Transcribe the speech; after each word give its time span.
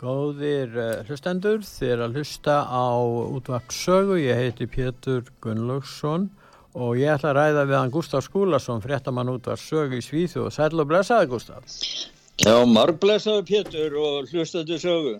Góðir 0.00 0.70
uh, 0.80 0.84
hlustendur, 1.04 1.58
þér 1.60 2.06
að 2.06 2.14
hlusta 2.16 2.54
á 2.64 2.88
útvart 3.04 3.74
sögu, 3.76 4.14
ég 4.16 4.38
heiti 4.38 4.64
Pétur 4.64 5.26
Gunnlaugsson 5.44 6.30
og 6.72 6.96
ég 6.96 7.12
ætla 7.18 7.34
að 7.34 7.36
ræða 7.36 7.64
við 7.68 7.76
hann 7.76 7.92
Gustaf 7.92 8.24
Skúlason, 8.24 8.80
fréttamann 8.80 9.28
útvart 9.28 9.60
sögu 9.60 9.98
í 10.00 10.06
Svíþu 10.06 10.46
og 10.46 10.54
sæl 10.56 10.72
og 10.80 10.88
blessaði 10.88 11.28
Gustaf. 11.34 11.68
Já, 12.40 12.54
marg 12.64 12.96
blessaði 13.02 13.44
Pétur 13.50 14.00
og 14.00 14.32
hlustaði 14.32 14.80
sögu. 14.80 15.14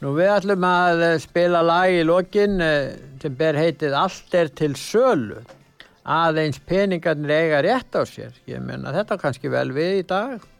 Nú 0.00 0.16
við 0.16 0.32
ætlum 0.38 0.64
að 0.64 1.04
eh, 1.04 1.16
spila 1.20 1.60
lag 1.66 1.92
í 1.92 2.02
lokin 2.08 2.62
uh, 2.64 2.96
sem 3.20 3.36
ber 3.36 3.60
heitið 3.60 3.96
Allt 4.06 4.40
er 4.40 4.48
til 4.56 4.72
sölu, 4.78 5.42
aðeins 6.08 6.62
peningarnir 6.64 7.34
eiga 7.42 7.60
rétt 7.66 7.92
á 7.92 8.08
sér. 8.08 8.32
Ég 8.48 8.64
menna 8.64 8.94
þetta 8.96 9.20
kannski 9.20 9.52
vel 9.52 9.68
við 9.76 9.98
í 10.00 10.06
dag. 10.08 10.54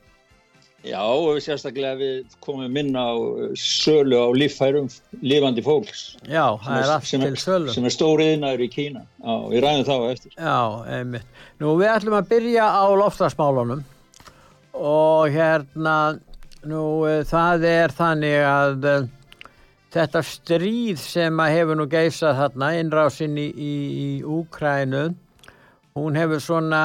Já, 0.87 1.01
og 1.03 1.41
sérstaklega 1.43 1.97
við 1.98 2.37
komum 2.45 2.71
minna 2.71 3.03
á 3.11 3.15
uh, 3.19 3.51
sölu 3.59 4.15
á 4.15 4.29
líffærum 4.31 4.87
lifandi 5.27 5.65
fólks. 5.67 6.05
Já, 6.23 6.55
það 6.62 6.79
er 6.79 6.93
allt 6.95 7.11
til 7.11 7.41
sölu. 7.43 7.75
Sem 7.75 7.89
er 7.89 7.95
stóriðinaður 7.97 8.62
í 8.62 8.69
Kína. 8.71 9.03
Já, 9.19 9.34
við 9.51 9.65
ræðum 9.65 9.89
þá 9.89 9.95
eftir. 10.12 10.37
Já, 10.39 10.61
einmitt. 10.95 11.43
Nú 11.59 11.75
við 11.81 11.91
ætlum 11.97 12.19
að 12.21 12.31
byrja 12.31 12.71
á 12.71 12.87
lofslagsmálunum 13.03 13.83
og 14.79 15.34
hérna, 15.34 15.97
nú 16.71 16.84
uh, 17.09 17.21
það 17.27 17.69
er 17.73 17.99
þannig 17.99 18.39
að 18.47 18.89
uh, 18.93 19.11
þetta 19.99 20.25
stríð 20.31 21.03
sem 21.03 21.43
að 21.43 21.55
hefur 21.56 21.81
nú 21.81 21.89
geysað 21.91 22.39
þarna, 22.45 22.73
innrásinn 22.79 23.39
í, 23.41 23.51
í, 23.51 23.75
í 23.99 24.11
Úkrænu, 24.23 25.09
hún 25.99 26.23
hefur 26.23 26.45
svona 26.45 26.83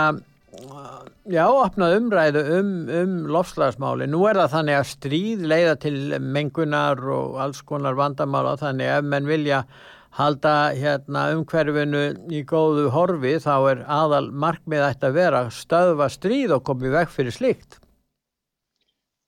Já, 1.33 1.45
opnað 1.47 1.97
umræðu 1.97 2.43
um, 2.57 2.71
um 3.01 3.13
lofslagsmáli. 3.31 4.07
Nú 4.11 4.25
er 4.29 4.37
það 4.41 4.53
þannig 4.57 4.77
að 4.77 4.89
stríð 4.91 5.43
leiða 5.49 5.75
til 5.81 5.97
mengunar 6.19 6.99
og 7.15 7.37
alls 7.41 7.61
konar 7.65 7.97
vandamála 7.97 8.57
þannig 8.61 8.91
ef 8.97 9.07
menn 9.07 9.29
vilja 9.29 9.63
halda 10.13 10.55
hérna, 10.77 11.29
umhverfinu 11.33 12.03
í 12.29 12.43
góðu 12.45 12.89
horfi 12.93 13.37
þá 13.41 13.55
er 13.71 13.85
aðal 13.89 14.27
markmið 14.43 14.85
ætti 14.91 15.09
að 15.09 15.17
vera 15.17 15.45
stöðva 15.53 16.09
stríð 16.13 16.57
og 16.59 16.67
komið 16.67 16.99
vekk 16.99 17.15
fyrir 17.15 17.35
slikt. 17.37 17.79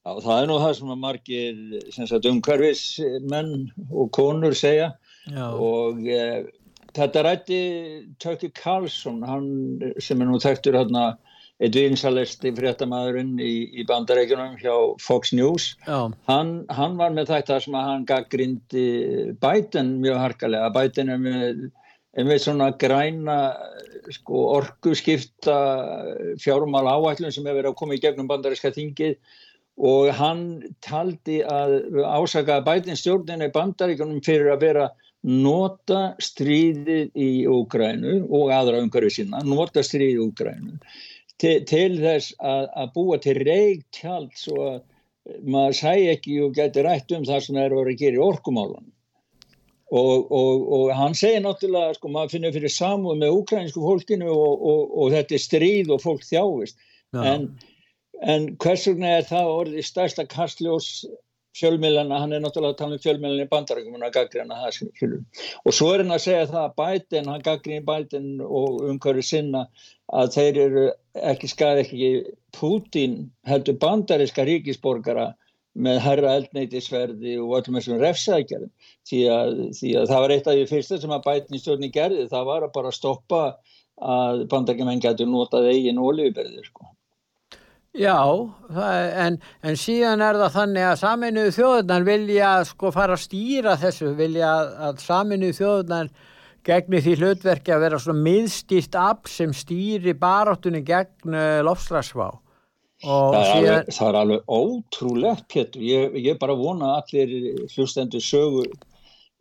Já, 0.06 0.12
það 0.22 0.36
er 0.36 0.52
nú 0.52 0.59
það 0.62 0.76
sem 0.78 0.92
að 0.94 1.02
margir 1.02 2.30
umhverfismenn 2.30 3.56
og 3.90 4.12
konur 4.13 4.53
segja 4.53 4.92
Já. 5.25 5.47
og 5.50 6.03
eh, 6.06 6.46
þetta 6.95 7.23
rætti 7.25 7.61
Tökki 8.23 8.51
Karlsson, 8.56 9.22
hann 9.28 9.94
sem 10.01 10.22
er 10.22 10.29
nú 10.29 10.39
þekktur 10.41 10.78
hérna 10.79 11.13
eitt 11.63 11.75
vinsalesti 11.78 12.51
fréttamaðurinn 12.56 13.38
í, 13.39 13.53
í 13.79 13.85
bandarækjunum 13.88 14.57
hjá 14.59 14.73
Fox 15.00 15.31
News. 15.35 15.69
Hann, 15.88 16.51
hann 16.67 16.97
var 17.00 17.16
með 17.16 17.31
þetta 17.31 17.61
sem 17.63 17.78
að 17.78 17.88
hann 17.89 18.06
gaggrindi 18.09 18.88
bæten 19.44 19.95
mjög 20.03 20.19
harkalega, 20.19 20.73
bæten 20.75 21.13
er 21.13 21.22
með, 21.23 21.63
með 22.17 22.41
svona 22.44 22.73
græna 22.81 23.39
sko, 24.12 24.44
orgu 24.57 24.94
skipta 25.00 25.57
fjármál 26.44 26.89
áætlun 26.91 27.31
sem 27.31 27.47
hefur 27.47 27.62
verið 27.62 27.72
að 27.72 27.79
koma 27.79 27.95
í 27.95 28.03
gegnum 28.03 28.29
bandaræska 28.31 28.75
þingið. 28.75 29.16
Og 29.75 30.12
hann 30.16 30.44
taldi 30.83 31.41
að 31.44 31.97
ásaka 32.03 32.62
bæten 32.67 33.00
stjórnina 33.00 33.47
í 33.47 33.56
bandarækjunum 33.56 34.22
fyrir 34.23 34.53
að 34.53 34.67
vera 34.67 34.85
nota 35.25 36.02
stríðið 36.22 37.16
í 37.18 37.30
Úgrænu 37.50 38.19
og 38.30 38.52
aðra 38.53 38.81
umhverju 38.84 39.13
sína, 39.19 39.41
nota 39.47 39.81
stríðið 39.86 40.19
í 40.19 40.25
Úgrænu 40.25 40.80
til, 41.41 41.56
til 41.68 41.96
þess 42.00 42.36
að, 42.40 42.68
að 42.78 42.91
búa 42.96 43.18
til 43.24 43.38
reygtjald 43.41 44.36
svo 44.40 44.68
að 44.69 44.84
maður 45.41 45.78
sæ 45.80 45.94
ekki 46.13 46.40
og 46.46 46.53
geti 46.58 46.84
rætt 46.86 47.13
um 47.16 47.25
það 47.25 47.41
sem 47.44 47.58
það 47.58 47.68
eru 47.68 47.81
að 47.81 47.96
gera 48.02 48.19
í 48.19 48.25
orkumálunum. 48.25 48.91
Og, 49.96 50.31
og, 50.34 50.63
og 50.75 50.91
hann 50.97 51.13
segir 51.18 51.44
náttúrulega, 51.46 51.96
sko, 51.96 52.09
maður 52.12 52.34
finnir 52.34 52.53
fyrir 52.56 52.74
samúð 52.74 53.19
með 53.22 53.38
ukrainsku 53.40 53.84
fólkinu 53.84 54.31
og, 54.34 54.66
og 54.97 55.13
þetta 55.13 55.38
er 55.38 55.44
stríð 55.44 55.94
og 55.94 56.02
fólk 56.03 56.25
þjáist. 56.25 56.80
En, 57.16 57.46
en 58.25 58.47
hvers 58.62 58.88
vegna 58.90 59.13
er 59.19 59.28
það 59.30 59.52
orðið 59.53 59.88
stærsta 59.88 60.25
kastljós 60.30 60.90
fjölmilana, 61.56 62.20
hann 62.20 62.36
er 62.36 62.44
náttúrulega 62.44 62.76
að 62.76 62.80
tala 62.82 62.98
um 62.98 63.04
fjölmilana 63.04 63.46
í 63.46 63.52
bandarækjum 63.52 63.98
og 64.00 64.16
gaggrina 64.16 64.58
það 64.64 64.76
skilur. 64.78 65.22
Og 65.64 65.76
svo 65.76 65.92
er 65.94 66.04
hann 66.04 66.16
að 66.16 66.24
segja 66.26 66.50
það 66.52 66.62
að 66.64 66.76
bætin, 66.82 67.30
hann 67.32 67.46
gaggrinir 67.46 67.86
bætin 67.88 68.28
og 68.46 68.82
umhverju 68.90 69.26
sinna 69.26 69.66
að 70.14 70.34
þeir 70.36 70.60
eru 70.66 70.86
ekki 71.32 71.52
skað 71.52 71.82
ekki 71.86 72.12
Pútin 72.56 73.18
heldur 73.48 73.80
bandaríska 73.82 74.46
ríkisborgara 74.48 75.32
með 75.76 75.98
herra 76.06 76.36
eldneitisverði 76.40 77.36
og 77.44 77.58
öllum 77.58 77.80
þessum 77.80 78.00
refsækjarum 78.00 78.72
því, 79.08 79.24
því 79.76 79.96
að 80.00 80.12
það 80.12 80.22
var 80.24 80.34
eitt 80.36 80.48
af 80.48 80.56
því 80.56 80.68
fyrsta 80.70 81.00
sem 81.02 81.16
að 81.16 81.26
bætin 81.26 81.58
í 81.58 81.60
stjórni 81.60 81.92
gerði, 81.92 82.28
það 82.32 82.52
var 82.52 82.68
að 82.68 82.76
bara 82.78 82.94
stoppa 82.96 83.42
að 83.96 84.46
bandarækjumenn 84.52 85.04
getur 85.04 85.28
notað 85.28 85.72
eigin 85.72 86.00
ólífiberðir 86.00 86.70
sko. 86.70 86.94
Já, 87.95 88.19
en, 89.25 89.38
en 89.63 89.78
síðan 89.79 90.23
er 90.25 90.35
það 90.41 90.56
þannig 90.57 90.85
að 90.89 90.95
saminuðu 91.00 91.51
þjóðunar 91.56 92.07
vilja 92.07 92.53
sko 92.67 92.91
fara 92.91 93.16
að 93.16 93.23
stýra 93.23 93.75
þessu, 93.79 94.09
vilja 94.17 94.50
að 94.89 95.03
saminuðu 95.03 95.56
þjóðunar 95.59 96.09
gegni 96.66 97.00
því 97.06 97.13
hlutverki 97.22 97.72
að 97.72 97.85
vera 97.85 98.00
svona 98.01 98.25
miðstýrt 98.25 98.97
afl 99.00 99.31
sem 99.31 99.53
stýri 99.56 100.16
baráttunni 100.19 100.81
gegn 100.83 101.38
uh, 101.38 101.61
lofslagsvá. 101.67 102.33
Það 103.06 103.38
er, 103.38 103.45
síðan... 103.45 103.69
alveg, 103.69 103.94
það 103.95 104.09
er 104.09 104.19
alveg 104.22 104.51
ótrúlegt, 104.57 105.47
Pétur. 105.51 105.85
Ég, 105.85 106.19
ég 106.25 106.38
bara 106.41 106.56
vona 106.57 106.94
allir 107.00 107.33
hlustendur 107.75 108.23
sögu 108.23 108.63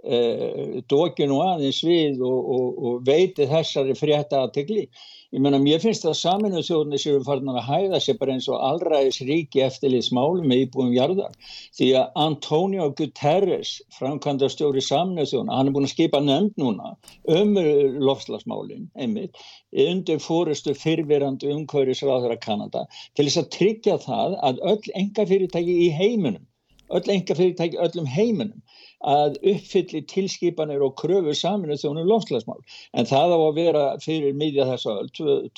eh, 0.04 0.80
dókinu 0.90 1.38
aðeins 1.44 1.80
við 1.86 2.22
og, 2.26 2.50
og, 2.56 2.80
og 2.84 3.04
veiti 3.06 3.46
þessari 3.48 3.94
frétta 3.98 4.42
aðtegli. 4.42 4.88
Ég 5.34 5.42
menna, 5.42 5.58
mér 5.58 5.80
finnst 5.82 6.04
það 6.04 6.12
að 6.12 6.18
saminuð 6.20 6.66
þjóðinni 6.68 6.98
séu 7.02 7.20
farnar 7.26 7.56
að 7.58 7.64
hæða 7.66 7.98
sér 8.04 8.16
bara 8.20 8.34
eins 8.36 8.44
og 8.46 8.60
allræðis 8.68 9.16
ríki 9.26 9.64
eftirliðsmálum 9.64 10.46
með 10.46 10.60
íbúum 10.62 10.92
jarðar. 10.94 11.32
Því 11.74 11.88
að 11.98 12.20
Antonio 12.22 12.86
Guterres, 13.00 13.72
framkvæmda 13.96 14.46
stjóri 14.54 14.84
saminuð 14.86 15.32
þjóðina, 15.32 15.56
hann 15.58 15.72
er 15.72 15.74
búin 15.74 15.88
að 15.88 15.94
skipa 15.96 16.20
nefnd 16.22 16.62
núna 16.62 16.92
um 17.34 17.58
lofslagsmálinn, 18.06 18.86
einmitt, 18.94 19.42
undir 19.88 20.22
fórustu 20.22 20.76
fyrfirandi 20.78 21.50
umkvæðisráðara 21.56 22.38
Kanada 22.46 22.86
til 23.18 23.26
þess 23.26 23.42
að 23.42 23.50
tryggja 23.58 23.98
það 24.06 24.38
að 24.38 24.62
öll 24.70 24.92
enga 25.02 25.26
fyrirtæki 25.32 25.80
í 25.88 25.90
heiminum, 25.98 26.46
öll 26.94 27.10
enga 27.10 27.34
fyrirtæki 27.34 27.82
öllum 27.82 28.06
heiminum 28.06 28.62
að 29.04 29.38
uppfylli 29.52 30.02
tilskipanir 30.10 30.82
og 30.84 30.94
kröfu 31.00 31.34
saminu 31.36 31.76
þjónum 31.80 32.08
lofslagsmál. 32.08 32.60
En 32.96 33.08
það 33.08 33.34
á 33.36 33.38
að 33.38 33.58
vera 33.58 33.84
fyrir 34.02 34.36
miðja 34.38 34.68
þessa 34.72 34.98
öll, 35.02 35.10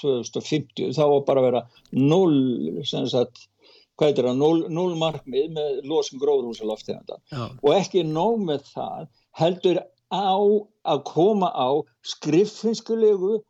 2050, 0.03 0.95
þá 0.97 1.05
á 1.07 1.19
bara 1.29 1.43
að 1.43 1.49
vera 1.51 1.63
0, 1.93 2.85
sem 2.91 3.07
sagt, 3.13 3.47
hvað 3.97 4.13
er 4.13 4.29
það, 4.31 4.41
0, 4.43 4.63
0 4.79 4.97
markmið 5.01 5.53
með 5.57 5.83
losum 5.89 6.21
gróðrúsalofteganda. 6.23 7.21
Og 7.63 7.71
ekki 7.77 8.05
nóg 8.09 8.43
með 8.49 8.67
það 8.75 9.07
heldur 9.41 9.83
á 10.13 10.39
að 10.87 11.05
koma 11.09 11.51
á 11.51 11.83
skriffinskulegu 12.07 13.41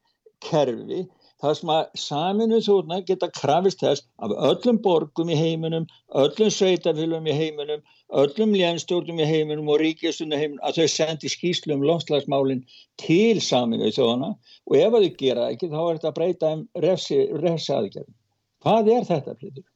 kerfi 0.45 1.07
það 1.43 1.55
sem 1.59 1.73
að 1.75 1.99
saminu 2.01 2.61
þúrna 2.65 2.99
geta 3.09 3.29
krafist 3.39 3.83
þess 3.85 4.07
af 4.25 4.33
öllum 4.51 4.81
borgum 4.85 5.31
í 5.33 5.37
heiminum, 5.39 5.87
öllum 6.23 6.51
sveitafylgum 6.53 7.29
í 7.29 7.37
heiminum, 7.37 7.85
öllum 8.23 8.55
lénstjórnum 8.57 9.21
í 9.21 9.29
heiminum 9.29 9.69
og 9.73 9.81
ríkjastunni 9.83 10.39
heiminum 10.41 10.65
að 10.67 10.81
þau 10.81 10.93
sendi 10.95 11.33
skýslu 11.33 11.77
um 11.77 11.85
lofslagsmálinn 11.87 12.65
til 13.03 13.43
saminu 13.45 13.93
þjóðana 13.93 14.33
og 14.37 14.79
ef 14.81 14.97
þau 14.97 15.11
gera 15.21 15.51
ekki 15.53 15.71
þá 15.73 15.81
er 15.83 15.99
þetta 15.99 16.13
að 16.13 16.19
breyta 16.21 16.53
um 16.57 16.67
refsaðgerðin. 16.87 18.17
Hvað 18.67 18.93
er 18.97 19.09
þetta, 19.11 19.37
Pítur? 19.39 19.69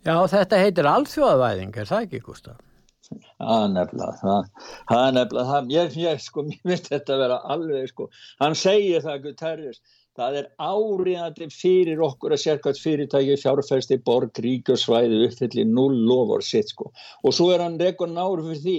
Já, 0.00 0.16
þetta 0.32 0.58
heitir 0.64 0.88
alþjóðavæðing, 0.88 1.76
er 1.76 1.88
það 1.90 2.06
ekki, 2.06 2.24
Gustaf? 2.24 2.58
Það 3.10 3.62
er 3.64 3.70
nefnilega, 3.74 4.12
það, 4.20 4.68
það 4.88 5.00
er 5.04 5.14
nefnilega, 5.16 5.46
það, 5.50 5.70
ég, 5.74 5.96
ég, 5.98 6.20
sko, 6.22 6.44
mér 6.46 6.60
finnst 6.70 6.90
þetta 6.92 7.14
að 7.14 7.22
vera 7.24 7.38
alveg, 7.54 7.88
sko, 7.90 8.06
hann 8.40 8.56
segir 8.58 9.02
það, 9.04 9.18
Guterres, 9.24 9.80
það 10.20 10.38
er 10.40 10.48
áriðandi 10.60 11.48
fyrir 11.54 12.00
okkur 12.04 12.34
að 12.34 12.42
sérkvæmt 12.44 12.80
fyrirtæki 12.84 13.36
fjárfæsti 13.40 14.00
borg, 14.04 14.40
ríkjusvæði 14.44 15.20
uppfyllir 15.26 15.68
null 15.68 15.96
lofur 16.08 16.44
sitt, 16.44 16.72
sko, 16.74 16.90
og 17.24 17.36
svo 17.36 17.50
er 17.54 17.64
hann 17.64 17.78
rekord 17.80 18.12
náru 18.12 18.44
fyrir 18.48 18.64
því, 18.64 18.76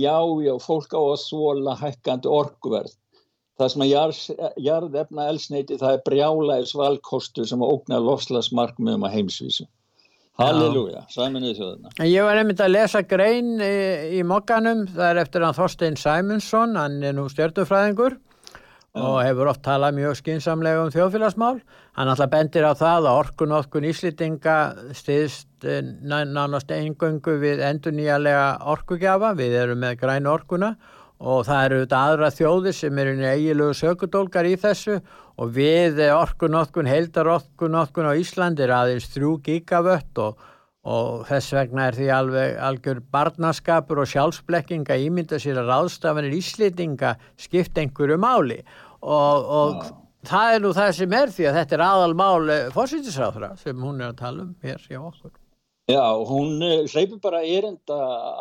já, 0.00 0.18
já, 0.46 0.52
fólk 0.62 0.94
á 0.94 1.02
að 1.02 1.22
þóla 1.26 1.78
hækkandi 1.82 2.30
orkuverð, 2.30 2.92
það 3.58 3.72
sem 3.72 3.86
að 3.86 3.94
jarðefna 4.68 5.30
elsneiti, 5.32 5.78
það 5.80 5.96
er 5.96 6.04
brjálæðis 6.10 6.74
valkostu 6.78 7.46
sem 7.48 7.64
að 7.64 7.78
ógna 7.78 8.02
lofslagsmarkmiðum 8.02 9.08
að 9.08 9.18
heimsvísu. 9.18 9.66
Halleluja, 10.34 11.04
sæminnið 11.14 11.60
þjóðuna. 11.60 11.92
Ég 12.10 12.24
var 12.26 12.40
einmitt 12.40 12.58
að 12.58 12.72
lesa 12.72 13.04
grein 13.06 13.52
í, 13.62 13.74
í 14.18 14.22
mokkanum, 14.26 14.80
það 14.90 15.10
er 15.12 15.20
eftir 15.22 15.44
hann 15.46 15.54
Þorstein 15.54 15.98
Sæmundsson, 16.00 16.74
hann 16.74 16.96
er 17.06 17.14
nú 17.14 17.28
stjórnufræðingur 17.30 18.16
og 18.94 19.16
hefur 19.24 19.50
oft 19.50 19.62
talað 19.66 19.96
mjög 19.96 20.18
skinsamlega 20.20 20.84
um 20.84 20.90
þjóðfélagsmál. 20.94 21.56
Hann 21.98 22.10
alltaf 22.12 22.30
bendir 22.30 22.66
á 22.66 22.78
það 22.78 23.08
að 23.08 23.18
orkun 23.18 23.54
okkun 23.58 23.88
íslitinga 23.90 24.58
stiðst 24.94 25.66
eh, 25.66 25.82
nánast 25.82 26.70
eingöngu 26.70 27.34
við 27.42 27.64
endur 27.66 27.94
nýjarlega 27.96 28.46
orkugjafa, 28.74 29.32
við 29.38 29.58
erum 29.64 29.82
með 29.82 29.98
græn 30.04 30.30
orkuna 30.30 30.76
og 31.24 31.44
það 31.48 31.66
eru 31.66 31.82
þetta 31.82 32.00
aðra 32.06 32.30
þjóðir 32.34 32.76
sem 32.76 32.98
eru 33.02 33.14
eiginlegu 33.18 33.76
sökudólkar 33.78 34.46
í 34.46 34.56
þessu. 34.60 34.98
Og 35.34 35.50
við 35.56 35.98
orkunótkun, 36.14 36.86
heildar 36.86 37.32
orkunótkun 37.32 38.06
á 38.06 38.14
Íslandi 38.14 38.62
er 38.62 38.74
aðeins 38.76 39.08
3 39.10 39.32
gigavött 39.42 40.20
og, 40.22 40.36
og 40.86 41.24
þess 41.26 41.54
vegna 41.56 41.88
er 41.88 41.98
því 41.98 42.08
alveg 42.14 42.58
algjör 42.62 43.00
barnaskapur 43.10 44.04
og 44.04 44.10
sjálfsblekking 44.12 44.86
að 44.86 45.08
ímynda 45.08 45.40
sér 45.42 45.58
að 45.64 45.72
ráðstafanir 45.72 46.36
íslitinga 46.38 47.16
skipt 47.40 47.80
einhverju 47.82 48.20
máli 48.22 48.60
og, 49.04 49.52
og 49.60 49.86
það 50.28 50.56
er 50.56 50.64
nú 50.64 50.74
það 50.76 50.92
sem 50.98 51.16
er 51.20 51.32
því 51.36 51.48
að 51.50 51.56
þetta 51.60 51.78
er 51.78 51.86
aðal 51.86 52.18
mál 52.18 52.52
fórsýttisráðra 52.74 53.54
sem 53.60 53.80
hún 53.84 54.00
er 54.00 54.12
að 54.12 54.20
tala 54.22 54.46
um 54.46 54.54
hér 54.64 54.84
hjá 54.88 55.00
okkur. 55.00 55.34
Já, 55.84 56.00
hún 56.24 56.62
eh, 56.64 56.86
hleypur 56.88 57.18
bara 57.20 57.42
erinda 57.44 57.96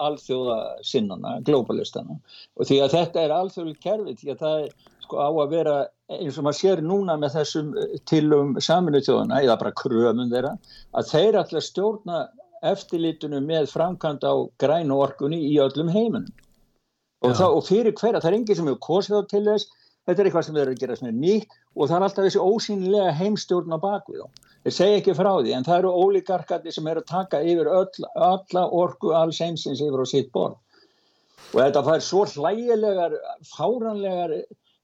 alþjóða 0.05 0.57
sinnana, 0.87 1.41
globalistana 1.43 2.15
og 2.55 2.69
því 2.69 2.77
að 2.85 2.93
þetta 2.95 3.19
er 3.25 3.33
alþjóðil 3.35 3.75
kerfi 3.83 4.13
því 4.21 4.31
að 4.31 4.43
það 4.45 4.61
er 4.61 4.69
sko 5.03 5.19
á 5.19 5.27
að 5.27 5.51
vera 5.51 5.73
eins 6.13 6.37
og 6.39 6.45
maður 6.47 6.59
sér 6.61 6.81
núna 6.85 7.17
með 7.19 7.35
þessum 7.35 7.73
eh, 7.75 7.97
tilum 8.07 8.55
saminu 8.63 9.03
þjóðana 9.03 9.41
eða 9.43 9.57
bara 9.59 9.75
krömun 9.81 10.31
þeirra 10.31 10.53
að 10.95 11.11
þeir 11.11 11.39
allir 11.41 11.67
stjórna 11.67 12.21
eftirlitunum 12.63 13.51
með 13.51 13.67
framkvæmd 13.73 14.23
á 14.23 14.33
grænu 14.63 15.01
orkunni 15.03 15.41
í 15.49 15.57
öllum 15.59 15.91
heiminum. 15.91 16.31
Og, 17.27 17.35
og 17.43 17.61
fyrir 17.67 17.91
hverja, 17.91 18.21
það 18.23 18.29
er 18.29 18.37
enginn 18.37 18.57
sem 18.59 18.69
hefur 18.71 18.85
kosið 18.87 19.19
á 19.19 19.23
til 19.31 19.43
þess 19.49 19.82
þetta 20.07 20.21
er 20.21 20.29
eitthvað 20.29 20.45
sem 20.47 20.57
þeir 20.57 20.63
eru 20.63 20.73
að 20.75 20.81
gera 20.83 20.97
svona 20.99 21.13
nýtt 21.17 21.53
og 21.75 21.87
það 21.89 21.95
er 21.97 22.05
alltaf 22.07 22.27
þessi 22.27 22.41
ósýnilega 22.43 23.13
heimstjórn 23.19 23.75
á 23.75 23.79
bakvið 23.83 24.23
þá. 24.23 24.41
Þeir 24.63 24.75
segja 24.77 24.99
ekki 24.99 25.15
frá 25.19 25.31
því 25.35 25.55
en 25.57 25.67
það 25.67 25.79
eru 25.81 25.93
ólíkarkandi 26.03 26.73
sem 26.75 26.89
eru 26.91 27.03
að 27.03 27.11
taka 27.11 27.41
yfir 27.43 27.69
öll, 27.71 28.09
alla 28.31 28.65
orgu 28.83 29.13
alls 29.19 29.41
einsins 29.43 29.83
yfir 29.83 30.03
á 30.03 30.07
sitt 30.07 30.31
borð. 30.35 30.59
Og 31.53 31.59
þetta 31.61 31.85
fær 31.87 32.03
svo 32.03 32.25
hlægilegar 32.33 33.15
fáranlegar 33.53 34.35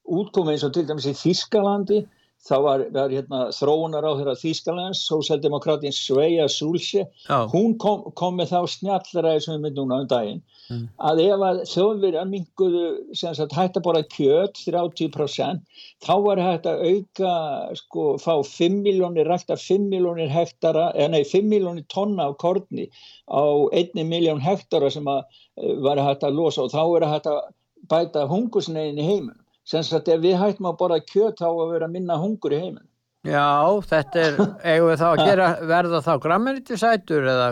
útkomi 0.09 0.55
eins 0.55 0.65
og 0.67 0.73
til 0.75 0.85
dæmis 0.89 1.07
í 1.09 1.15
Þískalandi 1.17 2.03
þá 2.47 2.55
var, 2.63 2.83
var 2.95 3.11
hérna, 3.11 3.39
þróunar 3.53 4.05
á 4.07 4.11
þeirra 4.15 4.35
Þískalands, 4.39 5.01
Sósaldemokrátin 5.09 5.93
Sveja 5.95 6.47
Súlse, 6.51 7.05
hún 7.51 7.75
kom, 7.81 8.05
kom 8.19 8.39
með 8.39 8.53
þá 8.53 8.59
snjallraði 8.75 9.43
sem 9.43 9.57
við 9.57 9.65
myndum 9.65 9.89
núna 9.89 10.05
um 10.05 10.09
daginn, 10.11 10.39
mm. 10.69 10.85
að 11.09 11.21
ef 11.25 11.43
að 11.49 11.61
þjóðverja 11.73 12.23
minguðu, 12.29 12.85
sem 13.19 13.35
sagt, 13.37 13.57
hægt 13.57 13.79
að 13.79 13.85
bora 13.89 14.03
kjöt 14.15 14.61
30%, 14.63 15.83
þá 16.05 16.13
var 16.25 16.43
hægt 16.45 16.69
að 16.71 16.85
auka, 16.87 17.33
sko, 17.81 18.07
fá 18.23 18.33
5 18.47 18.79
miljónir, 18.87 19.29
rækta 19.29 19.59
5 19.59 19.89
miljónir 19.91 20.31
hektara, 20.33 20.89
eða 20.95 21.17
nei, 21.17 21.27
5 21.27 21.51
miljónir 21.51 21.87
tonna 21.91 22.29
af 22.31 22.39
korni 22.41 22.87
á 23.27 23.43
1 23.75 23.99
miljón 24.07 24.41
hektara 24.43 24.89
sem 24.93 25.07
að 25.11 25.25
eh, 25.59 25.75
var 25.83 25.99
hægt 26.01 26.23
að 26.23 26.39
losa 26.39 26.65
og 26.65 26.73
þá 26.73 26.83
er 26.87 27.09
hægt 27.11 27.29
að 27.29 27.43
bæta 27.89 28.25
hungusnegin 28.31 28.99
í 28.99 29.05
heiminum 29.05 29.45
sem 29.69 29.85
sagt 29.85 30.09
ef 30.09 30.21
við 30.23 30.37
hættum 30.41 30.69
að 30.71 30.77
borða 30.81 30.99
kjöt 31.05 31.41
þá 31.41 31.49
að 31.49 31.73
vera 31.75 31.89
minna 31.91 32.17
hungur 32.19 32.55
í 32.55 32.61
heiminn. 32.63 32.85
Já, 33.27 33.47
þetta 33.89 34.21
er, 34.23 34.37
eigum 34.63 34.89
við 34.89 35.01
þá 35.01 35.07
að 35.09 35.25
gera, 35.27 35.49
verða 35.73 36.03
þá 36.05 36.13
grammerítisætur 36.23 37.33
eða? 37.33 37.49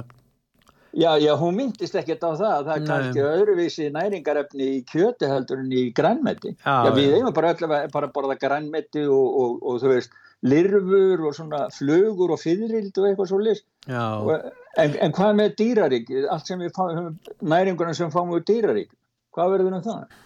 Já, 0.98 1.12
já, 1.22 1.34
hún 1.38 1.58
myndist 1.60 1.98
ekkert 2.00 2.24
á 2.26 2.32
það, 2.32 2.54
það 2.66 2.72
er 2.74 2.80
Nei. 2.80 2.88
kannski 2.90 3.26
öðruvísi 3.28 3.90
næringarefni 3.94 4.70
í 4.78 4.78
kjöti 4.88 5.28
heldur 5.30 5.60
en 5.62 5.74
í 5.76 5.84
grænmeti. 5.94 6.56
Já, 6.64 6.88
já 6.88 6.94
við 6.96 7.18
eigum 7.20 7.36
bara 7.36 7.52
að 7.54 7.92
bara 7.94 8.10
borða 8.16 8.38
grænmeti 8.42 9.04
og, 9.06 9.28
og, 9.42 9.60
og 9.62 9.84
þú 9.84 9.92
veist, 9.92 10.16
lirfur 10.48 11.26
og 11.28 11.36
svona 11.38 11.68
flugur 11.74 12.34
og 12.34 12.42
fyririldu 12.42 13.04
og 13.04 13.10
eitthvað 13.12 13.30
svo 13.30 13.42
list. 13.44 13.68
En, 13.88 14.96
en 15.04 15.14
hvað 15.14 15.38
með 15.38 15.54
dýrarík, 15.62 16.10
allt 16.34 16.50
sem 16.50 16.64
við 16.64 16.74
fáum, 16.78 17.20
næringurinn 17.42 17.98
sem 17.98 18.14
fáum 18.14 18.34
við 18.34 18.48
dýrarík, 18.50 18.90
hvað 19.36 19.54
verður 19.54 19.70
við 19.70 19.78
um 19.80 19.86
það? 19.92 20.18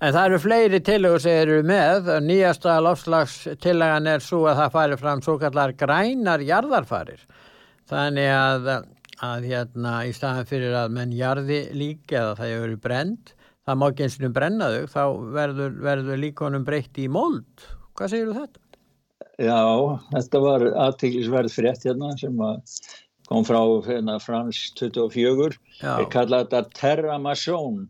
En 0.00 0.12
það 0.14 0.26
eru 0.28 0.40
fleiri 0.42 0.80
tillegur 0.84 1.22
sem 1.22 1.38
eru 1.44 1.62
með. 1.66 2.10
Nýjasta 2.24 2.76
lofslagstillagan 2.84 4.10
er 4.10 4.24
svo 4.24 4.44
að 4.50 4.60
það 4.62 4.76
færi 4.76 4.98
fram 5.00 5.24
svo 5.24 5.36
kallar 5.42 5.74
grænar 5.78 6.44
jarðarfarir. 6.44 7.24
Þannig 7.90 8.30
að, 8.34 8.70
að 9.22 9.48
hérna 9.52 9.96
í 10.08 10.12
staðan 10.16 10.48
fyrir 10.50 10.76
að 10.80 10.94
menn 10.96 11.14
jarði 11.14 11.62
líka 11.76 12.20
eða 12.22 12.36
það 12.40 12.54
eru 12.58 12.78
brend, 12.82 13.32
það 13.66 13.80
má 13.80 13.88
ekki 13.90 14.06
eins 14.06 14.20
og 14.20 14.36
brenna 14.36 14.70
þau, 14.72 14.86
þá 14.94 15.02
verður, 15.38 15.74
verður 15.86 16.22
líkonum 16.24 16.66
breytt 16.66 17.02
í 17.02 17.08
mold. 17.12 17.66
Hvað 17.96 18.12
segir 18.12 18.32
þú 18.32 18.38
þetta? 18.40 18.62
Já, 19.36 19.60
þetta 20.14 20.40
var 20.40 20.64
aðtiklisverð 20.86 21.52
frétt 21.52 21.84
hérna 21.84 22.14
sem 22.16 22.42
kom 23.28 23.44
frá 23.46 23.60
hérna, 23.84 24.16
Frans 24.22 24.62
24. 24.78 25.58
Ég 25.84 26.10
kalla 26.12 26.42
þetta 26.44 26.62
terramasjón 26.78 27.86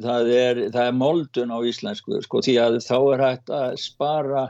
það 0.00 0.30
er, 0.36 0.62
það 0.72 0.86
er 0.86 0.96
moldun 0.96 1.52
á 1.52 1.58
íslensku 1.68 2.22
sko, 2.24 2.40
því 2.44 2.56
að 2.62 2.78
þá 2.84 2.96
er 3.00 3.24
hægt 3.26 3.52
að 3.52 3.76
spara 3.82 4.44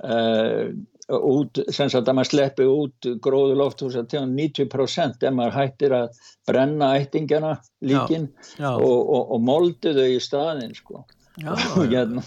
uh, 0.00 0.70
út, 1.10 1.60
sem 1.74 1.90
sagt 1.90 2.08
að 2.08 2.18
maður 2.18 2.30
sleppi 2.30 2.66
út 2.70 3.08
gróðu 3.24 3.56
lofthús 3.58 3.98
að 3.98 4.10
tegum 4.14 4.34
90% 4.38 5.26
ef 5.26 5.36
maður 5.36 5.56
hættir 5.58 5.96
að 5.96 6.20
brenna 6.48 6.92
ættingana 7.00 7.56
líkin 7.82 8.28
já, 8.30 8.52
já. 8.62 8.70
Og, 8.76 9.00
og, 9.00 9.34
og 9.34 9.42
moldu 9.44 9.94
þau 9.96 10.06
í 10.06 10.20
staðin 10.22 10.76
sko 10.78 11.04
Já, 11.38 11.52
hérna, 11.78 12.22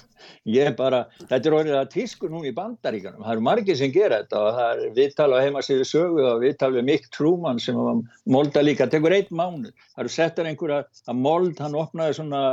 ég 0.47 0.75
bara, 0.79 1.01
þetta 1.27 1.49
er 1.49 1.55
orðið 1.57 1.75
að 1.75 1.89
tísku 1.91 2.29
nú 2.31 2.39
í 2.47 2.53
bandaríkanum, 2.55 3.25
það 3.25 3.33
eru 3.33 3.43
margir 3.43 3.75
sem 3.75 3.91
gera 3.91 4.21
þetta 4.21 4.39
og 4.39 4.55
það 4.55 4.69
er 4.85 4.93
viðtal 4.95 5.27
á 5.35 5.43
heimasíðu 5.43 5.87
sögu 5.89 6.23
og 6.29 6.39
viðtal 6.45 6.69
við 6.77 6.87
Mick 6.87 7.09
Truman 7.11 7.59
sem 7.59 7.75
var 7.75 7.99
molda 8.37 8.63
líka, 8.63 8.87
tekur 8.87 9.15
eitt 9.17 9.33
mánu, 9.35 9.73
það 9.91 10.05
eru 10.05 10.13
settar 10.15 10.47
einhverja 10.47 10.79
að 11.11 11.19
mold, 11.19 11.59
hann 11.59 11.75
opnaði 11.83 12.17
svona 12.21 12.43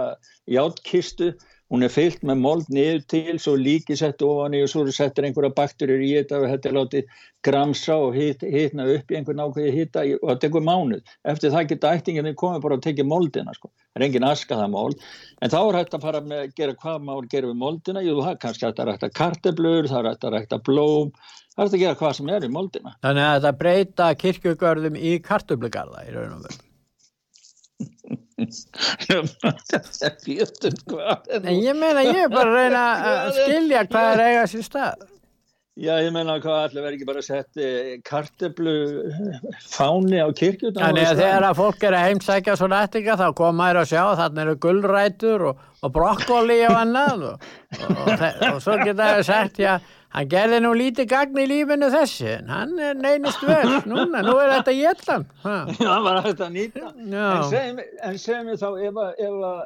játkistu 0.51 1.31
hún 1.71 1.87
er 1.87 1.93
fyllt 1.93 2.25
með 2.27 2.41
mold 2.43 2.71
niður 2.73 3.03
til 3.11 3.37
svo 3.43 3.55
líki 3.59 3.97
sett 3.99 4.23
ofan 4.27 4.57
í 4.59 4.63
og 4.65 4.71
svo 4.73 4.83
settir 4.95 5.27
einhverja 5.27 5.55
bakturur 5.55 6.03
í 6.03 6.11
þetta 6.17 6.41
og 6.41 6.47
þetta 6.51 6.69
er 6.69 6.77
látið 6.77 7.19
gramsa 7.47 7.97
og 8.05 8.17
hit, 8.19 8.43
hitna 8.43 8.87
upp 8.91 9.13
í 9.13 9.19
einhvern 9.19 9.43
ákveði 9.45 9.75
hitta 9.77 10.05
og 10.19 10.25
það 10.27 10.41
tekur 10.45 10.65
mánuð. 10.67 11.13
Eftir 11.33 11.55
það 11.55 11.69
geta 11.73 11.93
ættinginni 11.97 12.35
komið 12.39 12.65
bara 12.65 12.79
að 12.79 12.87
tekja 12.89 13.07
moldina 13.07 13.55
sko. 13.55 13.71
það 13.91 14.03
er 14.03 14.07
engin 14.07 14.27
aska 14.27 14.59
það 14.59 14.73
mold 14.75 15.05
en 15.41 15.53
þá 15.53 15.61
er 15.61 15.79
hægt 15.81 15.95
að 15.95 16.07
fara 16.07 16.23
með 16.23 16.43
að 16.45 16.57
gera 16.61 16.79
hvað 16.83 17.05
mál 17.07 17.21
gera 17.31 17.51
við 17.51 17.61
moldina, 17.63 18.03
jú 18.07 18.17
það 18.21 18.33
er 18.33 18.41
kannski 18.45 18.67
hægt 18.67 18.83
að 18.83 18.91
rækta 18.91 19.13
karteblur, 19.21 19.91
það 19.91 20.01
er 20.01 20.11
hægt 20.11 20.27
að 20.27 20.35
rækta 20.37 20.61
blóm 20.67 21.13
það 21.55 21.63
er 21.63 21.65
hægt 21.65 21.79
að 21.79 21.85
gera 21.85 22.01
hvað 22.03 22.17
sem 22.19 22.35
er 22.35 22.47
í 22.47 22.51
moldina. 22.55 22.97
Þannig 23.07 23.29
að 23.29 23.37
þetta 23.39 23.55
breyta 23.63 24.11
kirkjögörðum 24.25 24.99
í 24.99 25.15
karteblugarða 25.23 26.05
í 26.07 26.13
raun 26.17 26.37
og 26.39 26.45
verð 26.49 26.67
en 31.47 31.61
ég 31.61 31.75
meina 31.79 32.03
ég 32.09 32.21
er 32.25 32.31
bara 32.33 32.51
að 32.51 32.57
reyna 32.57 32.83
að 33.13 33.31
skilja 33.39 33.81
hvað 33.91 34.07
er 34.13 34.21
eiga 34.27 34.45
sér 34.51 34.65
stað. 34.67 34.99
Já, 35.81 35.95
ég 36.03 36.11
meina 36.13 36.35
hvað 36.43 36.65
allir 36.67 36.83
verður 36.83 36.97
ekki 36.97 37.09
bara 37.09 37.21
að 37.23 37.31
setja 37.31 37.69
karteblu 38.05 38.75
fáni 39.71 40.19
á 40.21 40.29
kirkjum 40.37 40.75
Þannig 40.77 41.07
að 41.09 41.21
þegar 41.23 41.45
að 41.47 41.59
fólk 41.61 41.81
er 41.87 41.95
að 41.97 42.07
heimsækja 42.09 42.55
svo 42.59 42.69
nættinga 42.69 43.15
þá 43.17 43.29
koma 43.39 43.69
þær 43.71 43.79
að 43.81 43.91
sjá 43.93 44.05
þannig 44.19 44.43
eru 44.43 44.55
gullrætur 44.67 45.41
og, 45.53 45.57
og 45.81 45.89
brokkoli 45.95 46.59
og 46.67 46.77
annað 46.83 47.19
og, 47.31 47.37
og, 47.87 48.09
og 48.51 48.59
svo 48.67 48.75
geta 48.83 49.05
það 49.15 49.23
sagt 49.31 49.57
já, 49.63 49.73
hann 50.15 50.31
gerði 50.31 50.61
nú 50.65 50.71
lítið 50.77 51.11
gagn 51.11 51.43
í 51.43 51.49
lífinu 51.51 51.91
þessi, 51.93 52.31
en 52.39 52.49
hann 52.51 52.79
er 52.83 52.97
neynist 52.99 53.43
vel, 53.47 53.77
núna, 53.91 54.23
nú 54.27 54.37
er 54.43 54.57
þetta 54.59 54.77
jéttan. 54.77 55.27
Já, 55.45 55.91
hann 55.91 56.07
var 56.07 56.23
að 56.25 56.47
nýta. 56.55 56.95
En 56.99 58.19
segjum 58.19 58.51
við 58.51 58.63
þá, 58.63 58.71
ef 58.89 59.05
að 59.05 59.61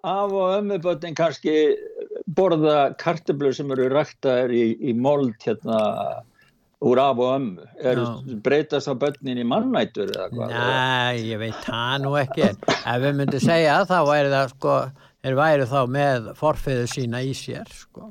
af 0.00 0.32
og 0.32 0.54
ömmubötnin 0.56 1.14
kannski 1.14 1.54
borða 2.24 2.94
karteblu 2.96 3.52
sem 3.52 3.70
eru 3.74 3.90
ræktaðir 3.92 4.54
í, 4.56 4.64
í 4.80 4.94
mold 4.96 5.36
hérna 5.44 5.80
úr 6.80 7.00
af 7.02 7.20
og 7.20 7.34
ömmu 7.34 7.66
er, 7.84 8.00
breytast 8.44 8.88
á 8.88 8.96
börnin 8.96 9.42
í 9.42 9.44
mannættur 9.44 10.08
eða 10.14 10.30
hvað? 10.32 10.54
Nei, 10.54 11.20
ég 11.28 11.42
veit 11.42 11.60
það 11.66 11.98
nú 12.06 12.14
ekki 12.16 12.46
ef 12.48 13.04
við 13.04 13.18
myndum 13.18 13.44
segja 13.44 13.76
þá 13.84 13.98
væri 14.08 14.32
það 14.32 14.54
sko, 14.54 14.76
þeir 15.20 15.38
væri 15.42 15.68
þá 15.74 15.80
með 15.98 16.32
forfiðu 16.40 16.88
sína 16.94 17.20
í 17.20 17.36
sér 17.36 17.68
sko 17.68 18.08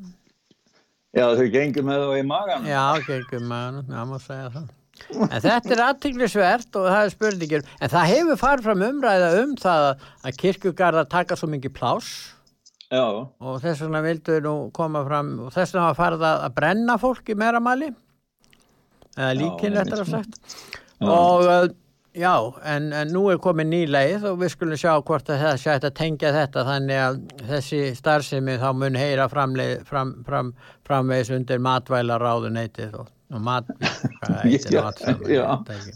Já, 1.18 1.24
þau 1.34 1.48
gengum 1.50 1.88
með 1.90 2.04
þá 2.04 2.12
í 2.20 2.26
magan 2.30 2.68
Já, 2.70 2.84
gengum 3.08 3.42
með 3.42 3.50
magan, 3.50 3.88
já, 3.90 4.02
maður 4.06 4.26
segja 4.28 4.50
það. 4.58 4.68
En 5.10 5.42
þetta 5.42 5.72
er 5.74 5.82
aðtiklisvert 5.86 6.78
og 6.78 6.88
það 6.92 7.06
er 7.06 7.14
spurningir, 7.14 7.64
en 7.80 7.92
það 7.94 8.10
hefur 8.12 8.40
farið 8.42 8.66
fram 8.68 8.84
umræða 8.90 9.30
um 9.40 9.54
það 9.58 9.86
að 10.28 10.38
kirkugarðar 10.44 11.08
taka 11.10 11.38
svo 11.40 11.50
mikið 11.54 11.74
plás 11.78 12.10
Já. 12.92 13.06
og 13.06 13.60
þess 13.64 13.84
vegna 13.86 14.02
vildu 14.06 14.38
nú 14.44 14.54
koma 14.76 15.04
fram 15.08 15.32
og 15.46 15.54
þess 15.56 15.76
vegna 15.76 15.88
var 15.92 16.00
farið 16.02 16.26
að 16.30 16.48
brenna 16.58 16.98
fólk 17.02 17.32
í 17.32 17.38
meira 17.38 17.62
mali, 17.64 17.90
eða 19.16 19.34
líkin 19.40 19.78
þetta 19.80 20.02
er 20.04 20.10
sagt. 20.10 20.40
Já. 21.00 21.10
og 21.10 21.76
já, 22.14 22.54
en, 22.64 22.94
en 22.94 23.14
nú 23.14 23.26
er 23.32 23.40
komið 23.42 23.70
nýleið 23.74 24.26
og 24.32 24.42
við 24.42 24.54
skulum 24.56 24.82
sjá 24.82 24.96
hvort 24.98 25.30
að 25.30 25.44
það 25.44 25.62
sætt 25.64 25.88
að 25.90 25.96
tengja 26.00 26.34
þetta 26.36 26.66
þannig 26.68 27.04
að 27.04 27.22
þessi 27.52 27.84
starfsemi 28.00 28.58
þá 28.62 28.70
mun 28.78 29.00
heyra 29.00 29.30
framvegis 29.32 29.86
fram, 29.90 30.18
fram, 30.28 30.52
fram, 30.88 31.16
undir 31.38 31.64
matvælar 31.64 32.24
ráðuneytið 32.24 33.00
og 33.04 33.16
og 33.30 33.42
mat 33.46 33.68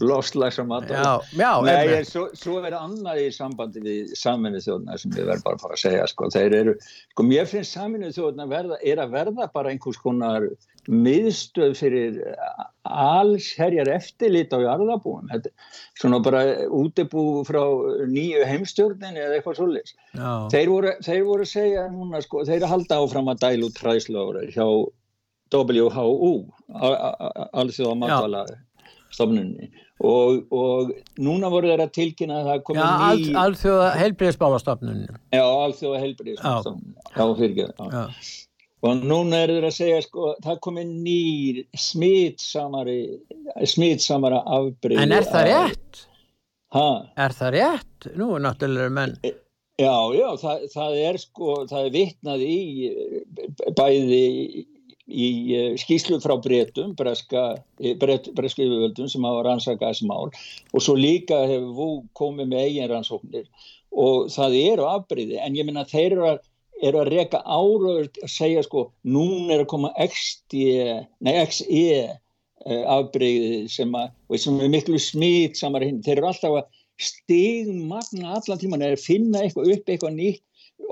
lofslags 0.00 0.60
og 0.62 0.68
mat 0.70 0.86
Nei, 0.86 2.04
svo, 2.06 2.28
svo 2.38 2.60
er 2.62 2.76
annað 2.78 3.24
í 3.24 3.26
sambandi 3.34 3.82
við 3.82 4.12
saminu 4.18 4.60
þjóðna 4.62 4.98
sem 5.00 5.16
ég 5.18 5.26
verð 5.26 5.42
bara 5.46 5.58
að 5.58 5.64
fara 5.64 5.78
að 5.78 5.82
segja 5.82 6.04
sko, 6.12 6.28
eru, 6.38 6.76
sko 7.10 7.26
mér 7.26 7.48
finnst 7.50 7.74
saminu 7.74 8.12
þjóðna 8.14 8.46
verða, 8.50 8.78
er 8.86 9.02
að 9.02 9.16
verða 9.16 9.48
bara 9.54 9.74
einhvers 9.74 9.98
konar 10.04 10.46
miðstöð 10.88 11.76
fyrir 11.78 12.18
alls 12.84 13.46
herjar 13.58 13.88
eftirlit 13.94 14.52
á 14.52 14.58
jarðabúum 14.60 15.30
Þetta, 15.30 15.52
svona 16.00 16.20
bara 16.24 16.42
útibú 16.68 17.44
frá 17.48 17.62
nýju 18.10 18.44
heimstjórnin 18.48 19.16
eða 19.16 19.38
eitthvað 19.38 19.60
svolítið 19.60 19.94
þeir 20.52 20.90
þeir 21.06 21.24
voru 21.28 21.46
að 21.46 21.52
segja 21.54 21.86
núna 21.92 22.20
sko, 22.24 22.44
þeir 22.48 22.68
halda 22.68 23.00
áfram 23.00 23.32
að 23.32 23.42
dælu 23.46 23.72
træslóður 23.78 24.52
hjá 24.52 24.66
WHO 25.54 26.34
alþjóða 27.54 27.98
matvala 28.00 28.44
stofnunni 29.14 29.70
og, 30.04 30.40
og 30.52 30.90
núna 31.22 31.50
voru 31.52 31.70
þeir 31.70 31.84
að 31.86 31.92
tilkynna 31.98 32.40
að 32.40 32.48
það 32.50 32.64
komi 32.68 32.82
ja, 32.82 32.88
ný 32.90 33.04
al, 33.04 33.44
alþjóða 33.44 33.90
heilbríðisbálastofnunni 34.00 35.06
já, 35.08 35.44
alþjóða 35.44 36.02
heilbríðisbálastofnunni 36.04 36.96
já, 37.14 37.24
fyrirgeð 37.38 37.70
og 38.84 39.04
núna 39.06 39.44
er 39.44 39.54
þeir 39.54 39.68
að 39.68 39.76
segja 39.78 40.02
sko, 40.04 40.34
það 40.44 40.60
komi 40.66 40.84
ný 40.88 41.20
smitsamari 41.78 42.98
smitsamara 43.70 44.42
afbríð 44.58 45.00
en 45.04 45.16
er 45.16 45.28
það 45.28 45.48
rétt? 45.50 46.04
Ha? 46.74 46.90
er 47.26 47.38
það 47.38 47.56
rétt? 47.58 48.12
nú 48.20 48.34
náttúrulega 48.42 48.92
menn 48.92 49.16
já, 49.22 49.96
já, 50.14 50.28
það, 50.42 50.68
það 50.74 51.00
er 51.08 51.20
sko 51.22 51.56
það 51.70 51.88
er 51.88 51.96
vitnað 51.98 52.46
í 52.46 52.60
bæði 53.78 54.22
í 55.04 55.28
eh, 55.52 55.72
skýslu 55.76 56.16
frá 56.24 56.36
breytum, 56.40 56.94
breska 56.96 57.60
yfirvöldum 57.76 59.08
sem 59.10 59.26
hafa 59.26 59.42
rannsakað 59.44 59.92
þessi 59.92 60.08
mál 60.08 60.30
og 60.30 60.80
svo 60.80 60.94
líka 60.96 61.42
hefur 61.44 61.74
við 61.76 61.96
komið 62.16 62.50
með 62.52 62.64
eigin 62.64 62.90
rannsóknir 62.92 63.48
og 63.92 64.30
það 64.32 64.56
eru 64.62 64.88
afbreyði 64.88 65.40
en 65.44 65.58
ég 65.58 65.68
minna 65.68 65.84
þeir 65.88 66.16
eru 66.16 66.28
að, 66.32 66.40
eru 66.84 67.00
að 67.00 67.10
reyka 67.14 67.40
áraður 67.44 68.08
að 68.22 68.30
segja 68.32 68.62
sko 68.66 68.88
nún 69.16 69.50
er 69.52 69.64
að 69.64 69.70
koma 69.72 69.90
XE 70.04 70.62
eh, 71.84 72.84
afbreyði 72.94 73.64
sem, 73.72 73.92
sem 74.40 74.60
er 74.60 74.72
miklu 74.72 75.00
smít 75.02 75.58
samar 75.60 75.84
hinn, 75.84 76.02
þeir 76.04 76.18
eru 76.20 76.30
alltaf 76.30 76.58
að 76.60 76.82
stigmagna 77.00 78.36
allan 78.38 78.60
tíman 78.60 78.84
eða 78.86 79.00
finna 79.02 79.42
eitthvað 79.42 79.72
upp 79.74 79.90
eitthvað 79.90 80.18
nýtt 80.18 80.42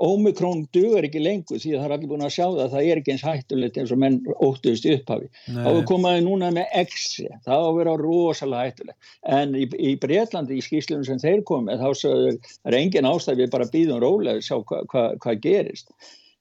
Ómikrón 0.01 0.63
dugar 0.73 1.05
ekki 1.07 1.21
lengur 1.21 1.59
því 1.61 1.73
að 1.73 1.81
það 1.81 1.85
er 1.85 1.93
allir 1.95 2.09
búin 2.11 2.25
að 2.25 2.33
sjá 2.35 2.45
það 2.45 2.63
að 2.63 2.73
það 2.73 2.87
er 2.87 3.01
ekki 3.01 3.13
eins 3.13 3.25
hættulegt 3.27 3.77
eins 3.81 3.93
og 3.93 4.01
menn 4.03 4.17
óttuðist 4.33 4.87
upphafi. 4.93 5.29
Þá 5.53 5.69
komaði 5.89 6.25
núna 6.25 6.49
með 6.55 6.73
X-i, 6.83 7.27
það 7.45 7.61
á 7.61 7.65
að 7.67 7.77
vera 7.77 7.93
rosalega 8.01 8.71
hættulegt. 8.71 9.13
En 9.37 9.55
í, 9.59 9.67
í 9.77 9.93
Breitlandi 10.01 10.57
í 10.57 10.65
skýslunum 10.65 11.05
sem 11.07 11.21
þeir 11.21 11.45
komið 11.49 11.85
þá 11.85 12.01
sögðu 12.01 12.33
er 12.69 12.79
engin 12.79 13.09
ástæð 13.09 13.43
við 13.43 13.55
bara 13.55 13.71
býðum 13.75 14.03
rólega 14.03 14.39
að 14.39 14.45
sjá 14.49 14.57
hvað 14.59 14.91
hva, 14.93 15.07
hva 15.23 15.37
gerist. 15.45 15.93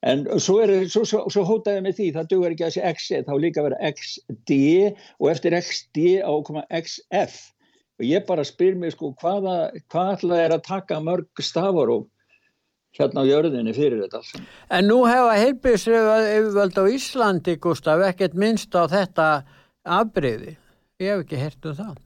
En 0.03 0.25
svo, 0.43 0.57
er, 0.65 0.73
svo, 0.91 1.05
svo, 1.07 1.23
svo 1.31 1.45
hótaði 1.47 1.85
með 1.85 1.99
því 2.01 2.07
það 2.17 2.31
dugar 2.33 2.55
ekki 2.55 2.67
að 2.67 2.73
sé 2.75 2.89
X-i 2.97 3.21
þá 3.23 3.35
líka 3.39 3.63
vera 3.63 3.93
XD 3.93 4.57
og 5.21 5.29
eftir 5.31 5.55
XD 5.61 6.07
á 6.27 6.33
að 6.33 6.47
koma 6.49 6.65
XF 6.75 7.37
og 8.01 8.09
ég 8.09 8.25
bara 8.27 8.43
spyr 8.47 8.75
mér 8.79 8.95
sko 8.97 9.13
hvaða, 9.21 9.71
hvað 9.93 10.11
ætlaði 10.17 10.47
er 10.49 10.55
að 10.57 10.65
taka 10.67 10.99
mörg 11.05 11.45
stafar 11.45 11.93
og 11.95 12.09
hérna 12.99 13.25
á 13.25 13.31
jörðinni 13.31 13.75
fyrir 13.77 14.03
þetta 14.05 14.21
alls. 14.21 14.33
En 14.71 14.89
nú 14.91 15.03
hefa 15.09 15.35
heilbíðsröðvöld 15.41 16.81
á 16.81 16.85
Íslandi, 16.93 17.57
Gustaf, 17.63 18.05
ekkert 18.09 18.37
minnst 18.39 18.75
á 18.77 18.85
þetta 18.91 19.29
afbreyði. 19.83 20.57
Ég 21.03 21.15
hef 21.15 21.25
ekki 21.25 21.41
hert 21.41 21.71
um 21.71 21.79
það. 21.79 22.01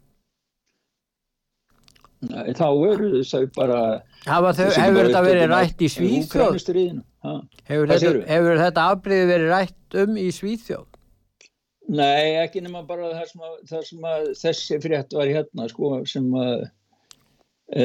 Nei, 2.26 2.52
þá 2.57 2.69
eru 2.88 3.23
þau 3.28 3.43
bara... 3.55 3.81
Þau, 4.25 4.52
hefur 4.57 5.02
þetta 5.05 5.23
verið 5.26 5.50
rætt 5.52 5.83
í 5.85 5.90
Svíþjóð? 5.93 6.61
Hefur 7.66 7.90
þetta, 7.93 8.12
hefur 8.31 8.62
þetta 8.62 8.87
afbreyði 8.93 9.26
verið 9.31 9.52
rætt 9.52 9.99
um 10.02 10.16
í 10.23 10.31
Svíþjóð? 10.35 10.87
Nei, 11.87 12.38
ekki 12.40 12.64
nema 12.64 12.81
bara 12.87 13.12
það 13.12 13.28
sem, 13.31 13.45
að, 13.47 13.59
það 13.71 13.85
sem 13.90 14.09
að 14.11 14.25
þessi 14.40 14.78
frétt 14.83 15.14
var 15.14 15.28
hérna, 15.31 15.69
sko, 15.71 15.90
sem 16.11 16.33
að 16.35 16.64
e, 17.71 17.85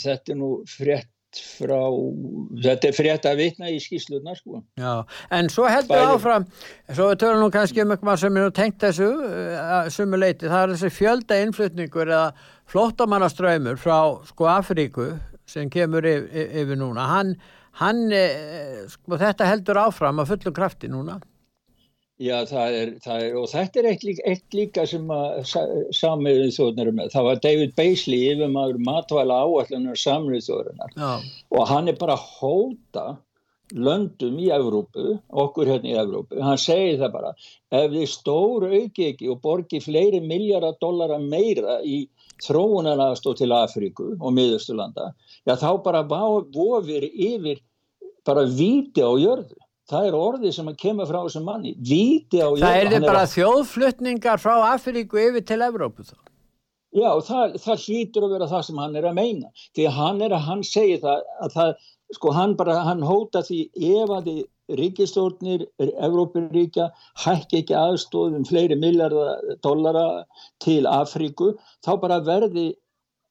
þetta 0.00 0.34
er 0.34 0.40
nú 0.40 0.48
frétt 0.66 1.12
frá, 1.36 1.80
þetta 2.64 2.88
er 2.88 2.96
frétt 2.96 3.26
að 3.28 3.40
vitna 3.42 3.70
í 3.70 3.78
skýslunar 3.82 4.38
sko. 4.38 4.62
Já, 4.80 5.04
en 5.34 5.50
svo 5.52 5.66
heldur 5.68 5.96
Bæri. 5.96 6.14
áfram, 6.14 6.46
svo 6.88 7.08
við 7.10 7.20
tölum 7.22 7.42
nú 7.44 7.50
kannski 7.52 7.84
um 7.84 7.92
eitthvað 7.94 8.20
sem 8.22 8.38
er 8.40 8.54
tengt 8.56 8.78
þessu 8.82 9.08
uh, 9.12 9.88
sumuleiti, 9.92 10.48
það 10.48 10.62
er 10.62 10.74
þessi 10.74 10.92
fjölda 10.96 11.40
innflutningur 11.44 12.08
eða 12.08 12.32
flottamannaströymur 12.72 13.80
frá 13.80 13.98
sko 14.28 14.48
Afríku 14.52 15.10
sem 15.48 15.70
kemur 15.72 16.04
yfir, 16.04 16.52
yfir 16.62 16.80
núna, 16.80 17.06
hann, 17.08 17.34
hann 17.80 18.06
eh, 18.12 18.84
sko 18.92 19.20
þetta 19.20 19.48
heldur 19.48 19.80
áfram 19.86 20.20
að 20.20 20.34
fullum 20.34 20.56
krafti 20.56 20.90
núna. 20.92 21.20
Já, 22.18 22.34
það 22.50 22.76
er, 22.76 22.88
það 23.04 23.24
er, 23.24 23.34
og 23.38 23.44
þetta 23.52 23.78
er 23.78 23.86
eitt 23.92 24.04
líka, 24.06 24.22
eitt 24.26 24.54
líka 24.56 24.84
sem 24.90 25.10
að 25.14 25.36
samiðið 25.94 26.48
þjóðnir 26.56 26.90
með. 26.96 27.12
Það 27.12 27.26
var 27.28 27.40
David 27.44 27.74
Beisley 27.78 28.32
yfir 28.32 28.50
maður 28.50 28.80
matvæla 28.88 29.36
áallunar 29.44 30.00
samiðið 30.02 30.48
þjóðurinnar 30.48 30.96
og 31.54 31.68
hann 31.70 31.92
er 31.92 31.98
bara 32.00 32.16
að 32.18 32.24
hóta 32.40 33.04
löndum 33.74 34.40
í 34.40 34.48
Evrópu, 34.54 35.18
okkur 35.28 35.68
hérna 35.68 35.92
í 35.92 35.96
Evrópu, 36.00 36.40
hann 36.42 36.58
segir 36.58 36.98
það 37.02 37.14
bara, 37.18 37.32
ef 37.70 37.90
þið 37.92 38.10
stóru 38.10 38.70
auki 38.72 39.08
ekki 39.12 39.28
og 39.28 39.42
borgi 39.44 39.80
fleiri 39.84 40.22
miljardar 40.24 40.78
dollara 40.80 41.18
meira 41.20 41.78
í 41.84 42.00
þróunarnastóð 42.46 43.42
til 43.42 43.50
Afríku 43.52 44.10
og 44.16 44.34
miðusturlanda, 44.34 45.12
já 45.44 45.54
þá 45.60 45.70
bara 45.84 46.02
vofir 46.08 47.08
yfir 47.12 47.60
bara 48.26 48.46
viti 48.48 49.04
á 49.04 49.12
jörðu 49.20 49.67
það 49.88 50.08
er 50.08 50.16
orðið 50.18 50.54
sem 50.56 50.70
kemur 50.78 51.08
frá 51.10 51.20
þessum 51.20 51.46
manni. 51.48 51.74
Víti 51.78 52.40
á 52.44 52.48
það 52.52 52.80
er 52.80 52.90
þið 52.94 53.06
bara 53.06 53.24
að... 53.24 53.34
þjóðflutningar 53.36 54.42
frá 54.42 54.54
Afríku 54.72 55.20
yfir 55.22 55.46
til 55.48 55.60
Evrópu 55.68 56.06
þá. 56.08 56.16
Já 56.96 57.10
það, 57.20 57.56
það 57.62 57.82
hlýtur 57.84 58.24
að 58.24 58.34
vera 58.34 58.48
það 58.48 58.62
sem 58.68 58.78
hann 58.80 58.96
er 58.96 59.08
að 59.08 59.18
meina. 59.18 59.50
Því 59.76 59.88
hann 59.98 60.22
er 60.24 60.34
að 60.36 60.46
hann 60.48 60.62
segir 60.64 61.02
það 61.02 61.26
að 61.44 61.56
það 61.56 61.74
sko 62.16 62.32
hann 62.32 62.54
bara 62.56 62.78
hann 62.86 63.04
hóta 63.04 63.42
því 63.44 63.58
ef 63.76 64.12
að 64.16 64.30
þið 64.30 64.78
ríkistórnir 64.78 65.64
Evrópuríkja 65.80 66.90
hækki 67.24 67.62
ekki 67.62 67.76
aðstóðum 67.76 68.44
fleiri 68.48 68.76
miljardar 68.80 69.56
dollara 69.64 70.24
til 70.64 70.82
Afríku. 70.88 71.54
Þá 71.84 71.92
bara 72.00 72.20
verði 72.24 72.70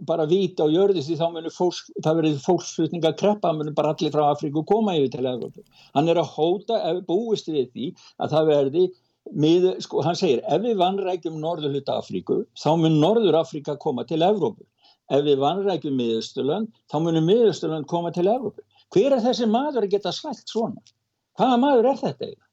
bara 0.05 0.27
víta 0.29 0.65
á 0.65 0.67
jörði 0.69 1.01
því 1.01 1.17
þá 1.17 1.25
munir 1.33 1.53
fólks, 1.53 1.87
það 2.05 2.19
verið 2.21 2.39
fólksflutninga 2.43 3.11
kreppa, 3.17 3.53
munir 3.55 3.73
bara 3.77 3.93
allir 3.95 4.13
frá 4.13 4.27
Afríku 4.27 4.63
koma 4.67 4.95
yfir 4.97 5.11
til 5.15 5.25
Evrópu. 5.25 5.63
Hann 5.95 6.09
er 6.11 6.21
að 6.21 6.31
hóta, 6.35 6.79
búist 7.07 7.49
við 7.49 7.69
því 7.73 7.91
að 8.21 8.35
það 8.35 8.49
verði, 8.51 8.85
með, 9.33 9.67
sko 9.83 10.03
hann 10.05 10.17
segir, 10.19 10.43
ef 10.45 10.63
við 10.63 10.77
vannrækjum 10.79 11.39
norðurluta 11.41 11.97
Afríku, 12.01 12.43
þá 12.59 12.69
mun 12.83 12.99
Norður 13.01 13.39
Afríka 13.41 13.77
koma 13.81 14.05
til 14.07 14.21
Evrópu. 14.21 14.67
Ef 15.11 15.23
við 15.23 15.39
vannrækjum 15.39 15.95
miðusturlönd, 15.97 16.73
þá 16.91 16.97
munir 17.01 17.25
miðusturlönd 17.25 17.87
koma 17.89 18.13
til 18.15 18.27
Evrópu. 18.27 18.63
Hver 18.93 19.17
er 19.17 19.23
þessi 19.23 19.47
maður 19.49 19.87
að 19.87 19.95
geta 19.95 20.13
svælt 20.15 20.45
svona? 20.51 20.83
Hvaða 21.37 21.57
maður 21.63 21.89
er 21.91 22.03
þetta 22.03 22.25
eiginlega? 22.27 22.47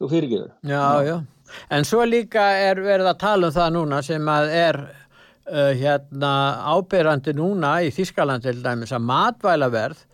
þú 0.00 0.10
fyrirgeður. 0.12 0.52
Já, 0.68 0.84
já, 1.06 1.16
en 1.72 1.86
svo 1.88 2.04
líka 2.08 2.44
er 2.60 2.80
verið 2.84 3.10
að 3.12 3.20
tala 3.22 3.50
um 3.50 3.56
það 3.56 3.74
núna 3.76 4.00
sem 4.04 4.32
að 4.32 4.50
er 4.52 4.80
uh, 5.50 5.72
hérna 5.78 6.32
ábyrrandi 6.74 7.36
núna 7.36 7.78
í 7.86 7.92
Þískaland 7.94 8.46
til 8.46 8.58
dæmis 8.64 8.94
að 8.94 9.08
matvælaverð 9.08 10.04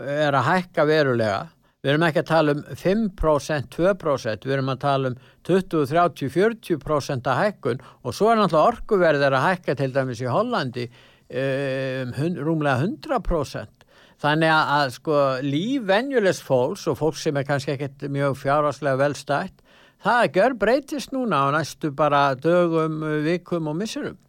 er 0.00 0.36
að 0.38 0.46
hækka 0.46 0.86
verulega 0.86 1.48
Við 1.80 1.94
erum 1.94 2.02
ekki 2.04 2.20
að 2.20 2.28
tala 2.28 2.52
um 2.52 2.58
5%, 2.76 3.68
2%, 3.72 4.42
við 4.44 4.52
erum 4.52 4.68
að 4.68 4.80
tala 4.82 5.10
um 5.10 5.14
20, 5.48 5.86
30, 5.88 6.28
40% 6.34 7.30
að 7.32 7.38
hækkun 7.40 7.80
og 8.04 8.16
svo 8.16 8.28
er 8.28 8.36
náttúrulega 8.36 8.72
orkuverðir 8.74 9.36
að 9.38 9.46
hækka 9.46 9.76
til 9.78 9.94
dæmis 9.94 10.20
í 10.20 10.28
Hollandi 10.28 10.84
um, 10.90 12.12
rúmlega 12.36 12.84
100%. 12.84 13.86
Þannig 14.20 14.52
að, 14.52 14.74
að 14.76 14.92
sko 14.98 15.22
lífvenjulegs 15.46 16.42
fólks 16.44 16.84
og 16.92 17.00
fólk 17.00 17.16
sem 17.16 17.40
er 17.40 17.48
kannski 17.48 17.72
ekkert 17.78 18.04
mjög 18.12 18.36
fjárháslega 18.42 19.00
velstætt, 19.00 19.64
það 20.04 20.36
gjör 20.36 20.58
breytist 20.60 21.16
núna 21.16 21.46
á 21.48 21.56
næstu 21.56 21.94
bara 21.96 22.34
dögum, 22.36 23.00
vikum 23.24 23.72
og 23.72 23.80
missurum. 23.80 24.20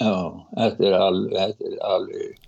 Já, 0.00 0.14
þetta 0.56 0.86
er 0.88 0.96
alveg, 0.96 1.34
þetta 1.36 1.68
er 1.70 1.82
alveg 1.84 2.38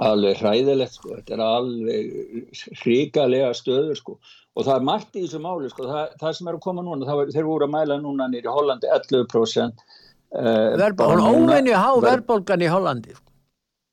alveg 0.00 0.38
hræðilegt 0.40 0.96
sko, 0.96 1.16
þetta 1.18 1.34
er 1.36 1.42
alveg 1.44 2.62
hríkalega 2.80 3.50
stöður 3.56 3.98
sko. 3.98 4.14
Og 4.52 4.66
það 4.66 4.78
er 4.78 4.86
margt 4.86 5.16
í 5.16 5.24
þessu 5.24 5.40
máli 5.40 5.68
sko, 5.72 5.88
það, 5.88 6.14
það 6.20 6.38
sem 6.38 6.48
er 6.48 6.56
að 6.56 6.64
koma 6.64 6.84
núna, 6.84 7.08
var, 7.08 7.32
þeir 7.32 7.48
voru 7.48 7.68
að 7.68 7.74
mæla 7.74 7.98
núna 8.00 8.28
nýri 8.28 8.48
í 8.48 8.52
Hollandi 8.52 8.88
11% 8.92 9.84
uh, 9.84 10.72
Verból, 10.80 11.12
Hún 11.12 11.20
er 11.24 11.36
óvenju 11.36 11.76
há 11.76 11.90
ver 11.96 12.08
verðbólgan 12.08 12.64
í 12.64 12.72
Hollandi. 12.72 13.16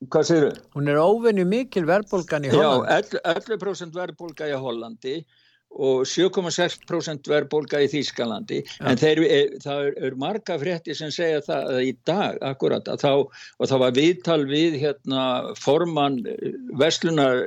Hvað 0.07 0.27
séru? 0.29 0.49
Hún 0.75 0.91
er 0.91 0.99
óvenju 0.99 1.45
mikil 1.47 1.85
verðbólgan 1.87 2.47
í 2.47 2.53
Hollandi. 2.53 3.19
Já, 3.19 3.35
11% 3.35 3.99
verðbólga 3.99 4.51
í 4.51 4.59
Hollandi 4.59 5.15
og 5.69 6.01
7,6% 6.09 7.29
verðbólga 7.29 7.79
í 7.85 7.89
Þýskalandi 7.91 8.59
ja. 8.63 8.89
en 8.89 8.99
þeir, 8.99 9.21
er, 9.23 9.51
það 9.63 9.81
eru 9.85 10.07
er 10.09 10.17
marga 10.19 10.57
frétti 10.59 10.95
sem 10.97 11.11
segja 11.13 11.43
það 11.45 11.81
í 11.85 11.91
dag 12.09 12.39
akkurat 12.45 12.89
að 12.89 13.03
þá 13.03 13.11
og 13.13 13.69
það 13.69 13.83
var 13.83 13.95
viðtal 13.97 14.39
við 14.49 14.77
hérna 14.81 15.23
formann 15.59 16.19
eh, 16.27 16.57
Vestlunar 16.79 17.43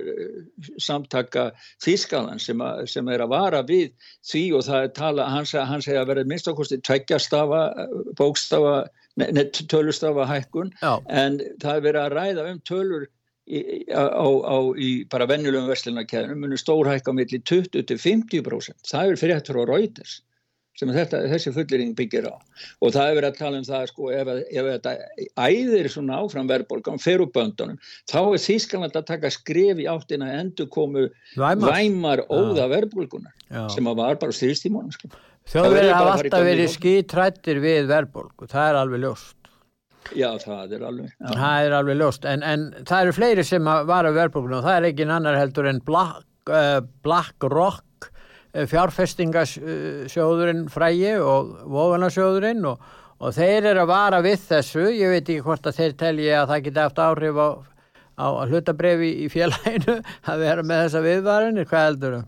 samtaka 0.80 1.50
Þýskaland 1.84 2.44
sem, 2.44 2.62
a, 2.62 2.86
sem 2.86 3.10
er 3.10 3.24
að 3.24 3.34
vara 3.34 3.62
við 3.66 3.90
því 4.30 4.44
og 4.58 4.66
það 4.68 4.86
er 4.86 4.94
tala, 5.00 5.28
hans, 5.32 5.54
hans 5.58 5.88
segja 5.88 6.04
að 6.04 6.12
verða 6.14 6.28
minnst 6.30 6.50
okkursti 6.52 6.78
tveggjastafa 6.86 7.64
bókstafa, 8.18 8.76
tölustafa 9.66 10.28
hækkun 10.30 10.70
Já. 10.78 10.94
en 11.10 11.42
það 11.60 11.74
er 11.74 11.84
verið 11.88 12.04
að 12.04 12.16
ræða 12.16 12.46
um 12.52 12.62
tölur 12.70 13.10
Í, 13.42 13.60
á, 13.90 14.06
á, 14.06 14.56
í 14.78 14.90
bara 15.10 15.26
venjulegum 15.26 15.66
vestlunarkæðunum 15.66 16.44
munir 16.44 16.60
stórhækka 16.62 17.10
millir 17.16 17.42
20-50% 17.50 18.86
það 18.86 19.08
er 19.08 19.18
fyrir 19.18 19.40
hættur 19.40 19.58
á 19.58 19.64
Reuters 19.66 20.20
sem 20.78 20.92
þetta, 20.92 21.20
þessi 21.28 21.52
fullering 21.52 21.92
byggir 21.96 22.28
á. 22.32 22.34
Og 22.80 22.94
það 22.94 23.10
er 23.10 23.18
verið 23.18 23.28
að 23.28 23.40
tala 23.40 23.58
um 23.60 23.66
það 23.66 23.82
sko 23.90 24.08
ef, 24.14 24.30
ef 24.48 24.68
þetta 24.68 24.94
æðir 25.44 25.88
svona 25.92 26.20
áfram 26.22 26.48
verðbólgan 26.48 27.02
fer 27.02 27.24
úr 27.24 27.32
böndunum 27.34 27.76
þá 28.10 28.20
er 28.22 28.40
Þískland 28.46 28.96
að 28.96 29.10
taka 29.10 29.32
skref 29.34 29.82
í 29.82 29.88
áttina 29.90 30.30
endur 30.38 30.70
komu 30.72 31.08
væmar, 31.36 31.76
væmar 31.76 32.24
óða 32.32 32.70
verðbólgunar 32.72 33.68
sem 33.74 33.90
að 33.90 34.00
var 34.00 34.18
bara 34.22 34.38
styrstímónum 34.38 34.94
sko. 34.96 35.12
Þjóðverið 35.52 35.92
hafa 35.92 36.16
alltaf 36.16 36.46
verið 36.46 36.74
skítrættir 36.78 37.62
við 37.62 37.88
verðbólgu, 37.90 38.48
það 38.48 38.68
er 38.70 38.82
alveg 38.84 39.04
ljóst 39.04 39.41
Já, 40.16 40.28
það 40.42 40.74
er 40.76 40.82
alveg. 40.88 41.12
Já. 41.12 41.28
Það 41.30 41.66
er 41.66 41.76
alveg 41.78 41.98
ljóst, 42.00 42.26
en, 42.28 42.42
en 42.46 42.64
það 42.88 43.04
eru 43.04 43.14
fleiri 43.16 43.44
sem 43.46 43.70
var 43.88 44.08
af 44.08 44.16
verðbúrkunum 44.16 44.58
og 44.58 44.66
það 44.66 44.78
er 44.78 44.88
ekki 44.90 45.06
annar 45.08 45.38
heldur 45.38 45.68
en 45.70 45.80
Black, 45.86 46.26
uh, 46.50 46.80
Black 47.06 47.46
Rock 47.52 48.08
uh, 48.08 48.66
fjárfestingasjóðurinn 48.72 50.66
frægi 50.72 51.14
og 51.22 51.54
voganasjóðurinn 51.72 52.66
og, 52.72 52.76
og 53.22 53.36
þeir 53.36 53.70
eru 53.72 53.84
að 53.86 53.92
vara 53.94 54.22
við 54.24 54.38
þessu, 54.50 54.84
ég 54.90 55.14
veit 55.14 55.24
ekki 55.24 55.46
hvort 55.46 55.66
að 55.70 55.78
þeir 55.80 55.98
telji 56.04 56.30
að 56.36 56.48
það 56.52 56.64
geti 56.68 56.84
haft 56.84 57.02
áhrif 57.06 57.36
á, 57.40 57.48
á 58.18 58.26
hlutabref 58.50 58.98
í 59.08 59.26
félaginu 59.32 59.94
að 60.30 60.46
vera 60.46 60.62
með 60.66 60.86
þessa 60.86 61.04
viðvarinir, 61.08 61.68
hvað 61.70 61.88
heldur 61.90 62.18
þau? 62.18 62.24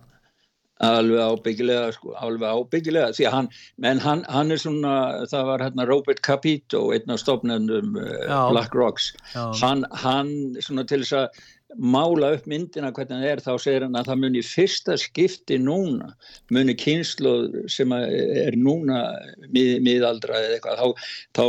Alveg 0.83 1.21
ábyggilega 1.23 1.93
sko, 1.95 2.15
alveg 2.19 2.51
ábyggilega 2.51 3.13
því 3.15 3.27
að 3.29 3.37
hann, 3.37 3.51
menn 3.79 4.01
hann, 4.03 4.25
hann 4.33 4.51
er 4.51 4.59
svona 4.59 4.95
það 5.31 5.51
var 5.51 5.67
hérna 5.69 5.87
Robert 5.87 6.23
Capito 6.27 6.89
einn 6.95 7.15
af 7.15 7.21
stofnendum 7.23 7.99
uh, 8.01 8.49
Black 8.51 8.75
Rocks. 8.75 9.13
Hann, 9.35 9.85
hann 10.03 10.33
svona 10.65 10.87
til 10.89 11.05
þess 11.05 11.19
að 11.25 11.45
mála 11.75 12.35
upp 12.37 12.47
myndina 12.51 12.93
hvernig 12.95 13.23
það 13.23 13.31
er 13.31 13.43
þá 13.43 13.53
segir 13.63 13.87
hann 13.87 13.99
að 13.99 14.11
það 14.11 14.21
muni 14.25 14.43
fyrsta 14.47 14.97
skipti 15.01 15.59
núna 15.59 16.13
muni 16.55 16.75
kynslu 16.79 17.65
sem 17.71 17.95
er 17.97 18.55
núna 18.59 19.01
mið, 19.49 19.81
miðaldra 19.83 20.39
eða 20.39 20.59
eitthvað 20.59 20.83
þá, 20.83 21.09
þá 21.35 21.45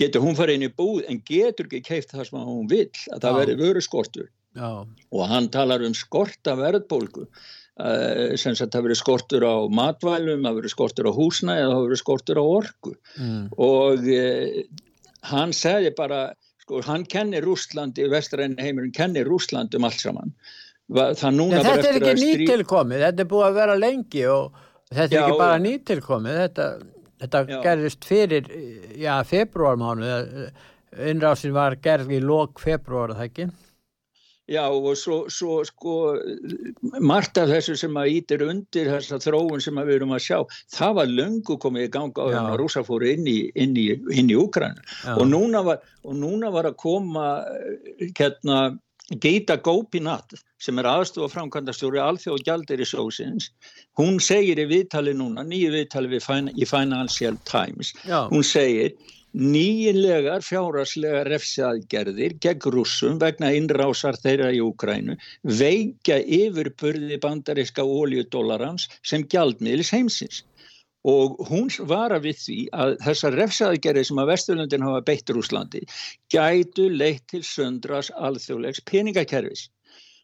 getur 0.00 0.24
hún 0.24 0.36
farið 0.36 0.58
inn 0.58 0.68
í 0.68 0.74
búð 0.76 1.08
en 1.08 1.22
getur 1.28 1.68
ekki 1.68 1.82
keift 1.86 2.12
það 2.12 2.28
sem 2.28 2.44
hún 2.44 2.68
vil 2.70 2.88
að 3.12 3.24
það 3.24 3.40
veri 3.40 3.58
vöru 3.60 3.84
skortur 3.84 4.28
Já. 4.56 4.84
og 4.84 5.22
hann 5.30 5.48
talar 5.52 5.84
um 5.86 5.96
skorta 5.96 6.56
verðbólgu 6.58 7.26
sem 7.80 8.52
sagt 8.52 8.74
það 8.74 8.88
verið 8.88 8.98
skortur 9.00 9.44
á 9.48 9.56
matvælum, 9.72 10.44
það 10.44 10.58
verið 10.58 10.72
skortur 10.74 11.08
á 11.08 11.12
húsna 11.16 11.54
eða 11.56 11.70
það 11.72 11.86
verið 11.86 12.00
skortur 12.02 12.40
á 12.40 12.44
orgu 12.44 12.92
mm. 13.16 13.44
og 13.56 14.10
uh, 14.12 14.58
hann 15.32 15.54
segði 15.56 15.94
bara, 15.96 16.20
sko 16.60 16.82
hann 16.84 17.06
kennir 17.08 17.46
Rústlandi, 17.46 18.04
vestræðin 18.12 18.58
heimurinn 18.60 18.92
kennir 18.92 19.30
Rústlandi 19.30 19.80
um 19.80 19.88
allt 19.88 20.04
saman 20.04 20.36
Þetta 20.92 21.30
er 21.32 21.96
ekki 21.96 22.12
strí... 22.18 22.32
nýtilkomið 22.42 23.06
þetta 23.06 23.24
er 23.24 23.28
búið 23.30 23.46
að 23.46 23.58
vera 23.62 23.76
lengi 23.78 24.24
og 24.28 24.58
þetta 24.90 25.06
er 25.06 25.14
já, 25.14 25.22
ekki 25.22 25.38
bara 25.40 25.60
nýtilkomið 25.62 26.40
þetta, 26.42 26.66
þetta 27.22 27.42
gerðist 27.64 28.04
fyrir 28.04 28.50
já, 29.00 29.14
februarmánu 29.30 30.10
innrásin 31.08 31.54
var 31.56 31.78
gerð 31.80 32.12
í 32.12 32.20
lók 32.20 32.60
februar, 32.60 33.14
það 33.16 33.28
ekki? 33.30 33.46
Já 34.50 34.64
og 34.66 34.96
svo, 34.98 35.28
svo 35.30 35.60
sko 35.64 35.92
margt 36.98 37.38
af 37.38 37.50
þessu 37.52 37.76
sem 37.78 37.98
að 37.98 38.14
ítir 38.18 38.42
undir 38.42 38.90
þessa 38.90 39.20
þróun 39.22 39.62
sem 39.62 39.78
við 39.78 40.00
erum 40.00 40.14
að 40.16 40.24
sjá 40.24 40.38
það 40.74 40.96
var 40.98 41.12
löngu 41.12 41.58
komið 41.62 41.86
í 41.86 41.90
ganga 41.94 42.26
á 42.26 42.26
þannig 42.26 42.54
að 42.56 42.58
rúsa 42.60 42.82
fóru 42.86 43.12
inn 43.12 43.28
í, 43.30 43.36
inn 43.54 43.76
í, 43.78 43.86
inn 44.10 44.32
í 44.32 44.38
Úkræn 44.38 44.80
og, 45.14 45.22
og 45.22 46.16
núna 46.18 46.50
var 46.50 46.70
að 46.72 46.80
koma 46.82 47.28
hérna 48.18 48.58
Geita 49.22 49.58
Gópinat 49.62 50.34
sem 50.62 50.78
er 50.78 50.88
aðstofa 50.90 51.30
framkvæmdastjóri 51.36 52.00
alþjóð 52.02 52.44
gjaldir 52.46 52.82
í 52.82 52.86
sósins 52.88 53.50
hún 53.98 54.18
segir 54.22 54.58
í 54.62 54.66
viðtali 54.70 55.14
núna 55.14 55.46
nýju 55.46 55.72
viðtali 55.74 56.12
við, 56.16 56.28
í 56.58 56.66
Financial 56.66 57.38
Times 57.46 57.92
Já. 58.06 58.26
hún 58.30 58.46
segir 58.46 58.94
nýjinlegar 59.32 60.42
fjáraslegar 60.44 61.28
refsiaðgerðir 61.32 62.34
gegn 62.44 62.72
rúsum 62.74 63.18
vegna 63.22 63.52
innrásar 63.56 64.18
þeirra 64.20 64.50
í 64.52 64.60
Úkrænu 64.60 65.16
veikja 65.60 66.18
yfirburði 66.20 67.18
bandariska 67.22 67.84
óljudólarans 67.84 68.88
sem 69.02 69.24
gjaldmiðlis 69.24 69.92
heimsins. 69.96 70.42
Og 71.08 71.40
hún 71.48 71.72
var 71.90 72.12
að 72.14 72.28
við 72.28 72.36
því 72.44 72.58
að 72.78 72.92
þessar 73.02 73.38
refsaðgerði 73.40 74.04
sem 74.06 74.20
að 74.22 74.28
Vesturlundin 74.30 74.84
hafa 74.86 75.00
beitt 75.08 75.32
Rúslandi 75.34 75.80
gætu 76.30 76.86
leitt 76.92 77.24
til 77.32 77.42
söndras 77.42 78.12
alþjóðlegs 78.14 78.84
peningakerfis 78.86 79.64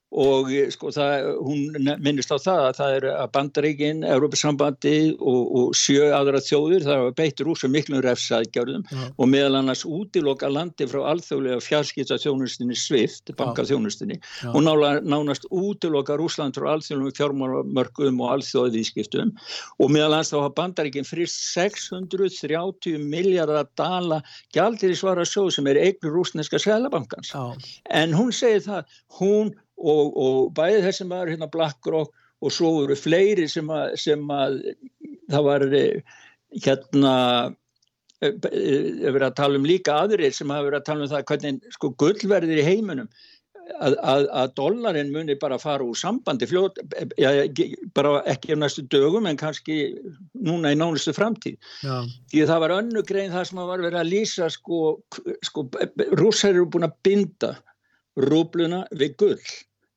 og 0.09 0.49
eh, 0.55 0.69
sko 0.73 0.89
það, 0.95 1.27
hún 1.45 1.75
minnist 2.01 2.33
á 2.33 2.41
það 2.41 2.63
að 2.65 2.77
það 2.79 2.95
er 2.97 3.07
að 3.13 3.31
bandaríkinn, 3.35 4.05
Európa-sambandi 4.09 4.95
og, 5.19 5.43
og 5.61 5.77
sjö 5.77 6.09
aðra 6.17 6.41
þjóður 6.41 6.87
það 6.87 7.09
beittur 7.19 7.51
úr 7.53 7.61
svo 7.61 7.69
miklum 7.73 8.01
refsaðgjörðum 8.07 8.87
ja. 8.89 9.09
og 9.13 9.29
meðal 9.29 9.59
annars 9.61 9.85
útiloka 9.85 10.49
landi 10.49 10.89
frá 10.89 11.03
alþjóðlega 11.13 11.61
fjarskipta 11.65 12.19
þjónustinni 12.23 12.79
Swift, 12.79 13.35
bankaþjónustinni 13.37 14.17
ja. 14.17 14.55
og 14.55 14.65
nála, 14.65 14.95
nánast 15.05 15.45
útiloka 15.53 16.17
Rúsland 16.21 16.57
frá 16.57 16.71
alþjóðlega 16.73 17.21
fjármármörgum 17.21 18.25
og 18.25 18.39
alþjóðiðskiptum 18.39 19.35
og 19.37 19.93
meðal 19.93 20.15
annars 20.15 20.33
þá 20.33 20.39
hafa 20.41 20.57
bandaríkinn 20.63 21.09
frist 21.09 21.45
630 21.53 22.97
miljardar 23.13 23.69
dala 23.77 24.23
gjaldir 24.57 24.97
í 24.97 24.99
svara 24.99 25.29
sjóð 25.29 25.53
sem 25.59 25.69
er 25.69 25.85
eignu 25.85 26.17
rúsneska 26.17 26.61
selabankans 26.63 27.37
ja. 27.37 27.51
en 27.93 28.17
hún 28.17 28.33
segir 28.33 28.65
það, 28.65 29.01
hún 29.21 29.57
og, 29.79 30.17
og 30.17 30.51
bæði 30.57 30.83
þessum 30.89 31.15
var 31.15 31.31
hérna 31.31 31.51
BlackRock 31.53 32.15
og 32.39 32.55
svo 32.55 32.75
voru 32.81 32.97
fleiri 32.99 33.49
sem 33.51 33.71
að, 33.73 33.95
sem 33.99 34.29
að 34.31 34.61
það 35.31 35.47
var 35.47 35.65
eh, 35.75 36.19
hérna 36.65 37.15
eh, 38.23 38.35
eh, 38.51 39.09
verið 39.09 39.27
að 39.31 39.41
tala 39.41 39.59
um 39.59 39.67
líka 39.67 39.97
aðrir 40.05 40.35
sem 40.35 40.53
hafa 40.55 40.69
verið 40.69 40.81
að 40.81 40.87
tala 40.91 41.07
um 41.07 41.13
það 41.15 41.27
hvernig 41.33 41.75
sko 41.75 41.93
gullverðir 42.03 42.63
í 42.63 42.69
heiminum 42.69 43.11
að, 43.77 43.97
að, 44.01 44.27
að 44.41 44.53
dollarin 44.57 45.13
muni 45.13 45.37
bara 45.41 45.59
fara 45.61 45.85
úr 45.85 45.99
sambandi 45.99 46.49
fljótt, 46.49 46.79
ja, 47.21 47.33
bara 47.97 48.23
ekki 48.31 48.55
af 48.55 48.63
næstu 48.63 48.87
dögum 48.93 49.29
en 49.29 49.39
kannski 49.41 49.79
núna 50.47 50.73
í 50.73 50.79
nánustu 50.79 51.13
framtíð 51.17 51.59
Já. 51.85 51.97
því 52.33 52.47
það 52.49 52.63
var 52.65 52.77
önnu 52.79 53.05
grein 53.09 53.35
það 53.35 53.49
sem 53.51 53.63
var 53.63 53.85
verið 53.85 54.01
að 54.01 54.13
lýsa 54.15 54.51
sko, 54.55 54.83
sko 55.45 55.67
rússar 56.21 56.55
eru 56.55 56.69
búin 56.71 56.89
að 56.89 56.97
binda 57.05 57.57
rúbluna 58.19 58.85
við 58.99 59.19
gull 59.21 59.51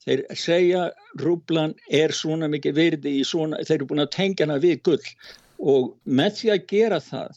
þeir 0.06 0.24
segja 0.38 0.88
rúblan 1.22 1.76
er 1.94 2.14
svona 2.16 2.50
mikið 2.52 2.78
virði 2.78 3.16
í 3.20 3.26
svona, 3.28 3.62
þeir 3.66 3.78
eru 3.80 3.90
búin 3.92 4.06
að 4.06 4.14
tengja 4.16 4.48
hana 4.48 4.60
við 4.64 4.82
gull. 4.88 5.14
Og 5.62 5.92
með 6.06 6.38
því 6.40 6.54
að 6.56 6.68
gera 6.72 7.02
það 7.06 7.36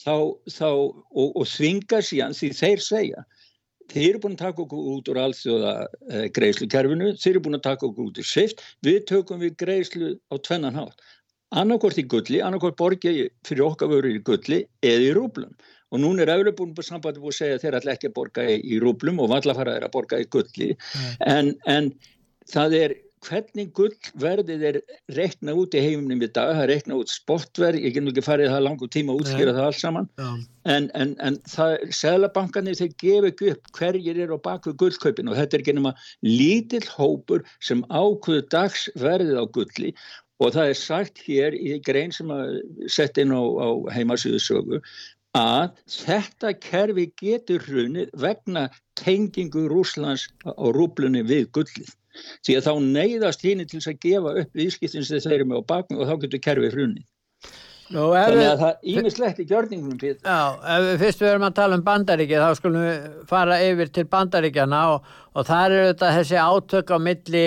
þá, 0.00 0.16
þá 0.50 0.70
og, 0.70 1.28
og 1.28 1.44
þvinga 1.46 2.02
síðan 2.02 2.34
því 2.36 2.50
þeir 2.62 2.84
segja 2.86 3.26
þeir 3.90 4.08
eru 4.08 4.22
búin 4.24 4.36
að 4.36 4.44
taka 4.44 4.64
okkur 4.64 4.90
út 4.94 5.08
úr 5.10 5.20
allþjóða 5.24 5.72
eh, 6.10 6.26
greiðslukerfinu, 6.36 7.14
þeir 7.18 7.32
eru 7.32 7.42
búin 7.46 7.58
að 7.58 7.66
taka 7.66 7.88
okkur 7.88 8.10
út 8.10 8.20
úr 8.22 8.28
sift, 8.28 8.62
við 8.86 9.00
tökum 9.10 9.42
við 9.42 9.56
greiðslu 9.60 10.12
á 10.30 10.34
tvennan 10.46 10.78
hátt, 10.78 11.02
annarkort 11.50 11.98
í 11.98 12.06
gulli 12.06 12.42
annarkort 12.44 12.78
borgja 12.78 13.26
fyrir 13.46 13.66
okkar 13.66 13.90
vörur 13.90 14.14
í 14.14 14.22
gulli 14.26 14.62
eða 14.86 15.08
í 15.08 15.14
rúblum 15.16 15.54
og 15.90 16.02
núna 16.02 16.24
er 16.24 16.32
auðvitað 16.34 16.56
búin 16.60 16.86
sambandi 16.86 17.22
búin 17.22 17.34
að 17.34 17.38
segja 17.40 17.58
að 17.58 17.66
þeir 17.66 17.78
ætla 17.80 17.94
ekki 17.96 18.10
að 18.10 18.16
borga 18.16 18.48
í, 18.54 18.80
rúblum 18.82 19.22
og 19.22 19.30
vallafara 19.34 19.76
er 19.78 19.86
að 19.86 19.94
borga 19.98 20.20
í 20.22 20.26
gulli. 20.30 20.72
En, 21.26 21.54
en 21.66 21.92
það 22.50 22.76
er 22.80 22.98
hvernig 23.26 23.68
gullverðið 23.76 24.62
er 24.64 24.78
reikna 25.12 25.52
út 25.58 25.74
í 25.76 25.82
heiminum 25.84 26.22
í 26.24 26.28
dag, 26.30 26.54
það 26.54 26.62
er 26.62 26.70
reikna 26.72 26.96
út 27.02 27.12
sportverð, 27.12 27.82
ég 27.84 27.94
genn 27.96 28.08
ekki 28.08 28.24
farið 28.24 28.52
það 28.54 28.64
langu 28.64 28.88
tíma 28.88 29.12
að 29.12 29.20
útskýra 29.24 29.54
það 29.56 29.66
alls 29.66 29.82
saman. 29.84 30.08
En, 30.64 30.88
en, 30.96 31.12
en 31.26 31.36
það, 31.50 31.76
seglabankanir 31.98 32.78
þeir 32.80 32.96
gefa 33.02 33.30
ekki 33.32 33.52
upp 33.52 33.70
hverjir 33.76 34.22
er 34.24 34.32
á 34.32 34.38
baku 34.40 34.72
gullkaupin 34.80 35.28
og 35.28 35.36
þetta 35.36 35.58
er 35.58 35.64
ekki 35.66 35.76
nema 35.76 35.94
lítill 36.24 36.86
hópur 36.94 37.44
sem 37.60 37.84
ákvöðu 37.92 38.46
dagsverðið 38.54 39.36
á 39.36 39.44
gulli. 39.52 39.94
Og 40.40 40.54
það 40.54 40.70
er 40.72 40.78
sagt 40.80 41.20
hér 41.26 41.52
í 41.52 41.76
grein 41.84 42.14
sem 42.16 42.30
að 42.32 42.62
setja 42.88 43.26
inn 43.26 43.36
á, 43.36 43.44
á 43.44 43.68
heimasýðusögu 43.92 44.80
að 45.38 45.76
þetta 45.94 46.52
kerfi 46.58 47.06
getur 47.20 47.62
hrunið 47.66 48.10
vegna 48.18 48.68
tengingu 48.98 49.68
Rúslands 49.70 50.28
á 50.42 50.66
rúblunni 50.74 51.22
við 51.22 51.50
gullið 51.54 51.94
því 52.46 52.56
að 52.58 52.66
þá 52.66 52.72
neyðast 52.98 53.46
hínni 53.46 53.66
til 53.70 53.80
að 53.84 54.00
gefa 54.02 54.34
upp 54.42 54.58
viðskiptin 54.58 55.06
sem 55.06 55.22
þeir 55.22 55.38
eru 55.38 55.50
með 55.50 55.62
á 55.62 55.68
bakmi 55.72 56.00
og 56.00 56.10
þá 56.10 56.16
getur 56.24 56.44
kerfið 56.48 56.74
hrunni 56.74 57.06
Nú, 57.90 58.04
þannig 58.14 58.46
að 58.46 58.60
það 58.60 58.90
ímislegt 58.92 59.40
í 59.42 59.44
gjörningunum 59.50 59.98
Pétur. 59.98 60.22
Já, 60.22 60.58
ef 60.76 60.84
við 60.84 61.00
fyrst 61.00 61.22
við 61.24 61.30
erum 61.32 61.46
að 61.48 61.56
tala 61.56 61.78
um 61.78 61.82
bandaríki 61.88 62.38
þá 62.38 62.50
skulum 62.54 62.84
við 62.84 63.08
fara 63.32 63.56
yfir 63.66 63.90
til 63.96 64.04
bandaríkjana 64.12 64.82
og, 64.92 65.08
og 65.34 65.48
það 65.48 65.64
eru 65.64 65.88
þetta 65.88 66.12
þessi 66.18 66.38
átök 66.44 66.92
á 66.94 66.98
milli 67.02 67.42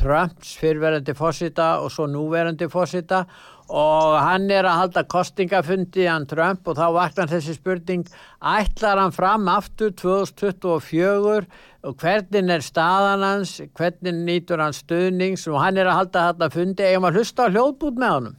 Trumps 0.00 0.56
fyrverandi 0.58 1.14
fósita 1.14 1.68
og 1.84 1.94
svo 1.94 2.08
núverandi 2.10 2.66
fósita 2.72 3.22
og 3.70 4.16
hann 4.18 4.50
er 4.50 4.66
að 4.66 4.78
halda 4.80 5.02
kostingafundi 5.06 6.06
hann 6.10 6.26
Trump 6.30 6.66
og 6.66 6.78
þá 6.78 6.86
vaknar 6.96 7.30
þessi 7.30 7.54
spurning 7.54 8.04
ætlar 8.42 8.98
hann 8.98 9.14
fram 9.14 9.46
aftur 9.52 9.92
2024 9.94 11.46
og 11.86 11.96
hvernig 12.02 12.50
er 12.52 12.64
staðan 12.64 13.24
hans? 13.24 13.54
Hvernig 13.78 14.16
nýtur 14.26 14.60
hann 14.60 14.74
stuðnings? 14.76 15.46
Og 15.48 15.60
hann 15.62 15.78
er 15.80 15.88
að 15.88 16.00
halda 16.00 16.24
þetta 16.30 16.50
fundi 16.52 16.86
eða 16.88 17.02
maður 17.04 17.20
hlusta 17.20 17.46
á 17.46 17.52
hljóðbút 17.54 18.00
með 18.00 18.16
honum. 18.16 18.38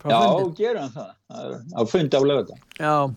Já, 0.00 0.20
gera 0.56 0.86
hann 0.86 0.94
það. 0.96 1.12
Á 1.76 1.80
fundi 1.86 2.16
á 2.16 2.22
lögða 2.24 2.56
Já. 2.80 3.14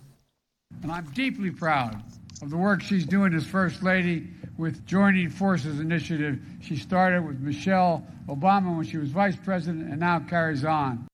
And 0.82 0.92
I'm 0.92 1.06
deeply 1.14 1.52
proud 1.52 1.96
of 2.42 2.50
the 2.50 2.58
work 2.58 2.82
she's 2.82 3.06
doing 3.06 3.34
as 3.34 3.46
First 3.46 3.84
Lady 3.84 4.28
with 4.58 4.86
Joining 4.86 5.30
Forces 5.30 5.80
Initiative. 5.80 6.40
She 6.62 6.76
started 6.76 7.26
with 7.26 7.40
Michelle 7.40 8.04
Obama 8.28 8.76
when 8.76 8.86
she 8.86 8.98
was 8.98 9.10
Vice 9.10 9.38
President 9.38 9.90
and 9.90 10.00
now 10.00 10.20
carries 10.20 10.66
on. 10.66 11.08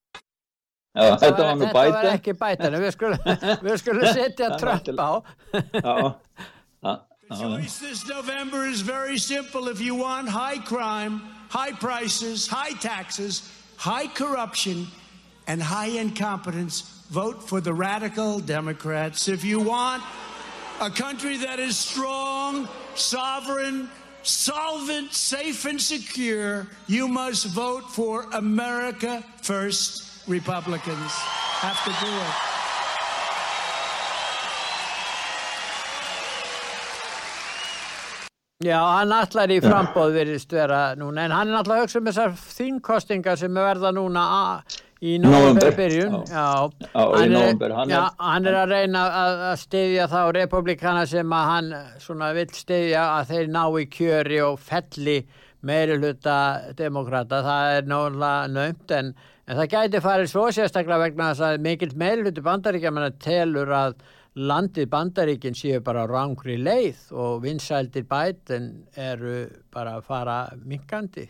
Já, 0.96 1.16
þetta 1.22 1.38
var 1.38 1.56
nú 1.56 1.68
bæta. 1.70 1.84
Þetta 1.84 2.00
var 2.00 2.08
ekki 2.16 2.34
bæta, 2.34 2.70
við 2.74 2.92
skulum, 2.96 3.78
skulum 3.78 4.08
setja 4.16 4.50
Trump 4.58 4.90
á. 4.98 5.12
Já, 5.54 6.16
já. 6.82 6.96
The 7.30 7.36
choice 7.36 7.78
this 7.78 8.08
November 8.08 8.66
is 8.66 8.82
very 8.82 9.20
simple. 9.20 9.68
If 9.70 9.80
you 9.80 9.94
want 9.94 10.28
high 10.28 10.58
crime, 10.58 11.22
high 11.50 11.74
prices, 11.74 12.48
high 12.48 12.74
taxes, 12.80 13.44
high 13.78 14.08
corruption, 14.08 14.88
and 15.46 15.62
high 15.62 15.94
incompetence, 15.94 17.06
vote 17.12 17.48
for 17.48 17.62
the 17.62 17.72
radical 17.72 18.40
Democrats. 18.40 19.28
If 19.28 19.46
you 19.46 19.60
want 19.60 20.02
a 20.82 20.90
country 20.90 21.38
that 21.38 21.60
is 21.60 21.78
strong, 21.78 22.68
sovereign, 22.96 23.90
solvent, 24.24 25.14
safe, 25.14 25.66
and 25.66 25.80
secure, 25.80 26.66
you 26.88 27.08
must 27.08 27.46
vote 27.54 27.92
for 27.92 28.26
America 28.34 29.24
First. 29.44 30.09
Republicans 30.30 31.12
have 31.62 31.84
to 31.86 31.92
do 32.06 32.12
it. 32.14 32.36
Já, 38.60 38.78
hann 39.00 39.14
allar 39.16 39.50
í 39.50 39.58
frambóð 39.64 40.14
virðist 40.20 40.52
vera 40.54 40.94
núna, 41.00 41.24
en 41.26 41.34
hann 41.34 41.50
er 41.50 41.62
allar 41.62 41.82
hugsa 41.82 41.98
um 42.02 42.10
þessar 42.12 42.36
þínkostingar 42.38 43.40
sem 43.40 43.58
er 43.58 43.68
verða 43.72 43.94
núna 43.96 44.26
í 45.02 45.16
november 45.24 45.74
byrjun. 45.78 46.20
Já, 46.28 46.70
já, 46.84 47.06
hann, 47.16 47.36
er, 47.40 47.76
já 47.90 48.02
hann 48.20 48.50
er 48.52 48.60
að 48.60 48.74
reyna 48.76 49.04
að, 49.24 49.44
að 49.50 49.60
stiðja 49.64 50.08
þá 50.12 50.20
republikana 50.36 51.06
sem 51.10 51.38
að 51.40 51.52
hann 51.54 51.74
svona 52.04 52.34
vill 52.38 52.50
stiðja 52.54 53.06
að 53.16 53.34
þeir 53.34 53.54
ná 53.56 53.64
í 53.80 53.88
kjöri 53.98 54.42
og 54.46 54.60
felli 54.62 55.18
meiri 55.66 55.98
hluta 56.00 56.38
demokrata. 56.78 57.42
Það 57.48 57.78
er 57.78 57.90
náttúrulega 57.90 58.52
nöymt 58.54 58.98
en, 59.00 59.14
en 59.50 59.58
það 59.58 59.72
gæti 59.74 60.02
farið 60.04 60.30
svo 60.30 60.46
sérstaklega 60.54 61.08
vegna 61.08 61.32
þess 61.32 61.46
að 61.48 61.64
mikill 61.66 61.94
meiri 61.98 62.26
hluti 62.26 62.44
bandaríkja 62.46 62.94
manna 62.94 63.10
telur 63.24 63.72
að 63.74 63.96
landið 64.38 64.90
bandaríkinn 64.92 65.58
séu 65.58 65.82
bara 65.84 66.06
rángri 66.10 66.60
leið 66.62 67.10
og 67.18 67.42
vinsældir 67.44 68.06
bætin 68.10 68.70
eru 68.94 69.48
bara 69.74 69.98
að 69.98 70.06
fara 70.06 70.38
minkandi. 70.62 71.26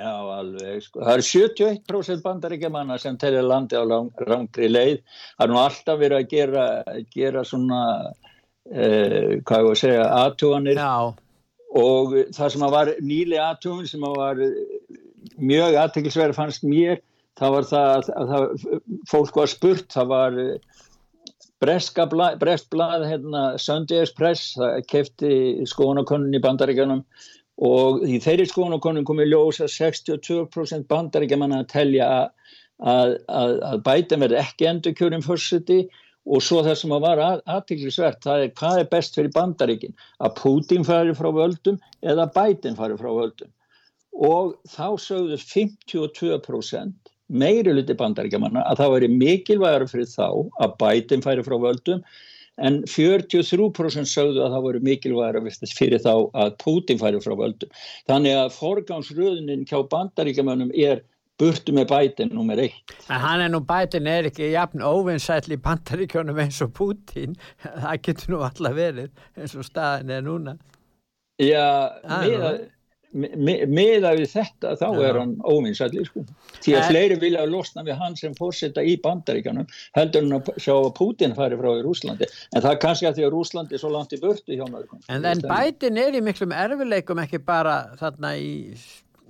Já, 0.00 0.14
alveg, 0.34 0.80
sko. 0.82 1.02
Það 1.04 1.12
eru 1.12 1.26
71% 1.28 2.24
bandaríkjamanna 2.24 2.96
sem 2.98 3.18
telur 3.20 3.46
landið 3.46 3.84
á 3.84 4.00
rángri 4.26 4.70
leið. 4.70 5.02
Það 5.36 5.46
er 5.46 5.52
nú 5.52 5.60
alltaf 5.60 6.00
verið 6.00 6.18
að 6.18 6.30
gera, 6.30 6.66
gera 7.14 7.44
svona, 7.44 7.82
eh, 8.72 9.38
hvað 9.44 9.60
ég 9.60 9.68
voru 9.68 9.76
að 9.76 9.82
segja, 9.84 10.08
aðtúanir. 10.24 10.80
Já. 10.80 11.14
Og 11.80 12.16
það 12.34 12.50
sem 12.50 12.66
að 12.66 12.74
var 12.74 12.92
nýli 12.98 13.38
aðtúan 13.38 13.86
sem 13.86 14.08
að 14.08 14.16
var 14.16 14.42
mjög 15.38 15.78
aðtekilsverð 15.84 16.34
fannst 16.34 16.64
mér, 16.66 16.98
það 17.38 17.54
var 17.56 17.66
það 17.70 18.10
að, 18.20 18.64
fólk 19.10 19.36
var 19.40 19.50
spurt, 19.50 19.86
það 19.92 20.10
var 20.10 20.38
Brestblad, 21.60 23.04
hérna, 23.04 23.42
Sunday 23.60 24.00
Express, 24.00 24.54
það 24.56 24.78
kefti 24.88 25.32
skoðanakonun 25.68 26.36
í 26.36 26.40
bandaríkjanum 26.42 27.02
og 27.60 28.04
í 28.08 28.16
þeirri 28.24 28.46
skoðanakonun 28.48 29.04
kom 29.08 29.20
í 29.20 29.28
ljós 29.28 29.60
að 29.60 29.74
62% 29.74 30.88
bandaríkjaman 30.88 31.58
að 31.58 31.66
telja 31.74 32.06
að, 32.08 32.30
að, 32.80 33.58
að, 33.68 33.82
bæta 33.84 34.20
með 34.20 34.38
ekki 34.40 34.70
endur 34.70 34.96
kjörum 34.96 35.24
fórsiti 35.26 35.82
og 36.30 36.40
svo 36.44 36.62
það 36.64 36.78
sem 36.80 36.96
að 36.96 37.04
var 37.04 37.22
aðtiklisvert, 37.28 38.20
það 38.24 38.46
er 38.46 38.52
hvað 38.56 38.80
er 38.80 38.90
best 38.94 39.16
fyrir 39.16 39.32
bandaríkin, 39.36 39.96
að 40.20 40.36
Putin 40.40 40.84
fari 40.88 41.16
frá 41.16 41.28
völdum 41.36 41.80
eða 42.00 42.28
Biden 42.32 42.76
fari 42.80 42.96
frá 43.00 43.10
völdum? 43.12 43.52
Og 44.16 44.56
þá 44.68 44.96
sögðu 45.00 45.36
52% 45.40 47.12
meiri 47.30 47.74
luti 47.74 47.96
bandaríkjamanna 47.98 48.64
að 48.66 48.82
það 48.82 48.96
veri 48.96 49.12
mikilvægur 49.14 49.86
fyrir 49.90 50.10
þá 50.10 50.26
að 50.64 50.74
bætin 50.82 51.24
færi 51.24 51.46
frá 51.46 51.56
völdum 51.62 52.02
en 52.60 52.80
43% 52.90 54.10
sögðu 54.10 54.42
að 54.44 54.56
það 54.56 54.66
voru 54.66 54.82
mikilvægur 54.84 55.46
fyrir 55.76 56.02
þá 56.02 56.12
að 56.42 56.56
Putin 56.62 57.00
færi 57.00 57.22
frá 57.24 57.36
völdum. 57.38 57.70
Þannig 58.10 58.36
að 58.36 58.52
forgámsröðunin 58.58 59.64
hjá 59.68 59.78
bandaríkjamannum 59.92 60.74
er 60.74 61.04
burtu 61.40 61.72
með 61.72 61.88
bætin 61.92 62.34
nummer 62.36 62.60
eitt. 62.60 62.94
En 63.08 63.22
hann 63.22 63.44
er 63.44 63.52
nú 63.52 63.62
bætin 63.64 64.08
er 64.10 64.28
ekki 64.28 64.50
jafn 64.52 64.84
óvinnsætli 64.84 65.56
í 65.56 65.62
bandaríkjónum 65.64 66.42
eins 66.44 66.60
og 66.64 66.74
Putin. 66.76 67.38
Það 67.84 68.02
getur 68.08 68.34
nú 68.34 68.42
alla 68.44 68.74
verið 68.76 69.24
eins 69.38 69.56
og 69.56 69.64
staðin 69.68 70.12
er 70.18 70.26
núna. 70.26 70.58
Já, 71.40 71.96
með 72.04 72.44
að 72.44 72.58
meða 73.10 74.12
við 74.14 74.28
þetta 74.30 74.76
þá 74.78 74.86
Já. 74.86 75.02
er 75.08 75.18
hann 75.18 75.32
óvinsætli 75.42 76.04
sko. 76.06 76.22
því 76.62 76.74
að 76.76 76.80
en, 76.80 76.88
fleiri 76.90 77.16
vilja 77.18 77.42
að 77.42 77.54
losna 77.56 77.84
við 77.86 77.98
hann 77.98 78.16
sem 78.18 78.34
fórsetta 78.38 78.84
í 78.86 78.96
bandaríkanum 79.02 79.66
heldur 79.98 80.26
hann 80.26 80.36
að 80.38 80.50
sjá 80.62 80.74
að 80.76 80.92
Putin 80.98 81.34
fari 81.34 81.58
frá 81.58 81.70
í 81.72 81.82
Rúslandi 81.86 82.28
en 82.30 82.62
það 82.62 82.70
er 82.70 82.82
kannski 82.84 83.08
að 83.10 83.18
því 83.18 83.26
að 83.26 83.32
Rúslandi 83.34 83.74
er 83.74 83.82
svo 83.82 83.90
langt 83.94 84.14
í 84.14 84.20
börtu 84.22 84.54
hjá 84.54 84.66
maður 84.68 84.92
En, 85.08 85.26
en 85.26 85.42
bætin 85.42 85.98
er 85.98 86.18
í 86.18 86.22
miklum 86.22 86.54
erfileikum 86.54 87.22
ekki 87.24 87.42
bara 87.42 87.80
þarna 87.98 88.36
í 88.38 88.52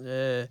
uh, 0.04 0.44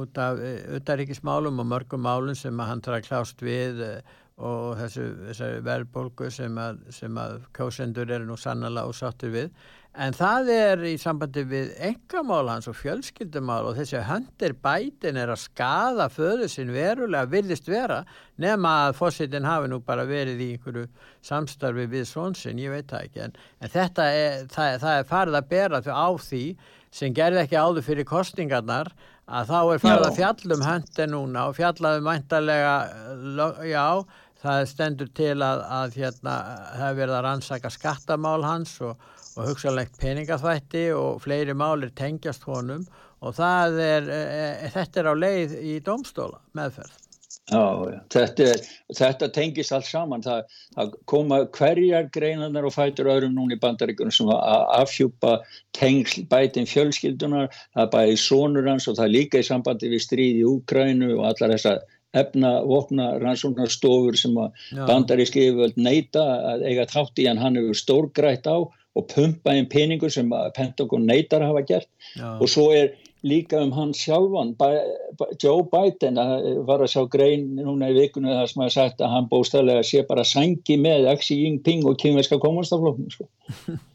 út 0.00 0.22
af 0.22 0.40
uh, 0.40 0.56
utaríkismálum 0.78 1.60
og 1.60 1.70
mörgum 1.74 2.04
málum 2.06 2.38
sem 2.38 2.64
hann 2.64 2.80
þarf 2.84 3.02
að 3.02 3.08
klást 3.10 3.44
við 3.44 3.84
uh, 3.84 4.18
og 4.40 4.78
þessu, 4.78 5.04
þessu 5.28 5.50
verðbólgu 5.66 6.30
sem 6.32 6.56
að, 6.60 6.80
sem 6.94 7.18
að 7.20 7.42
kásendur 7.56 8.10
eru 8.10 8.30
nú 8.30 8.38
sannala 8.40 8.86
og 8.88 8.96
sattur 8.96 9.34
við. 9.34 9.52
En 9.98 10.14
það 10.14 10.48
er 10.54 10.82
í 10.86 10.92
sambandi 11.02 11.42
við 11.50 11.72
engamál 11.82 12.46
hans 12.46 12.68
og 12.70 12.76
fjölskyldumál 12.78 13.66
og 13.66 13.74
þessi 13.80 13.98
höndir 14.06 14.54
bætin 14.62 15.18
er 15.18 15.32
að 15.34 15.42
skada 15.42 16.06
föðu 16.14 16.46
sinn 16.48 16.70
verulega 16.70 17.26
virðist 17.32 17.66
vera 17.68 18.04
nema 18.38 18.76
að 18.86 19.00
fósittin 19.00 19.48
hafi 19.48 19.72
nú 19.72 19.80
bara 19.82 20.06
verið 20.06 20.44
í 20.44 20.50
einhverju 20.54 20.86
samstarfi 21.26 21.88
við 21.90 22.06
svonsinn, 22.06 22.62
ég 22.62 22.70
veit 22.70 22.86
það 22.92 23.08
ekki. 23.08 23.24
En, 23.26 23.34
en 23.58 23.74
þetta 23.74 24.10
er, 24.14 24.44
það, 24.54 24.76
það 24.84 25.00
er 25.00 25.10
farið 25.10 25.40
að 25.40 25.50
bera 25.50 25.82
á 25.82 26.08
því 26.30 26.44
sem 26.94 27.14
gerði 27.14 27.44
ekki 27.44 27.58
áður 27.58 27.86
fyrir 27.86 28.06
kostingarnar 28.06 28.94
að 29.30 29.50
þá 29.50 29.58
er 29.60 29.82
farið 29.82 30.06
að 30.06 30.16
fjallum 30.18 30.64
höndir 30.66 31.10
núna 31.10 31.44
og 31.50 31.58
fjallaðu 31.58 32.02
mæntalega 32.06 32.74
já 33.66 33.86
það 34.40 34.62
stendur 34.70 35.10
til 35.16 35.36
að, 35.44 35.64
að 35.80 35.98
hérna, 36.00 36.36
það 36.78 36.98
verða 37.02 37.18
að 37.18 37.26
rannsaka 37.26 37.72
skattamál 37.74 38.40
hans 38.46 38.78
og, 38.84 38.96
og 39.36 39.50
hugsalegt 39.50 40.00
peningaþvætti 40.00 40.88
og 40.96 41.20
fleiri 41.24 41.56
málir 41.56 41.92
tengjast 41.96 42.46
honum. 42.48 42.86
Og 43.20 43.36
er, 43.36 44.08
e, 44.08 44.18
e, 44.64 44.72
þetta 44.72 45.02
er 45.02 45.12
á 45.12 45.14
leið 45.14 45.56
í 45.60 45.78
domstóla 45.84 46.40
meðferð. 46.56 46.96
Já, 47.50 47.98
þetta, 48.14 48.44
þetta 48.94 49.28
tengis 49.34 49.72
alls 49.74 49.88
saman, 49.90 50.22
það, 50.22 50.44
það 50.76 50.92
koma 51.10 51.40
hverjar 51.56 52.06
greinanar 52.14 52.68
og 52.68 52.74
fætur 52.76 53.10
öðrum 53.10 53.34
núna 53.34 53.56
í 53.56 53.60
bandaríkunum 53.60 54.14
sem 54.14 54.30
að 54.30 54.66
afhjúpa 54.76 55.32
tengsl 55.74 56.28
bætin 56.30 56.68
fjölskyldunar, 56.70 57.50
það 57.74 57.90
bæði 57.96 58.20
sónur 58.22 58.70
hans 58.70 58.86
og 58.90 59.00
það 59.00 59.14
líka 59.16 59.42
í 59.42 59.48
sambandi 59.50 59.90
við 59.90 60.04
stríð 60.04 60.38
í 60.44 60.46
Úkrænu 60.46 61.10
og 61.16 61.26
allar 61.32 61.56
þessar 61.56 61.82
efna, 62.16 62.56
vopna, 62.66 63.12
rannsóknarstofur 63.22 64.18
sem 64.18 64.36
að 64.40 64.86
bandaríski 64.88 65.46
yfirvöld 65.48 65.78
neyta 65.78 66.24
að 66.54 66.66
eiga 66.70 66.88
þátt 66.90 67.22
í 67.22 67.28
hann 67.28 67.42
hann 67.42 67.58
hefur 67.60 67.78
stórgrætt 67.78 68.48
á 68.50 68.58
og 68.98 69.06
pumpa 69.12 69.54
einn 69.54 69.68
peningur 69.70 70.10
sem 70.10 70.32
Pentagon 70.56 71.06
neytar 71.06 71.44
hafa 71.46 71.62
gert. 71.62 71.88
Já. 72.18 72.40
og 72.40 72.48
svo 72.50 72.70
er 72.74 72.90
líka 73.22 73.60
um 73.62 73.72
hann 73.72 73.92
sjálfan 73.94 74.54
Joe 75.42 75.62
Biden 75.68 76.16
var 76.66 76.80
að 76.80 76.92
sjá 76.94 77.04
grein 77.12 77.54
núna 77.58 77.90
í 77.92 77.98
vikunum 77.98 78.32
þar 78.32 78.48
sem 78.50 78.64
að 78.64 78.72
sagt 78.74 79.04
að 79.04 79.12
hann 79.14 79.28
bóstæðilega 79.30 79.84
sé 79.84 80.02
bara 80.08 80.24
sangi 80.24 80.78
með 80.80 81.10
Xi 81.20 81.36
Jinping 81.44 81.84
og 81.86 82.00
kynveska 82.00 82.40
kommunstaflokkum 82.40 83.12
sko 83.12 83.28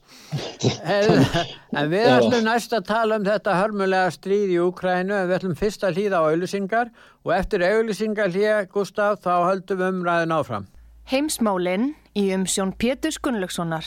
en 1.75 1.91
við 1.91 2.07
ætlum 2.09 2.45
næst 2.45 2.73
að 2.75 2.87
tala 2.89 3.19
um 3.19 3.25
þetta 3.25 3.55
hörmulega 3.59 4.11
stríð 4.13 4.53
í 4.55 4.59
Ukrænu 4.63 5.15
en 5.15 5.29
við 5.29 5.37
ætlum 5.39 5.57
fyrst 5.59 5.85
að 5.87 5.99
hlýða 5.99 6.21
á 6.21 6.27
auðlusingar 6.31 6.91
og 7.23 7.31
eftir 7.35 7.65
auðlusingar 7.65 8.33
hlýja 8.33 8.57
Gustaf 8.71 9.21
þá 9.23 9.33
höldum 9.49 9.81
við 9.81 9.93
umræðin 9.93 10.35
áfram. 10.35 10.67
Heimsmálinn 11.05 11.93
í 12.17 12.27
umsjón 12.35 12.73
Pétur 12.79 13.17
Gunnlaugssonar. 13.21 13.85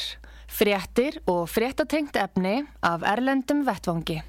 Fréttir 0.49 1.21
og 1.29 1.49
fréttatengt 1.51 2.17
efni 2.17 2.63
af 2.81 3.05
Erlendum 3.05 3.67
Vettvangi. 3.67 4.23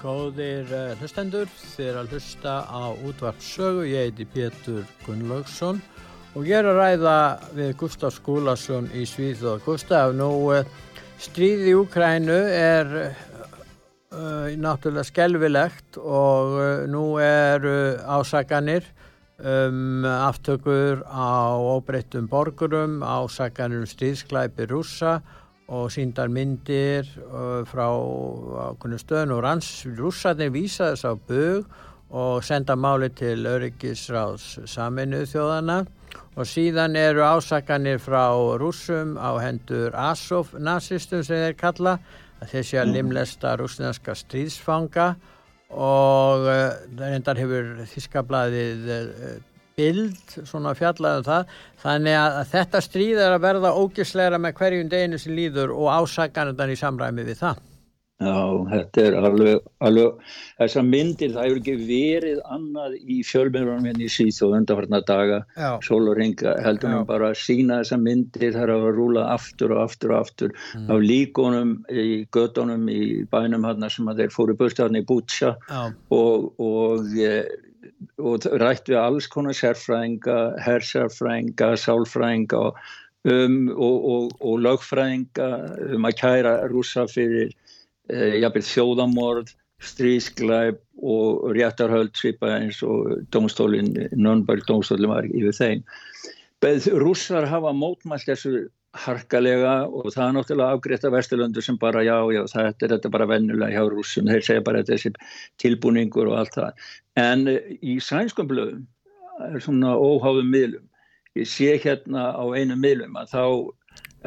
Góðir 0.00 0.70
uh, 0.72 0.94
hlustendur, 0.96 1.50
er 1.76 1.98
að 2.00 2.14
hlusta 2.14 2.62
á 2.64 2.88
útvarpsögu, 3.04 3.84
ég 3.84 4.08
heiti 4.08 4.24
Pétur 4.24 4.86
Gunnlaugsson 5.04 5.82
og 5.82 6.09
ég 6.38 6.54
er 6.54 6.66
að 6.70 6.76
ræða 6.78 7.14
við 7.58 7.70
Gustaf 7.80 8.14
Skúlason 8.14 8.86
í 8.94 9.02
Svíþóð. 9.08 9.64
Gustaf, 9.64 10.12
nú 10.14 10.28
uh, 10.54 10.62
stríði 11.18 11.72
í 11.72 11.74
Ukrænu 11.74 12.36
er 12.54 12.92
uh, 13.02 14.46
náttúrulega 14.54 15.08
skelvilegt 15.08 15.98
og 15.98 16.54
uh, 16.54 16.86
nú 16.86 17.18
eru 17.18 17.98
ásaganir 18.06 18.86
um 19.40 20.04
aftökur 20.04 21.02
á 21.08 21.56
óbreyttum 21.56 22.28
borgurum, 22.30 23.00
ásaganir 23.02 23.82
um 23.82 23.90
stríðsklæpi 23.90 24.68
rúsa 24.70 25.18
og 25.66 25.88
síndar 25.90 26.28
myndir 26.28 27.08
frá 27.70 27.86
stöðun 29.00 29.32
og 29.32 29.40
ranns 29.46 29.70
rússarnir 29.96 30.52
vísa 30.52 30.90
þess 30.92 31.08
á 31.08 31.12
bög 31.16 31.64
og 32.10 32.44
senda 32.44 32.76
máli 32.76 33.08
til 33.16 33.46
öryggisráðs 33.48 34.58
saminuð 34.68 35.30
þjóðana 35.32 35.78
og 36.36 36.48
síðan 36.48 36.96
eru 36.98 37.24
ásakanir 37.26 38.00
frá 38.02 38.30
rúsum 38.60 39.16
á 39.20 39.34
hendur 39.42 39.94
Azov 39.96 40.54
nazistum 40.58 41.24
sem 41.26 41.42
þeir 41.44 41.56
kalla 41.58 41.98
að 42.40 42.54
þessi 42.54 42.80
að 42.80 42.94
limlesta 42.96 43.54
rúsneska 43.60 44.16
stríðsfanga. 44.16 45.12
Og 45.70 46.48
reyndar 46.98 47.38
eh, 47.38 47.44
hefur 47.44 47.68
þískablaðið 47.92 48.88
eh, 48.90 49.34
bild 49.78 50.36
svona 50.42 50.74
fjallaðum 50.74 51.26
það. 51.28 51.56
Þannig 51.84 52.20
að 52.20 52.40
þetta 52.56 52.84
stríð 52.84 53.24
er 53.24 53.36
að 53.36 53.44
verða 53.46 53.74
ógisleira 53.78 54.40
með 54.42 54.56
hverjum 54.58 54.92
deginu 54.92 55.20
sem 55.22 55.36
líður 55.36 55.74
og 55.76 55.92
ásakanirdan 56.00 56.74
í 56.74 56.80
samræmi 56.80 57.26
við 57.28 57.44
það 57.44 57.66
Já, 58.20 58.40
þetta 58.68 59.04
er 59.08 59.14
alveg, 59.16 59.68
alveg 59.80 60.32
þessar 60.58 60.84
myndir, 60.84 61.30
það 61.32 61.46
hefur 61.46 61.60
ekki 61.60 61.74
verið 61.88 62.40
annað 62.52 62.96
í 63.00 63.14
fjölmjörnum 63.24 63.86
henni 63.88 64.04
í 64.04 64.12
síð 64.12 64.42
og 64.44 64.56
undarfarnar 64.58 65.06
daga, 65.08 65.38
sól 65.86 66.02
og 66.10 66.18
ringa 66.18 66.52
heldur 66.60 66.92
hann 66.92 67.06
bara 67.08 67.30
að 67.32 67.38
sína 67.40 67.78
þessar 67.80 68.02
myndir 68.04 68.52
þar 68.58 68.74
að 68.74 68.84
rúla 68.98 69.24
aftur 69.32 69.72
og 69.72 69.80
aftur 69.86 70.12
og 70.12 70.18
aftur 70.18 70.52
mm. 70.52 70.90
á 70.92 70.94
líkonum 71.00 71.72
í 71.88 72.06
gödunum 72.36 72.84
í 72.92 73.00
bænum 73.32 73.64
hann 73.64 73.88
sem 73.88 74.12
að 74.12 74.20
þeir 74.20 74.36
fóru 74.36 74.58
bústafni 74.58 75.00
í 75.00 75.08
Bútsja 75.08 75.54
og, 76.12 76.50
og, 76.60 77.08
eh, 77.16 77.48
og 78.20 78.50
rætt 78.60 78.92
við 78.92 79.00
alls 79.00 79.30
konar 79.32 79.56
sérfræðinga, 79.56 80.36
hersærfræðinga, 80.66 81.72
sálfræðinga 81.86 82.66
um, 82.68 83.58
og, 83.80 84.36
og 84.44 84.60
lögfræðinga 84.68 85.50
um 85.96 86.04
að 86.12 86.20
kæra 86.20 86.54
rúsa 86.68 87.08
fyrir 87.08 87.56
jafnveg 88.10 88.66
þjóðamorð, 88.66 89.54
strísklæp 89.80 90.80
og 91.00 91.54
réttarhöld 91.56 92.12
svipa 92.18 92.52
eins 92.58 92.82
og 92.84 93.22
domstólinn, 93.32 93.94
Nürnberg 94.12 94.66
domstólinn 94.68 95.12
var 95.12 95.28
yfir 95.30 95.56
þeim. 95.56 95.86
Beð 96.60 96.90
rússar 97.00 97.48
hafa 97.48 97.72
mótmælt 97.72 98.28
þessu 98.28 98.68
harkalega 98.98 99.86
og 99.86 100.10
það 100.10 100.24
er 100.24 100.34
náttúrulega 100.34 100.76
afgreitt 100.76 101.04
af 101.06 101.14
Vesturlöndu 101.14 101.62
sem 101.62 101.78
bara 101.78 102.02
já, 102.02 102.16
já, 102.34 102.42
þetta 102.50 102.86
er 102.86 102.92
þetta 102.96 103.12
bara 103.14 103.28
vennulega 103.30 103.78
hjá 103.78 103.90
rússum, 103.92 104.28
þeir 104.28 104.46
segja 104.46 104.64
bara 104.66 104.82
þessi 104.86 105.12
tilbúningur 105.62 106.30
og 106.30 106.40
allt 106.40 106.56
það. 106.58 106.86
En 107.22 107.46
í 107.80 107.98
sænskum 108.02 108.50
blöðum, 108.50 108.86
svona 109.62 109.94
óháðum 109.94 110.50
miðlum, 110.50 110.86
ég 111.38 111.46
sé 111.48 111.76
hérna 111.78 112.32
á 112.34 112.44
einu 112.50 112.76
miðlum 112.76 113.14
að 113.20 113.30
þá 113.36 113.44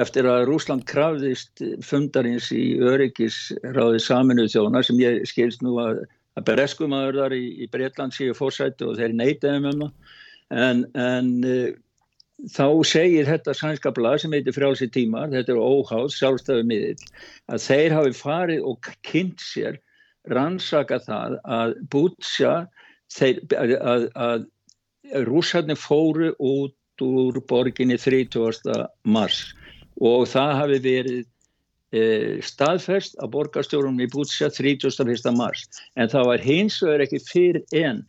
eftir 0.01 0.27
að 0.29 0.47
Rúsland 0.49 0.85
krafðist 0.89 1.61
fundarins 1.85 2.49
í 2.55 2.79
öryggisráði 2.81 4.01
saminuð 4.01 4.51
þjóna 4.55 4.81
sem 4.85 4.99
ég 5.01 5.23
skilst 5.29 5.63
nú 5.65 5.77
að, 5.81 6.03
að 6.39 6.47
bereskumadur 6.49 7.35
í, 7.35 7.45
í 7.63 7.69
Breitland 7.71 8.15
séu 8.15 8.33
fórsættu 8.37 8.89
og 8.89 8.99
þeir 8.99 9.15
neytaðum 9.19 9.69
um 9.69 9.83
það 9.85 10.63
en, 10.63 10.83
en 10.99 11.31
uh, 11.45 11.69
þá 12.53 12.67
segir 12.87 13.29
þetta 13.29 13.55
sænska 13.55 13.93
blad 13.95 14.21
sem 14.21 14.33
heitir 14.35 14.55
frálsi 14.55 14.89
tímar, 14.91 15.31
þetta 15.31 15.53
er 15.53 15.61
óháð 15.61 16.09
sjálfstæðu 16.17 16.67
miðill, 16.69 17.09
að 17.47 17.65
þeir 17.67 17.97
hafi 17.97 18.15
farið 18.17 18.69
og 18.69 18.91
kynnt 19.07 19.43
sér 19.43 19.79
rannsaka 20.31 20.99
það 21.03 21.37
að 21.43 21.75
bútsja 21.93 22.53
þeir, 23.13 23.41
að, 23.59 23.75
að, 23.93 24.07
að 24.27 25.25
rúsarnir 25.27 25.79
fóru 25.79 26.31
út 26.39 27.03
úr 27.03 27.39
borginni 27.49 27.97
30. 27.99 28.87
mars 29.03 29.43
og 30.01 30.25
það 30.29 30.55
hafi 30.59 30.79
verið 30.83 31.21
e, 31.93 32.01
staðferst 32.45 33.17
að 33.21 33.33
borgarstjórnum 33.35 34.01
í 34.01 34.09
Bútsja 34.13 34.49
31. 34.53 35.29
mars 35.37 35.67
en 35.95 36.11
það 36.11 36.29
var 36.31 36.45
hins 36.45 36.81
vegar 36.83 37.05
ekki 37.05 37.21
fyrir 37.27 37.63
enn 37.77 38.03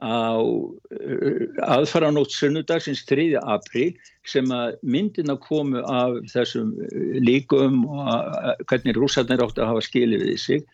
á 0.00 0.40
e, 0.40 1.50
aðfaranótt 1.68 2.34
sunnudagsins 2.34 3.04
3. 3.08 3.36
apríl 3.40 3.92
sem 4.26 4.48
að 4.54 4.78
myndina 4.82 5.36
komu 5.40 5.84
af 5.84 6.18
þessum 6.32 6.72
líkum 7.20 7.84
og 7.86 8.64
hvernig 8.70 8.96
rúsarnir 8.98 9.44
átti 9.44 9.62
að 9.62 9.74
hafa 9.74 9.86
skilið 9.86 10.26
við 10.30 10.40
sig 10.40 10.64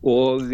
og 0.00 0.48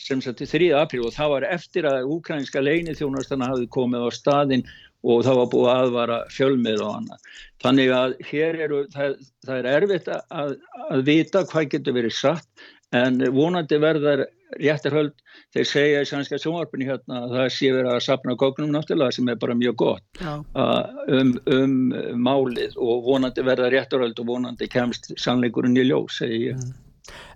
sem 0.00 0.20
sagt 0.22 0.42
3. 0.42 0.72
apríl 0.78 1.04
og 1.06 1.14
það 1.14 1.36
var 1.36 1.46
eftir 1.52 1.86
að 1.88 2.08
úkrænska 2.16 2.62
leini 2.62 2.96
þjónastana 2.96 3.52
hafði 3.52 3.70
komið 3.76 4.06
á 4.06 4.10
staðin 4.14 4.66
og 5.04 5.24
það 5.26 5.40
var 5.40 5.50
búið 5.52 5.72
aðvara 5.74 6.20
fjölmið 6.32 6.84
og 6.84 6.94
annað. 6.98 7.34
Þannig 7.64 7.92
að 7.96 8.14
hér 8.30 8.62
eru, 8.66 8.84
það, 8.92 9.18
það 9.46 9.58
er 9.58 9.68
erfitt 9.74 10.08
að, 10.14 10.54
að 10.90 11.04
vita 11.08 11.44
hvað 11.50 11.68
getur 11.74 11.98
verið 11.98 12.16
satt 12.16 12.66
en 12.94 13.20
vonandi 13.34 13.78
verðar 13.82 14.24
réttarhöld, 14.60 15.14
þeir 15.54 15.66
segja 15.66 16.02
í 16.04 16.06
sannska 16.08 16.38
sjónvarpinu 16.38 16.86
hérna 16.86 17.24
að 17.24 17.34
það 17.34 17.48
sé 17.56 17.70
verið 17.74 17.90
að 17.90 18.04
sapna 18.06 18.36
góknum 18.38 18.70
náttúrulega 18.74 19.16
sem 19.16 19.30
er 19.32 19.40
bara 19.40 19.56
mjög 19.58 19.76
gott 19.82 20.22
um, 20.22 21.32
um 21.50 21.74
málið 22.22 22.76
og 22.78 23.02
vonandi 23.08 23.44
verðar 23.46 23.74
réttarhöld 23.74 24.22
og 24.22 24.30
vonandi 24.30 24.70
kemst 24.70 25.10
sannleikurinn 25.18 25.78
í 25.80 25.88
ljós, 25.88 26.20
segi 26.20 26.40
ég. 26.52 26.64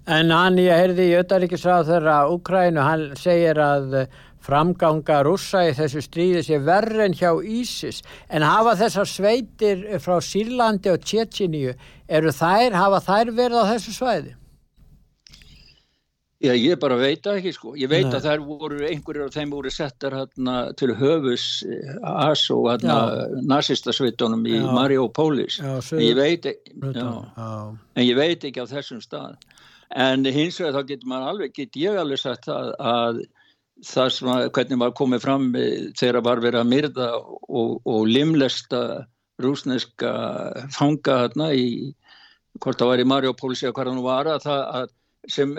En 0.08 0.30
hann, 0.32 0.56
ég 0.62 0.72
heyrði 0.72 1.10
í 1.10 1.16
Ötaríkisráð 1.18 1.90
þeirra 1.90 2.20
Úkrænu, 2.32 2.80
hann 2.80 3.10
segir 3.20 3.58
að 3.60 3.98
framganga 4.44 5.20
rússa 5.26 5.64
í 5.68 5.76
þessu 5.76 6.02
stríði 6.04 6.42
sé 6.46 6.58
verri 6.64 7.04
en 7.06 7.16
hjá 7.18 7.30
Ísis 7.42 8.02
en 8.28 8.46
hafa 8.46 8.76
þessar 8.80 9.08
sveitir 9.10 9.86
frá 10.02 10.18
Sýrlandi 10.24 10.92
og 10.92 11.04
Tjetjiníu 11.04 11.74
eru 12.08 12.34
þær, 12.34 12.76
hafa 12.78 13.00
þær 13.04 13.34
verið 13.38 13.62
á 13.62 13.70
þessu 13.74 13.96
svæði? 13.96 14.38
Já, 16.38 16.52
ég 16.54 16.78
bara 16.78 16.94
veit 16.94 17.24
ekki 17.26 17.50
sko. 17.50 17.72
Ég 17.74 17.90
veit 17.90 18.06
Nei. 18.06 18.14
að 18.14 18.26
þær 18.28 18.42
voru, 18.46 18.76
einhverjir 18.86 19.24
af 19.24 19.34
þeim 19.34 19.50
voru 19.50 19.72
settar 19.74 20.14
hérna 20.14 20.58
til 20.78 20.92
höfus 20.94 21.46
eh, 21.66 21.96
AS 22.06 22.44
og 22.54 22.68
hérna 22.70 22.98
nazistasvittunum 23.42 24.44
í 24.46 24.60
Mariupólis. 24.62 25.58
En 25.58 26.04
ég 26.04 26.14
veit 26.14 26.46
ekki, 26.46 26.76
en 26.78 28.04
ég 28.04 28.14
veit 28.14 28.46
ekki 28.46 28.62
á 28.62 28.70
þessum 28.70 29.02
stað. 29.02 29.34
En 29.98 30.22
hins 30.30 30.60
vegar 30.62 30.78
þá 30.78 30.92
getur 30.92 31.10
maður 31.10 31.32
alveg, 31.32 31.56
get 31.58 31.80
ég 31.80 31.98
alveg 31.98 32.22
sagt 32.22 32.46
að, 32.54 32.70
að 32.78 33.20
það 33.86 34.10
sem 34.14 34.32
að, 34.32 34.48
hvernig 34.56 34.80
maður 34.80 34.98
komið 34.98 35.24
fram 35.24 35.46
þegar 35.98 36.20
var 36.26 36.42
verið 36.42 36.60
að 36.62 36.70
myrða 36.72 37.08
og, 37.18 37.78
og 37.86 38.06
limlesta 38.08 38.82
rúsneska 39.42 40.12
fanga 40.74 41.22
hérna 41.24 41.52
í, 41.54 41.66
hvort 42.58 42.80
það 42.80 42.92
var 42.92 43.02
í 43.02 43.08
Mariupólis 43.12 43.62
eða 43.62 43.76
hvað 43.76 43.90
það 43.90 43.98
nú 43.98 44.06
var 44.08 44.30
að 44.32 44.46
það 44.48 44.62
að 44.80 44.94
sem, 45.28 45.54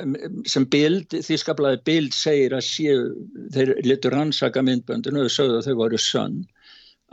sem 0.50 0.66
bild, 0.72 1.14
þýskablaði 1.26 1.82
bild 1.88 2.16
segir 2.16 2.56
að 2.56 2.66
séu, 2.66 3.02
þeir 3.54 3.74
litur 3.86 4.16
rannsaka 4.16 4.64
myndböndinu 4.66 5.26
og 5.26 5.34
sögðu 5.34 5.60
að 5.60 5.70
þau 5.70 5.80
voru 5.84 6.00
sönn 6.02 6.40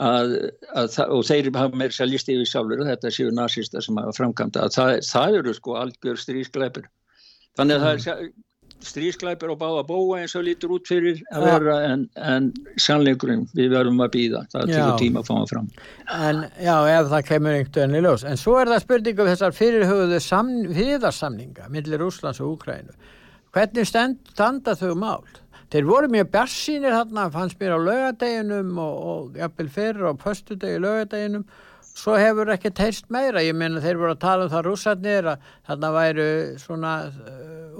að, 0.02 0.34
að, 0.76 0.98
og 1.08 1.24
þeir 1.26 1.50
hafa 1.56 1.78
meira 1.78 1.96
sér 1.96 2.10
líst 2.10 2.30
yfir 2.32 2.48
sjálfur 2.48 2.82
og 2.82 2.90
þetta 2.90 3.12
séu 3.14 3.32
nazista 3.34 3.82
sem 3.84 3.98
hafa 4.00 4.14
framkvæmda 4.16 4.66
að 4.66 4.76
það, 4.76 4.92
það 5.10 5.38
eru 5.40 5.54
sko 5.56 5.78
algjör 5.80 6.20
strískleipur 6.20 6.90
þannig 7.58 7.78
að 7.78 7.82
mm. 7.82 8.04
það 8.06 8.12
er 8.16 8.30
strísklæpir 8.84 9.50
og 9.52 9.58
báða 9.60 9.82
bóa 9.88 10.20
eins 10.20 10.34
og 10.36 10.44
lítur 10.46 10.76
út 10.76 10.88
fyrir 10.88 11.22
að 11.32 11.46
vera 11.48 11.76
en, 11.88 12.06
en 12.20 12.50
sannleikurinn 12.80 13.46
við 13.56 13.72
verðum 13.72 14.02
að 14.04 14.12
býða 14.18 14.42
það 14.52 14.72
tekur 14.72 15.00
tíma 15.00 15.22
að 15.22 15.30
fá 15.30 15.34
það 15.34 15.50
fram. 15.54 15.68
En 16.16 16.44
já, 16.60 16.76
ef 16.92 17.10
það 17.14 17.26
kemur 17.30 17.56
einhvern 17.56 17.76
veginn 17.80 17.98
í 17.98 18.04
ljós. 18.06 18.26
En 18.28 18.40
svo 18.40 18.56
er 18.60 18.72
það 18.72 18.84
spurning 18.84 19.22
um 19.22 19.30
þessar 19.32 19.56
fyrirhugðu 19.56 20.22
fyrirðarsamninga 20.76 21.70
millir 21.72 22.06
Úslands 22.06 22.42
og 22.44 22.56
Úkrænu 22.56 22.96
hvernig 23.56 23.88
standa 23.88 24.76
þau 24.76 24.94
mál? 24.98 25.24
Þeir 25.72 25.86
voru 25.88 26.10
mjög 26.12 26.28
bjarsínir 26.34 26.94
þarna 26.94 27.30
fannst 27.34 27.58
mér 27.58 27.74
á 27.74 27.80
lögadeginum 27.82 28.76
og, 28.78 28.98
og 29.10 29.38
jafnvel 29.40 29.70
fyrir 29.72 30.06
á 30.06 30.12
pöstudegi 30.20 30.82
lögadeginum 30.82 31.46
svo 31.96 32.16
hefur 32.20 32.52
ekki 32.52 32.72
teist 32.76 33.10
meira, 33.12 33.42
ég 33.44 33.56
meina 33.56 33.80
þeir 33.80 34.00
voru 34.00 34.14
að 34.14 34.22
tala 34.24 34.46
um 34.46 34.52
það 34.52 34.66
rússarnir 34.66 35.28
að 35.32 35.50
þarna 35.68 35.92
væru 35.96 36.30
svona 36.60 36.94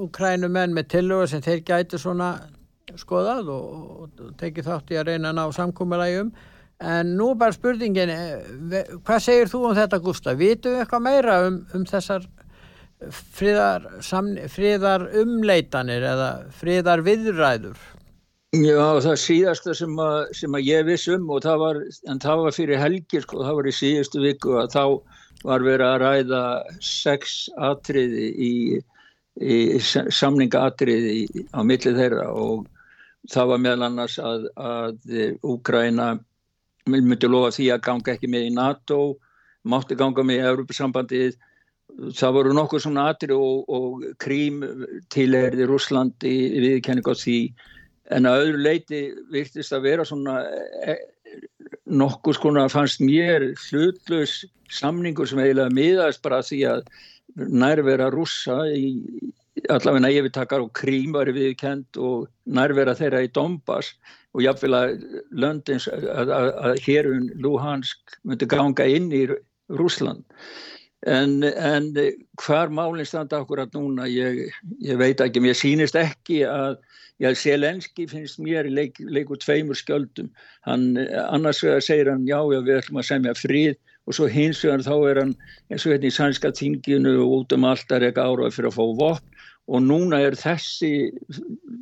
ukrænumenn 0.07 0.77
með 0.77 0.93
tillögur 0.95 1.31
sem 1.31 1.45
þeir 1.45 1.65
gæti 1.67 2.01
svona 2.01 2.31
skoðað 2.97 3.51
og, 3.53 3.67
og 4.07 4.37
tekið 4.41 4.71
þátt 4.71 4.93
í 4.95 5.01
að 5.01 5.11
reyna 5.11 5.33
að 5.33 5.39
ná 5.41 5.45
samkúmulægjum 5.57 6.31
en 6.93 7.13
nú 7.17 7.31
bara 7.39 7.57
spurningin 7.57 8.13
eh, 8.13 8.97
hvað 9.05 9.23
segir 9.25 9.53
þú 9.53 9.63
um 9.71 9.77
þetta 9.77 10.01
Gustaf? 10.05 10.37
Vitu 10.39 10.75
við 10.75 10.83
eitthvað 10.85 11.07
meira 11.07 11.39
um, 11.49 11.61
um 11.77 11.87
þessar 11.89 12.27
friðar 13.37 15.07
umleitanir 15.23 16.09
eða 16.13 16.31
friðar 16.57 17.05
viðræður? 17.05 17.81
Já 18.57 19.01
það 19.03 19.17
síðasta 19.21 19.75
sem 19.77 19.99
að, 20.01 20.19
sem 20.39 20.55
að 20.57 20.69
ég 20.69 20.85
viss 20.87 21.09
um 21.13 21.29
og 21.35 21.43
það 21.45 21.59
var, 21.61 21.81
en 22.09 22.21
það 22.23 22.43
var 22.45 22.55
fyrir 22.57 22.81
helgir 22.81 23.25
sko, 23.25 23.43
það 23.45 23.59
var 23.59 23.69
í 23.69 23.75
síðustu 23.75 24.23
viku 24.23 24.55
að 24.61 24.71
þá 24.73 24.85
var 25.47 25.65
verið 25.67 25.87
að 25.87 25.99
ræða 26.03 26.43
sex 26.85 27.35
atriði 27.69 28.29
í 28.47 28.53
samningaatriði 29.77 31.45
á 31.53 31.61
millið 31.67 32.01
þeirra 32.01 32.31
og 32.33 32.65
það 33.33 33.51
var 33.53 33.63
meðal 33.67 33.89
annars 33.91 34.17
að, 34.23 34.49
að 34.57 35.19
Úgræna 35.45 36.09
myndi 36.89 37.29
lofa 37.29 37.53
því 37.59 37.71
að 37.75 37.85
ganga 37.91 38.15
ekki 38.15 38.31
með 38.31 38.49
í 38.49 38.55
NATO, 38.57 39.01
mátti 39.67 39.99
ganga 39.99 40.25
með 40.25 40.41
í 40.41 40.49
Európa-sambandið. 40.53 41.39
Það 42.17 42.37
voru 42.37 42.55
nokkuð 42.55 42.85
svona 42.87 43.09
atrið 43.11 43.41
og, 43.41 43.65
og 43.73 44.05
krím 44.23 44.63
tilherði 45.13 45.67
Rúslandi 45.69 46.37
viðkenning 46.63 47.09
á 47.09 47.15
því 47.17 47.41
en 48.15 48.29
að 48.29 48.43
öðru 48.45 48.63
leiti 48.63 49.01
virtist 49.33 49.75
að 49.75 49.87
vera 49.89 50.07
svona 50.07 50.39
e, 50.87 50.97
nokkuð 51.91 52.39
skona 52.39 52.67
fannst 52.71 53.03
mér 53.03 53.49
hlutlaus 53.67 54.45
samningur 54.73 55.29
sem 55.31 55.41
eiginlega 55.43 55.75
miðast 55.75 56.23
bara 56.23 56.43
því 56.45 56.61
að 56.71 56.87
nærvera 57.37 58.11
rússa 58.15 58.63
í 58.71 58.95
allavegna 59.73 60.13
yfirtakar 60.13 60.63
og 60.63 60.73
krím 60.77 61.15
var 61.17 61.31
viðkend 61.33 61.99
og 62.03 62.29
nærvera 62.45 62.95
þeirra 62.97 63.25
í 63.25 63.33
Donbass 63.35 63.95
og 64.37 64.45
jáfnvel 64.45 64.77
að 64.77 64.95
löndins 65.33 65.89
að, 65.91 66.07
að, 66.13 66.49
að 66.69 66.81
hérun 66.85 67.29
Luhansk 67.43 68.19
myndi 68.29 68.49
ganga 68.51 68.87
inn 68.87 69.09
í 69.15 69.25
Rúsland 69.73 70.23
en, 71.07 71.41
en 71.43 71.89
hvar 72.43 72.73
málinn 72.75 73.09
standa 73.09 73.41
akkurat 73.41 73.73
núna 73.75 74.09
ég, 74.11 74.47
ég 74.85 75.01
veit 75.01 75.21
ekki, 75.23 75.43
mér 75.43 75.57
sínist 75.59 75.99
ekki 75.99 76.43
að 76.49 76.79
Já, 77.23 77.31
Selenski 77.33 78.05
finnst 78.11 78.41
mér 78.45 78.69
leik, 78.69 78.99
leiku 79.01 79.39
tveimur 79.41 79.79
skjöldum. 79.79 80.29
Hann, 80.69 80.99
annars 81.31 81.63
segir 81.85 82.11
hann, 82.13 82.27
já, 82.29 82.37
já, 82.53 82.61
við 82.61 82.81
ætlum 82.83 83.01
að 83.01 83.09
semja 83.09 83.33
frið 83.39 83.77
og 84.07 84.17
svo 84.19 84.29
hins 84.31 84.61
vegar 84.65 84.85
þá 84.87 84.97
er 85.11 85.21
hann 85.23 85.33
eins 85.71 85.87
og 85.87 85.95
hérna 85.95 86.11
í 86.11 86.15
sænska 86.15 86.53
þinginu 86.55 87.17
og 87.25 87.33
út 87.41 87.57
um 87.57 87.67
alltaf 87.67 88.05
eitthvað 88.05 88.35
árað 88.35 88.59
fyrir 88.59 88.71
að 88.71 88.77
fá 88.77 88.85
vopn 89.01 89.33
og 89.67 89.83
núna 89.83 90.21
er 90.23 90.37
þessi 90.39 90.93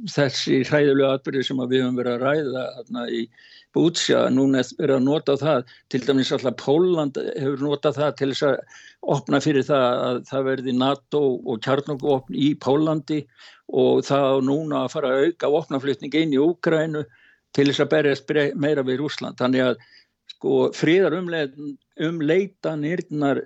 þessi 0.08 0.62
hræðilega 0.70 1.18
atbyrði 1.18 1.44
sem 1.44 1.60
við 1.60 1.82
höfum 1.82 1.98
verið 2.00 2.14
að 2.14 2.24
ræða 2.24 2.64
hérna 2.78 3.04
í 3.12 3.26
Bútsja, 3.74 4.28
núna 4.30 4.62
er 4.78 4.90
að 4.94 5.02
nota 5.02 5.34
það 5.40 5.64
til 5.90 6.02
dæmis 6.04 6.30
alltaf 6.34 6.54
Póland 6.60 7.14
hefur 7.18 7.60
notað 7.64 7.96
það 7.98 8.12
til 8.20 8.30
þess 8.32 8.44
að 8.48 8.56
opna 9.16 9.38
fyrir 9.42 9.64
það 9.66 9.86
að 10.04 10.16
það 10.30 10.42
verði 10.48 10.72
NATO 10.78 11.22
og 11.42 11.56
kjarnokvopn 11.66 12.34
í 12.38 12.48
Pólandi 12.62 13.20
og 13.74 13.94
það 14.06 14.24
núna 14.46 14.76
að 14.84 14.92
fara 14.94 15.08
að 15.10 15.20
auka 15.26 15.46
vopnaflutning 15.56 16.12
inn 16.20 16.36
í 16.36 16.42
Úgrænu 16.42 17.02
til 17.54 17.66
þess 17.70 17.84
að 17.84 17.92
berjast 17.96 18.24
meira 18.60 18.82
við 18.86 18.96
Rúsland. 19.02 19.34
Þannig 19.40 19.62
að 19.68 19.74
sko 20.34 20.52
fríðar 20.74 21.14
umleitanirnar 21.18 23.38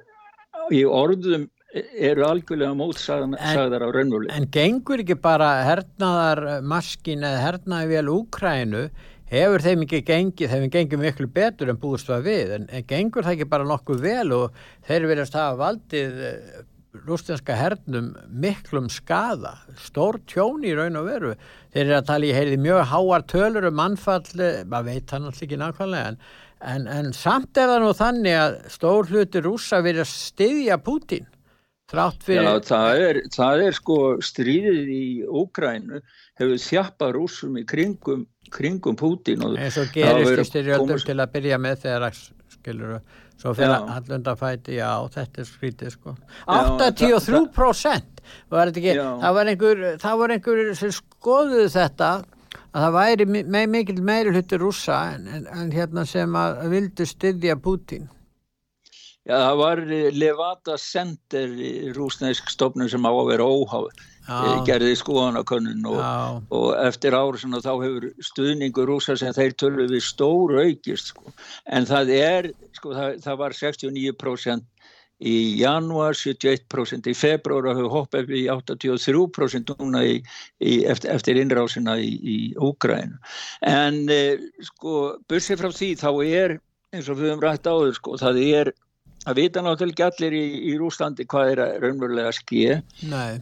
í 0.74 0.80
orðum 0.84 1.44
eru 1.76 2.24
algjörlega 2.24 2.72
mótsagðar 2.76 3.84
á 3.84 3.88
raunvölu. 3.92 4.30
En 4.32 4.48
gengur 4.52 5.02
ekki 5.02 5.16
bara 5.20 5.48
hernaðar 5.66 6.62
maskin 6.64 7.24
eða 7.26 7.42
hernaði 7.44 7.90
vel 7.92 8.08
Úkrænu 8.14 8.84
hefur 9.30 9.64
þeim 9.64 9.84
ekki 9.84 10.02
gengið, 10.08 10.54
þeim 10.54 10.72
gengið 10.72 11.04
miklu 11.04 11.28
betur 11.34 11.72
en 11.72 11.78
búist 11.80 12.08
það 12.08 12.26
við, 12.30 12.56
en, 12.56 12.66
en 12.72 12.88
gengur 12.88 13.26
það 13.26 13.36
ekki 13.36 13.52
bara 13.52 13.68
nokkuð 13.68 14.02
vel 14.04 14.26
og 14.36 14.58
þeir 14.88 15.08
verðast 15.12 15.38
hafa 15.38 15.60
valdið 15.60 16.20
eh, 16.30 16.58
rústinska 17.08 17.54
hernum 17.54 18.10
miklum 18.32 18.88
skada, 18.90 19.54
stór 19.84 20.18
tjón 20.26 20.64
í 20.66 20.72
raun 20.74 20.98
og 20.98 21.06
veru. 21.06 21.34
Þeir 21.74 21.84
eru 21.84 21.96
að 22.00 22.08
tala 22.08 22.26
í 22.26 22.34
heyrði 22.34 22.58
mjög 22.64 22.84
háar 22.90 23.24
tölur 23.28 23.68
um 23.68 23.76
mannfalli, 23.78 24.50
maður 24.66 24.88
veit 24.88 25.14
hann 25.14 25.28
alltaf 25.28 25.46
ekki 25.46 25.60
nákvæmlega 25.60 26.12
en 26.14 26.22
En, 26.58 26.88
en 26.90 27.12
samt 27.14 27.54
er 27.54 27.70
það 27.70 27.84
nú 27.84 27.90
þannig 27.94 28.34
að 28.34 28.54
stór 28.74 29.06
hluti 29.12 29.42
rúsa 29.44 29.78
verið 29.84 30.02
að 30.02 30.08
styðja 30.10 30.78
Pútín 30.82 31.28
fyrir... 31.90 32.42
Já, 32.42 32.61
það 32.68 33.05
er, 33.05 33.20
það 33.35 33.62
er 33.66 33.77
sko 33.79 33.98
stríðið 34.24 34.90
í 34.92 35.05
Ógrænu 35.27 36.03
hefur 36.38 36.59
þjappa 36.64 37.12
rúsum 37.16 37.57
í 37.61 37.64
kringum, 37.68 38.27
kringum 38.55 38.98
Pútín. 38.98 39.44
En 39.48 39.72
svo 39.72 39.87
gerist 39.94 40.44
í 40.44 40.48
styrjöldum 40.51 41.01
til 41.05 41.18
að 41.18 41.33
byrja 41.37 41.61
með 41.62 41.87
þegar 41.87 42.20
skilur 42.53 42.98
svo 43.38 43.53
fyrir 43.55 43.77
allundafæti, 43.94 44.79
já, 44.81 44.90
þetta 45.14 45.42
er 45.42 45.46
skrítið 45.46 45.92
sko. 45.94 46.16
83% 46.51 48.24
var 48.51 48.72
þetta 48.72 48.83
ekki, 48.83 48.96
það 48.98 49.37
var 49.38 49.53
einhver, 49.53 49.85
það 50.03 50.18
var 50.22 50.35
einhver 50.35 50.74
sem 50.79 50.92
skoðuð 50.96 51.70
þetta 51.77 52.11
að 52.68 52.85
það 52.85 52.94
væri 52.98 53.27
me 53.31 53.64
mikil 53.70 53.98
meiri 54.05 54.35
hluti 54.35 54.59
rúsa 54.61 54.98
en, 55.14 55.27
en, 55.33 55.46
en 55.55 55.72
hérna 55.72 56.05
sem 56.09 56.35
að 56.37 56.64
vildu 56.74 57.07
styðja 57.09 57.57
Putin 57.62 58.09
Já, 59.28 59.34
það 59.36 59.58
var 59.60 59.80
Levada 60.16 60.76
Center 60.80 61.50
í 61.52 61.72
rúsnæsk 61.92 62.48
stofnum 62.48 62.88
sem 62.88 63.04
á 63.04 63.12
að 63.12 63.26
vera 63.28 63.48
óháð. 63.48 63.90
Gerði 64.64 64.94
skoðanakönnun 65.00 65.84
og, 65.88 66.00
og 66.52 66.70
eftir 66.80 67.16
ára 67.16 67.60
þá 67.64 67.70
hefur 67.82 68.06
stuðningu 68.24 68.86
rúsa 68.88 69.16
sem 69.20 69.32
þeir 69.36 69.54
tölur 69.60 69.92
við 69.92 70.04
stóru 70.04 70.62
aukist 70.64 71.12
sko. 71.12 71.32
en 71.64 71.88
það 71.88 72.12
er, 72.16 72.50
sko, 72.76 72.92
það, 72.96 73.20
það 73.24 73.38
var 73.40 73.56
69% 73.56 74.66
í 75.18 75.36
januar 75.58 76.14
71% 76.14 77.08
í 77.10 77.14
februar 77.16 77.68
og 77.68 77.78
hefur 77.80 77.94
hoppað 77.96 78.34
í 78.36 78.44
83% 78.52 79.72
núna 79.80 80.04
í, 80.06 80.18
í, 80.62 80.74
eftir, 80.86 81.10
eftir 81.16 81.40
innrásina 81.40 81.96
í, 81.98 82.12
í 82.22 82.36
Úgræn 82.54 83.16
en 83.66 84.04
eh, 84.14 84.38
sko 84.70 85.16
bursið 85.28 85.64
frá 85.64 85.72
því 85.74 85.94
þá 85.98 86.10
er 86.28 86.58
eins 86.94 87.08
og 87.08 87.18
við 87.18 87.32
höfum 87.32 87.42
rætt 87.42 87.66
áður 87.66 87.96
sko 87.98 88.20
það 88.20 88.44
er 88.46 88.72
að 89.26 89.40
vita 89.42 89.62
náttúrulega 89.64 89.92
ekki 89.92 90.07
allir 90.07 90.37
í, 90.38 90.44
í 90.70 90.74
Rúslandi 90.78 91.26
hvað 91.28 91.52
er 91.52 91.62
að 91.64 91.72
raunverulega 91.85 92.35
skje 92.37 92.80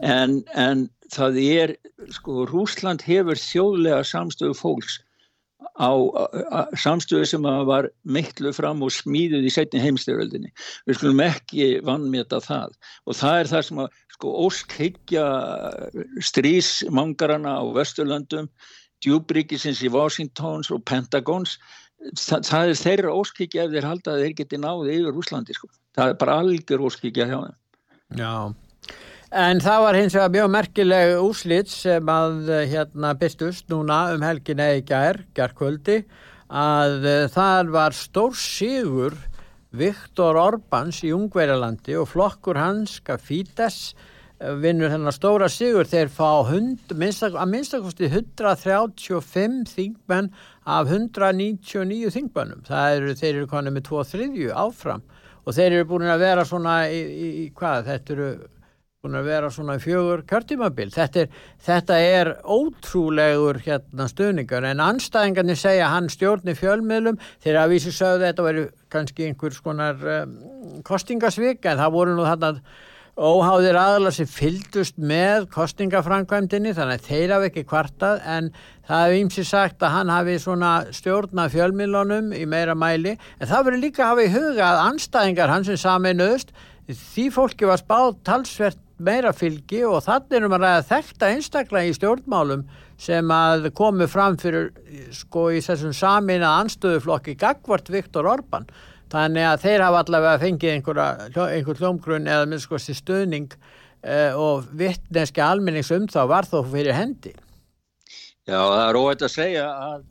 en, 0.00 0.38
en 0.54 0.86
það 1.12 1.40
er 1.42 1.74
sko 2.14 2.46
Rúsland 2.50 3.04
hefur 3.06 3.40
þjóðlega 3.40 4.04
samstöðu 4.06 4.56
fólks 4.56 5.00
á 5.76 5.92
samstöðu 6.78 7.26
sem 7.28 7.46
var 7.68 7.88
mittlu 8.04 8.52
fram 8.56 8.82
og 8.84 8.92
smíðuð 8.94 9.48
í 9.48 9.52
setni 9.52 9.82
heimstyröldinni. 9.82 10.52
Við 10.86 10.98
skulum 10.98 11.22
ekki 11.24 11.68
vannmeta 11.84 12.40
það. 12.44 12.76
Og 13.06 13.18
það 13.18 13.40
er 13.40 13.50
það 13.52 13.66
sem 13.68 13.82
að 13.84 14.00
sko 14.16 14.34
óskhyggja 14.46 15.26
strísmangarana 16.30 17.58
á 17.60 17.64
Vesturlandum, 17.76 18.48
djúbríkisins 19.04 19.82
í 19.84 19.92
Washingtons 19.92 20.72
og 20.72 20.84
Pentagons, 20.88 21.58
það, 22.12 22.46
það 22.48 22.68
er 22.68 22.80
þeirra 22.82 23.16
óskhyggja 23.22 23.66
ef 23.66 23.74
þeir 23.74 23.88
halda 23.90 24.14
að 24.14 24.22
þeir 24.24 24.36
geti 24.42 24.60
náði 24.62 25.00
yfir 25.00 25.20
Úslandi 25.22 25.56
sko. 25.56 25.70
Það 25.96 26.12
er 26.12 26.20
bara 26.20 26.38
algjör 26.42 26.86
óskhyggja 26.90 27.28
hjá 27.30 27.38
þeim. 27.40 27.58
Já. 28.20 28.32
En 29.36 29.60
það 29.60 29.82
var 29.82 29.98
hins 29.98 30.14
vegar 30.14 30.34
mjög 30.36 30.50
merkileg 30.54 31.12
úslit 31.18 31.70
sem 31.72 32.10
að 32.12 32.50
eh, 32.54 32.66
hérna 32.70 33.10
byrstust 33.18 33.66
núna 33.72 34.04
um 34.14 34.22
helgin 34.22 34.62
eða 34.62 34.84
gær, 34.86 35.18
gærkvöldi, 35.34 36.04
að 36.46 37.08
uh, 37.10 37.22
það 37.34 37.72
var 37.74 37.96
stór 37.96 38.36
sigur 38.38 39.16
Viktor 39.76 40.38
Orbáns 40.38 41.02
í 41.02 41.10
Ungverjalandi 41.10 41.96
og 41.98 42.06
flokkur 42.12 42.56
hans, 42.60 43.00
Gafítes, 43.02 43.96
eh, 44.38 44.54
vinnur 44.62 44.94
þennan 44.94 45.16
stóra 45.16 45.50
sigur 45.50 45.90
þeir 45.90 46.06
fá 46.06 46.46
hund, 46.46 46.94
minnstakosti 46.94 48.06
135 48.12 49.74
þingmenn 49.74 50.30
af 50.66 50.90
199 50.90 52.10
þingmennum. 52.14 52.64
Það 52.66 52.96
eru, 52.96 53.14
þeir 53.20 53.32
eru 53.34 53.48
konið 53.50 53.76
með 53.76 53.86
2-3 53.90 54.50
áfram 54.64 55.06
og 55.46 55.54
þeir 55.54 55.70
eru 55.70 55.88
búin 55.92 56.10
að 56.10 56.24
vera 56.26 56.44
svona 56.46 56.76
í, 56.90 57.00
í, 57.06 57.28
í 57.44 57.48
hvað, 57.54 57.86
þetta 57.92 58.14
eru 58.16 58.30
búin 59.06 59.20
að 59.20 59.28
vera 59.30 59.50
svona 59.54 59.76
fjögur 59.78 60.24
kjörtímabil. 60.26 60.88
Þetta, 60.94 61.26
þetta 61.62 62.00
er 62.02 62.32
ótrúlegur 62.42 63.60
hérna 63.62 64.08
stöðningar 64.10 64.66
en 64.66 64.82
anstæðingarnir 64.82 65.60
segja 65.60 65.92
hann 65.92 66.10
stjórni 66.10 66.56
fjölmiðlum 66.58 67.20
þegar 67.44 67.62
að 67.62 67.76
vísi 67.76 67.94
sögðu 67.94 68.26
þetta 68.26 68.48
veru 68.48 68.66
kannski 68.90 69.28
einhvers 69.28 69.62
konar 69.62 70.02
um, 70.16 70.36
kostingasvik 70.86 71.70
en 71.70 71.82
það 71.82 71.94
voru 71.94 72.18
nú 72.18 72.26
þarna 72.26 72.52
óháðir 73.16 73.78
aðla 73.80 74.10
sem 74.12 74.28
fyldust 74.28 74.98
með 75.00 75.46
kostingafrankvæmdini 75.54 76.74
þannig 76.76 76.98
að 77.00 77.06
þeir 77.08 77.32
hafi 77.32 77.48
ekki 77.48 77.64
kvartað 77.70 78.24
en 78.28 78.50
það 78.86 79.04
hefði 79.04 79.20
ímsi 79.22 79.44
sagt 79.48 79.84
að 79.86 79.94
hann 79.94 80.12
hafi 80.12 80.34
svona 80.42 80.72
stjórna 80.92 81.46
fjölmiðlunum 81.52 82.34
í 82.36 82.44
meira 82.50 82.76
mæli. 82.76 83.14
En 83.40 83.48
það 83.48 83.68
verið 83.70 83.86
líka 83.86 84.10
hafa 84.10 84.26
í 84.26 84.32
huga 84.34 84.66
að 84.68 84.82
anstæðingar 84.90 85.52
hans 85.54 85.70
sem 85.70 85.80
saminuðust 85.80 86.52
því 86.92 87.30
fólki 87.34 87.66
var 87.66 87.80
spáð 87.80 88.18
talsvert 88.28 88.82
meira 88.96 89.32
fylgi 89.36 89.82
og 89.84 90.02
þannig 90.04 90.36
erum 90.38 90.56
að 90.56 90.66
ræða 90.66 90.84
þekta 90.90 91.30
einstaklega 91.34 91.88
í 91.88 91.96
stjórnmálum 91.96 92.66
sem 93.00 93.32
að 93.32 93.70
komu 93.76 94.06
fram 94.08 94.36
fyrir 94.40 94.70
sko 95.12 95.50
í 95.52 95.60
þessum 95.64 95.92
samin 95.96 96.44
að 96.44 96.62
anstöðuflokki 96.62 97.36
Gagvart 97.40 97.90
Viktor 97.92 98.28
Orban 98.28 98.68
þannig 99.12 99.48
að 99.48 99.64
þeir 99.64 99.84
hafa 99.86 100.02
allavega 100.04 100.42
fengið 100.42 100.74
einhver 100.74 101.80
hljómgrunn 101.80 102.30
eða 102.30 102.50
með 102.50 102.62
sko 102.64 102.80
stöðning 102.82 103.56
eh, 104.02 104.32
og 104.34 104.66
vittneski 104.76 105.42
almennings 105.44 105.92
um 105.94 106.08
þá 106.10 106.22
var 106.32 106.48
þó 106.48 106.60
fyrir 106.72 106.96
hendi. 106.96 107.34
Já 108.46 108.58
það 108.58 108.82
er 108.88 109.00
óætt 109.00 109.26
að 109.26 109.34
segja 109.34 109.66
að 109.70 110.04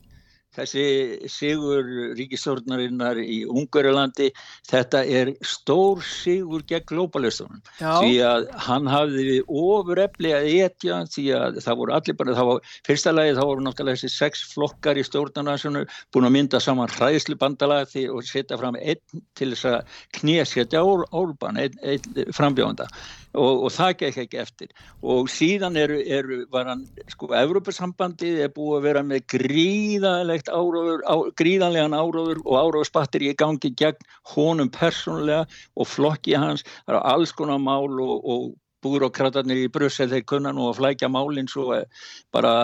þessi 0.56 0.84
sigur 1.30 1.88
ríkistórnarinnar 2.18 3.20
í 3.22 3.42
Ungarlandi 3.46 4.30
þetta 4.70 5.02
er 5.04 5.32
stór 5.44 6.02
sigur 6.06 6.64
gegn 6.68 6.86
globalistunum 6.90 7.62
því 7.78 8.14
að 8.26 8.48
hann 8.66 8.88
hafði 8.90 9.40
ofurefli 9.46 10.32
að 10.36 10.48
etja 10.66 11.02
því 11.12 11.26
að 11.40 11.60
það 11.66 11.80
voru 11.82 11.96
allir 11.98 12.18
bara 12.20 12.38
það 12.38 12.50
var, 12.52 12.72
fyrsta 12.88 13.14
lagi 13.14 13.36
þá 13.36 13.42
voru 13.44 13.66
náttúrulega 13.66 14.00
þessi 14.00 14.12
sex 14.16 14.46
flokkar 14.54 15.00
í 15.00 15.06
stjórnarnarsunu 15.06 15.84
búin 16.14 16.28
að 16.30 16.36
mynda 16.38 16.62
saman 16.62 16.92
hræðslu 16.92 17.38
bandalagi 17.40 18.06
og 18.12 18.24
setja 18.26 18.58
fram 18.60 18.78
einn 18.80 19.22
til 19.36 19.52
þess 19.52 19.70
að 19.70 20.00
knésetja 20.20 20.84
Órban, 20.86 21.58
einn 21.60 21.78
ein 21.82 22.32
frambjóðanda 22.34 22.86
og, 23.36 23.64
og 23.66 23.72
það 23.74 23.92
gekk 24.02 24.20
ekki 24.24 24.40
eftir. 24.40 24.72
Og 25.04 25.30
síðan 25.32 25.78
eru, 25.80 25.98
eru 26.18 26.40
var 26.52 26.70
hann, 26.70 26.84
sko, 27.12 27.30
Evrópussambandið 27.36 28.42
er 28.46 28.52
búið 28.56 28.78
að 28.78 28.86
vera 28.88 29.04
með 29.06 29.24
gríðanlegt 29.36 30.50
áróður, 30.52 31.04
á, 31.06 31.14
gríðanlegan 31.38 31.96
áróður 31.96 32.42
og 32.44 32.60
áróðsbattir 32.64 33.26
í 33.28 33.34
gangi 33.38 33.72
gegn 33.78 34.06
honum 34.34 34.70
persónulega 34.72 35.44
og 35.76 35.90
flokki 35.90 36.36
hans, 36.38 36.64
það 36.86 36.96
er 36.96 37.02
alls 37.14 37.34
konar 37.36 37.62
mál 37.62 37.92
og, 38.02 38.16
og 38.24 38.54
búrókratarnir 38.86 39.64
í 39.64 39.72
Brussel 39.72 40.08
þeir 40.12 40.24
kunna 40.30 40.54
nú 40.54 40.70
að 40.70 40.78
flækja 40.80 41.10
málinn 41.12 41.50
svo 41.50 41.82
bara 42.34 42.54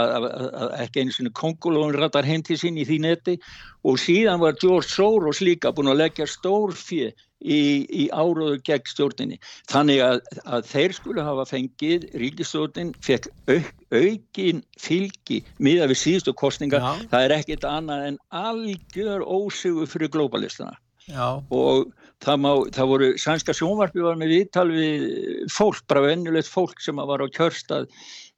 ekki 0.81 1.03
einu 1.03 1.16
svona 1.16 1.35
kongulóin 1.43 1.99
ratar 1.99 2.29
hendi 2.29 2.57
sín 2.61 2.81
í 2.81 2.87
því 2.89 2.99
neti 3.07 3.37
og 3.85 3.99
síðan 4.01 4.41
var 4.43 4.57
George 4.62 4.89
Soros 4.89 5.43
líka 5.43 5.75
búin 5.75 5.93
að 5.93 6.03
leggja 6.05 6.31
stór 6.31 6.75
fyrir 6.79 7.12
í, 7.43 7.61
í 7.91 8.05
áróðu 8.14 8.61
gegn 8.66 8.89
stjórninni. 8.89 9.39
Þannig 9.70 10.03
að, 10.05 10.20
að 10.47 10.68
þeir 10.70 10.97
skulle 10.99 11.27
hafa 11.27 11.47
fengið, 11.51 12.07
ríkistjórnin 12.23 12.93
fekk 13.05 13.29
auk, 13.51 13.73
aukin 13.93 14.62
fylgi 14.81 15.43
miða 15.62 15.91
við 15.91 16.03
síðustu 16.05 16.37
kostninga, 16.39 16.83
Já. 16.83 17.09
það 17.12 17.27
er 17.27 17.37
ekkit 17.41 17.66
annað 17.68 18.07
en 18.11 18.20
algjör 18.43 19.27
ósigur 19.27 19.91
fyrir 19.91 20.12
globalistana. 20.14 20.79
Já. 21.09 21.43
Og 21.51 21.91
það, 22.23 22.43
má, 22.43 22.51
það 22.75 22.91
voru, 22.93 23.12
sænska 23.20 23.55
sjónvarpi 23.57 24.05
var 24.05 24.18
með 24.20 24.37
viðtal 24.37 24.68
við 24.70 25.07
fólk, 25.53 25.83
bara 25.91 26.05
vennulegt 26.07 26.51
fólk 26.51 26.83
sem 26.83 27.01
var 27.01 27.25
á 27.25 27.27
kjörstað 27.33 27.89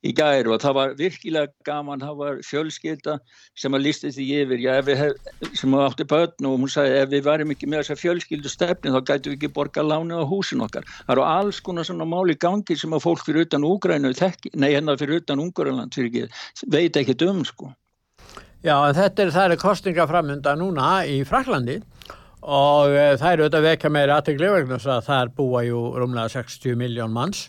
í 0.05 0.13
gæri 0.13 0.51
og 0.53 0.61
það 0.61 0.75
var 0.77 0.95
virkilega 0.99 1.53
gaman, 1.65 2.03
það 2.05 2.19
var 2.21 2.41
fjölskylda 2.45 3.15
sem 3.57 3.77
að 3.77 3.85
lísti 3.87 4.11
því 4.13 4.27
yfir, 4.43 4.65
já, 4.65 4.73
hef, 5.01 5.31
sem 5.57 5.77
átti 5.81 6.07
börn 6.09 6.49
og 6.49 6.59
hún 6.61 6.73
sagði 6.73 6.99
ef 7.01 7.13
við 7.15 7.23
varum 7.29 7.55
ekki 7.55 7.69
með 7.71 7.85
þessa 7.85 8.01
fjölskyldu 8.03 8.53
stefni 8.53 8.93
þá 8.93 9.01
gætu 9.01 9.33
við 9.33 9.39
ekki 9.39 9.53
borga 9.57 9.85
láni 9.87 10.19
á 10.19 10.25
húsin 10.29 10.65
okkar. 10.65 10.85
Það 11.07 11.15
eru 11.17 11.25
alls 11.29 11.63
konar 11.65 11.89
svona 11.89 12.09
máli 12.09 12.37
gangi 12.37 12.77
sem 12.77 12.93
að 12.93 13.07
fólk 13.07 13.25
fyrir 13.25 13.49
utan 13.49 13.65
Úgrænu, 13.65 14.13
nei 14.61 14.75
hennar 14.75 15.01
fyrir 15.01 15.23
utan 15.23 15.41
Ungarland 15.41 15.97
veit 16.69 16.97
ekki 16.97 17.17
um 17.29 17.41
sko. 17.45 17.73
Já, 18.65 18.77
þetta 18.97 19.23
er, 19.23 19.33
það 19.33 19.51
er 19.53 19.61
kostinga 19.61 20.07
framönda 20.09 20.55
núna 20.57 21.05
í 21.05 21.19
Fraklandi 21.29 21.81
og 21.81 22.24
e, 22.45 23.05
það 23.17 23.31
eru 23.33 23.45
auðvitað 23.47 23.67
vekja 23.71 23.91
meira 23.93 24.21
aðtegli 24.21 24.53
vegna 24.53 24.79
þess 24.79 24.93
að 24.93 25.05
það 25.09 25.21
er 25.23 25.35
búa 25.39 25.63
jú 25.65 25.83
rúmlega 25.97 26.33
60 26.37 26.81
miljón 26.81 27.15
manns. 27.15 27.47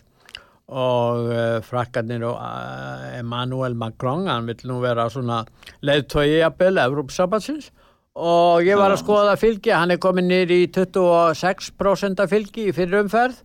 Og 0.66 1.28
uh, 1.30 1.58
frakkarnir 1.62 2.24
og 2.26 2.40
uh, 2.42 3.02
Emmanuel 3.14 3.76
Macron 3.78 4.24
hann 4.26 4.48
vil 4.48 4.64
nú 4.66 4.80
vera 4.82 5.04
svona 5.12 5.44
leðtögi 5.86 6.40
jafnvel, 6.40 6.80
Evrópsabatsins 6.82 7.68
og 8.16 8.64
ég 8.64 8.78
var 8.80 8.94
að 8.94 9.02
skoða 9.02 9.36
fylgi 9.38 9.74
hann 9.76 9.92
er 9.92 10.00
komin 10.00 10.26
nýr 10.30 10.50
í 10.50 10.62
26% 10.72 12.24
fylgi 12.32 12.70
í 12.70 12.74
fyrirumferð 12.74 13.42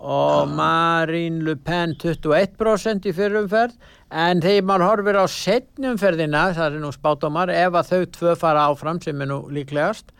og. 0.00 0.52
Marine 0.52 1.42
Le 1.44 1.56
Pen 1.56 1.96
21% 2.00 3.08
í 3.08 3.16
fyrirumferð 3.16 3.74
en 4.10 4.44
þegar 4.44 4.68
maður 4.68 4.86
horfir 4.88 5.18
á 5.20 5.26
setnumferðina, 5.32 6.46
það 6.56 6.76
er 6.76 6.80
nú 6.84 6.92
spátumar 6.92 7.52
ef 7.52 7.76
að 7.80 7.90
þau 7.90 8.06
tvö 8.18 8.36
fara 8.40 8.68
áfram 8.68 9.00
sem 9.02 9.20
er 9.20 9.32
nú 9.32 9.42
líklegast 9.52 10.12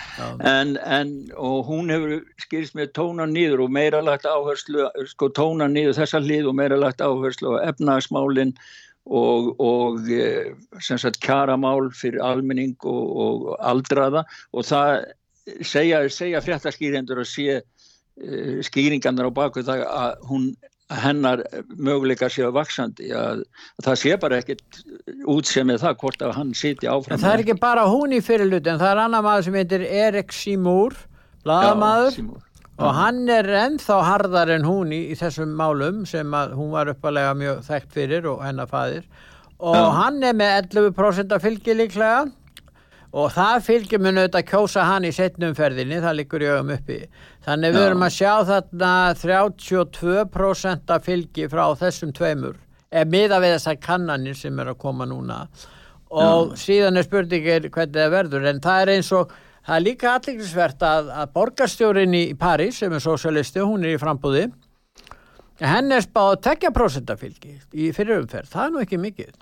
En, 0.43 0.75
en 0.83 1.13
og 1.39 1.69
hún 1.69 1.93
hefur 1.93 2.23
skilst 2.43 2.75
með 2.75 2.91
tóna 2.99 3.27
nýður 3.29 3.65
og 3.67 3.75
meira 3.77 4.01
lagt 4.03 4.27
áherslu 4.27 4.89
sko 5.13 5.31
tóna 5.31 5.69
nýður 5.71 6.01
þessa 6.01 6.23
hlið 6.23 6.51
og 6.51 6.57
meira 6.59 6.79
lagt 6.79 7.03
áherslu 7.03 7.55
á 7.55 7.71
efnagsmálin 7.71 8.51
og, 9.05 9.53
og 9.59 10.11
e, 10.11 10.51
sem 10.83 10.99
sagt 10.99 11.21
kjaramál 11.23 11.89
fyrir 11.95 12.23
almenning 12.23 12.75
og, 12.83 13.03
og 13.25 13.47
aldraða. 13.63 14.25
Og 14.51 14.67
það 14.67 15.05
segja, 15.63 16.03
segja 16.11 16.43
fréttaskýrendur 16.43 17.23
að 17.23 17.31
sé 17.31 17.47
uh, 17.61 18.59
skýringarnar 18.67 19.31
á 19.31 19.31
baku 19.35 19.63
það 19.63 19.87
að 19.87 20.29
hún 20.29 20.51
hennar 20.91 21.43
möguleika 21.77 22.27
séu 22.31 22.51
vaksandi 22.53 23.11
að, 23.15 23.43
að 23.79 23.85
það 23.87 23.99
sé 24.01 24.15
bara 24.19 24.39
ekkit 24.41 24.81
út 25.31 25.47
sem 25.49 25.69
er 25.71 25.79
það 25.81 25.99
hvort 26.03 26.25
að 26.25 26.33
hann 26.37 26.53
siti 26.57 26.89
áfram 26.89 27.15
en 27.15 27.23
það 27.23 27.35
er 27.35 27.43
ekki 27.45 27.57
bara 27.61 27.85
hún 27.89 28.15
í 28.15 28.21
fyrirlut 28.23 28.67
en 28.67 28.81
það 28.81 28.91
er 28.91 29.03
annar 29.05 29.25
maður 29.25 29.47
sem 29.47 29.59
heitir 29.61 29.85
Erik 29.87 30.35
Simúr 30.35 30.97
bladamadur 31.45 32.19
og 32.83 32.95
hann 32.97 33.23
er 33.31 33.47
ennþá 33.63 33.99
hardar 34.07 34.51
en 34.55 34.65
hún 34.67 34.93
í, 34.93 35.01
í 35.13 35.17
þessum 35.17 35.53
málum 35.57 36.03
sem 36.09 36.33
að 36.35 36.55
hún 36.57 36.73
var 36.73 36.91
uppalega 36.91 37.33
mjög 37.37 37.63
þekkt 37.67 37.97
fyrir 37.97 38.29
og 38.29 38.43
hennar 38.45 38.69
fadir 38.71 39.05
og 39.63 39.77
Já. 39.77 39.89
hann 40.01 40.23
er 40.25 40.35
með 40.35 40.55
11% 40.75 41.37
fylgi 41.43 41.77
líklega 41.79 42.25
og 43.13 43.29
það 43.35 43.59
fylgjum 43.67 44.07
við 44.07 44.17
auðvitað 44.17 44.39
að 44.39 44.49
kjósa 44.49 44.85
hann 44.89 45.05
í 45.05 45.11
setnumferðinni, 45.13 45.99
það 46.01 46.17
likur 46.19 46.45
ég 46.45 46.63
um 46.63 46.73
uppi. 46.73 46.99
Þannig 47.45 47.75
við 47.75 47.85
erum 47.87 48.05
að 48.07 48.15
sjá 48.15 48.33
þarna 48.49 48.91
32% 49.21 50.95
fylgi 51.05 51.47
frá 51.51 51.63
þessum 51.77 52.13
tveimur 52.17 52.59
eða 52.93 53.09
miða 53.09 53.39
við 53.41 53.55
þessar 53.55 53.79
kannanir 53.81 54.37
sem 54.37 54.59
er 54.61 54.73
að 54.73 54.81
koma 54.81 55.07
núna. 55.09 55.43
Og 56.13 56.53
Já. 56.53 56.59
síðan 56.65 56.99
er 56.99 57.07
spurningir 57.07 57.69
hvernig 57.73 57.97
það 57.97 58.13
verður 58.13 58.49
en 58.51 58.61
það 58.61 58.81
er 58.81 58.91
eins 58.97 59.09
og 59.17 59.31
það 59.63 59.77
er 59.77 59.85
líka 59.87 60.11
alliklisvert 60.13 60.85
að, 60.85 61.09
að 61.09 61.31
borgarstjórin 61.37 62.17
í 62.17 62.25
París 62.37 62.81
sem 62.81 62.93
er 62.93 63.01
sosialisti, 63.01 63.63
hún 63.65 63.85
er 63.85 63.95
í 63.95 64.01
frambúði 64.01 64.45
henn 65.61 65.93
er 65.93 66.03
spáð 66.03 66.39
2% 66.47 67.15
fylgi 67.19 67.57
í 67.77 67.91
fyrirumferð, 67.95 68.49
það 68.51 68.65
er 68.65 68.73
nú 68.73 68.81
ekki 68.83 68.99
mikið 69.01 69.33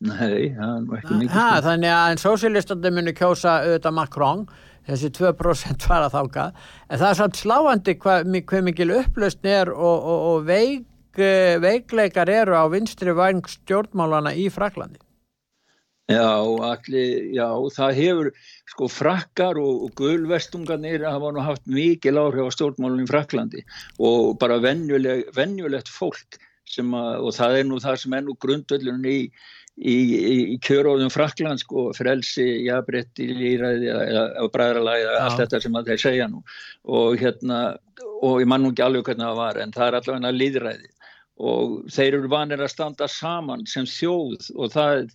Nei, 0.00 0.54
það 0.56 0.76
er 0.76 1.00
ekki 1.00 1.16
mikið. 1.18 1.34
Ha, 1.34 1.48
þannig 1.64 1.92
að 1.92 2.12
en 2.12 2.20
sósílistandi 2.22 2.92
muni 2.96 3.12
kjósa 3.16 3.58
auðvitað 3.66 3.96
Macron, 3.98 4.46
þessi 4.88 5.10
2% 5.18 5.84
fara 5.90 6.08
þáka, 6.12 6.46
en 6.88 7.02
það 7.02 7.10
er 7.10 7.18
svolítið 7.18 7.42
sláandi 7.44 7.96
hvað, 8.00 8.32
hvað 8.48 8.64
mikil 8.70 8.88
upplöst 8.96 9.44
er 9.44 9.72
og, 9.74 10.08
og, 10.14 10.24
og 10.30 10.48
veik, 10.48 10.88
veikleikar 11.60 12.32
eru 12.32 12.56
á 12.56 12.64
vinstri 12.72 13.12
vang 13.16 13.44
stjórnmálana 13.44 14.32
í 14.40 14.48
Fraklandi. 14.52 15.02
Já, 16.10 16.42
allir, 16.66 17.28
já, 17.36 17.46
það 17.76 17.98
hefur, 18.00 18.28
sko, 18.72 18.88
frakkar 18.90 19.60
og, 19.60 19.84
og 19.84 19.92
gulvestungarnir 20.00 21.04
hafa 21.06 21.30
nú 21.36 21.44
haft 21.44 21.68
mikil 21.70 22.18
áhrif 22.18 22.48
á 22.50 22.56
stjórnmálunum 22.56 23.04
í 23.04 23.10
Fraklandi 23.10 23.62
og 24.02 24.32
bara 24.40 24.56
venjuleg, 24.64 25.28
venjulegt 25.36 25.92
fólk 25.92 26.40
að, 26.78 27.16
og 27.24 27.32
það 27.36 27.56
er 27.58 27.66
nú 27.68 27.80
það 27.82 27.96
sem 28.04 28.14
er 28.14 28.22
nú 28.26 28.36
grundöllun 28.40 29.08
í 29.08 29.18
í, 29.80 29.96
í 30.54 30.56
kjöróðum 30.64 31.10
Frakland 31.12 31.62
sko, 31.62 31.88
frelsi, 31.96 32.46
jafnbreytti, 32.66 33.28
líræði 33.32 33.92
og 34.42 34.50
bræðralæði, 34.52 35.06
allt 35.22 35.40
þetta 35.40 35.60
sem 35.64 35.78
þeir 35.86 36.02
segja 36.02 36.28
nú. 36.28 36.42
Og 36.84 37.16
hérna 37.20 37.60
og 38.20 38.40
ég 38.42 38.48
man 38.50 38.64
nú 38.64 38.72
ekki 38.74 38.84
alveg 38.84 39.06
hvernig 39.08 39.26
það 39.26 39.38
var 39.40 39.60
en 39.60 39.72
það 39.76 39.86
er 39.86 39.98
allavega 39.98 40.32
líðræði 40.36 40.90
og 41.40 41.76
þeir 41.92 42.18
eru 42.18 42.30
vanir 42.32 42.60
að 42.60 42.72
standa 42.74 43.08
saman 43.08 43.64
sem 43.68 43.86
þjóð 43.88 44.50
og 44.60 44.72
það, 44.74 45.06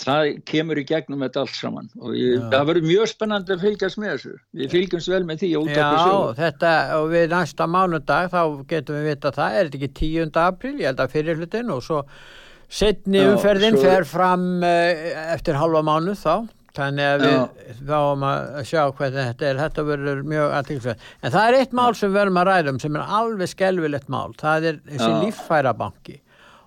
það 0.00 0.28
kemur 0.48 0.80
í 0.80 0.84
gegnum 0.88 1.22
þetta 1.26 1.42
allt 1.44 1.56
saman. 1.56 1.90
Og 2.00 2.14
ég, 2.16 2.44
það 2.52 2.68
verður 2.70 2.88
mjög 2.88 3.10
spennandi 3.10 3.54
að 3.54 3.64
fylgjast 3.66 4.00
með 4.00 4.14
þessu. 4.14 4.36
Við 4.60 4.76
fylgjumst 4.76 5.12
vel 5.12 5.22
með 5.28 5.42
því 5.42 5.50
Já, 5.72 5.90
þetta 6.38 6.72
og 6.98 7.10
við 7.12 7.26
næsta 7.32 7.68
mánudag 7.70 8.30
þá 8.32 8.40
getum 8.70 8.98
við 8.98 9.10
vita 9.10 9.34
það, 9.36 9.58
er 9.58 9.68
þetta 9.68 9.80
ekki 9.80 9.92
10. 10.00 10.32
apríl, 10.46 10.74
ég 10.80 10.88
held 10.90 11.04
að 11.04 11.12
fyrir 11.18 11.42
hlutin 11.42 11.74
og 11.74 11.84
svo 11.86 12.00
Setni 12.72 13.20
umferðin 13.28 13.76
svo... 13.76 13.84
fer 13.84 14.06
fram 14.08 14.44
uh, 14.64 15.06
eftir 15.34 15.58
halva 15.60 15.82
mánu 15.84 16.16
þá. 16.16 16.48
Þannig 16.72 17.04
að 17.04 17.22
við 17.26 17.80
fáum 17.84 18.22
að 18.24 18.62
sjá 18.64 18.80
hvað 18.96 19.16
þetta 19.18 19.44
er, 19.50 19.58
þetta 19.60 19.82
verður 19.84 20.22
mjög 20.24 20.54
aðtilsvægt, 20.56 21.02
en 21.20 21.34
það 21.34 21.48
er 21.50 21.56
eitt 21.58 21.74
mál 21.76 21.90
sem 21.92 22.08
við 22.08 22.16
verðum 22.16 22.38
að 22.40 22.48
ræða 22.48 22.72
um 22.72 22.78
sem 22.80 22.94
er 22.96 23.10
alveg 23.18 23.50
skelvilegt 23.52 24.08
mál. 24.12 24.30
Það 24.40 24.68
er 24.70 24.78
þessi 24.86 25.10
líffærabanki 25.26 26.16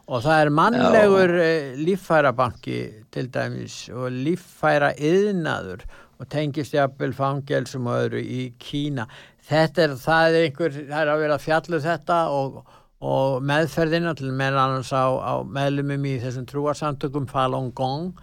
og 0.06 0.24
það 0.26 0.42
er 0.42 0.54
mannlegur. 0.62 1.36
Eh, 1.42 1.76
líffærabanki 1.82 2.80
til 3.14 3.30
dæmis 3.34 3.78
og 3.94 4.10
líffæra 4.14 4.94
yðnaður 4.96 5.86
og 6.20 6.30
tengist 6.32 6.74
jafnvel 6.74 7.14
fangelsum 7.14 7.90
og 7.92 8.06
öðru 8.06 8.22
í 8.24 8.48
Kína. 8.62 9.10
Þetta 9.46 9.84
er, 9.84 10.00
það 10.02 10.40
er 10.40 10.48
einhver, 10.48 10.82
það 10.88 11.00
er 11.02 11.14
að 11.14 11.24
vera 11.26 11.42
fjallu 11.42 11.80
um 11.80 11.86
þetta 11.86 12.20
og 12.34 12.66
og 13.06 13.44
meðferðina 13.46 14.16
til 14.18 14.32
meðan 14.34 14.78
hans 14.78 14.94
á, 14.96 15.06
á 15.20 15.34
meðlumum 15.44 16.06
í 16.08 16.16
þessum 16.24 16.48
trúarsamtökum 16.50 17.28
Falun 17.30 17.72
Gong. 17.76 18.16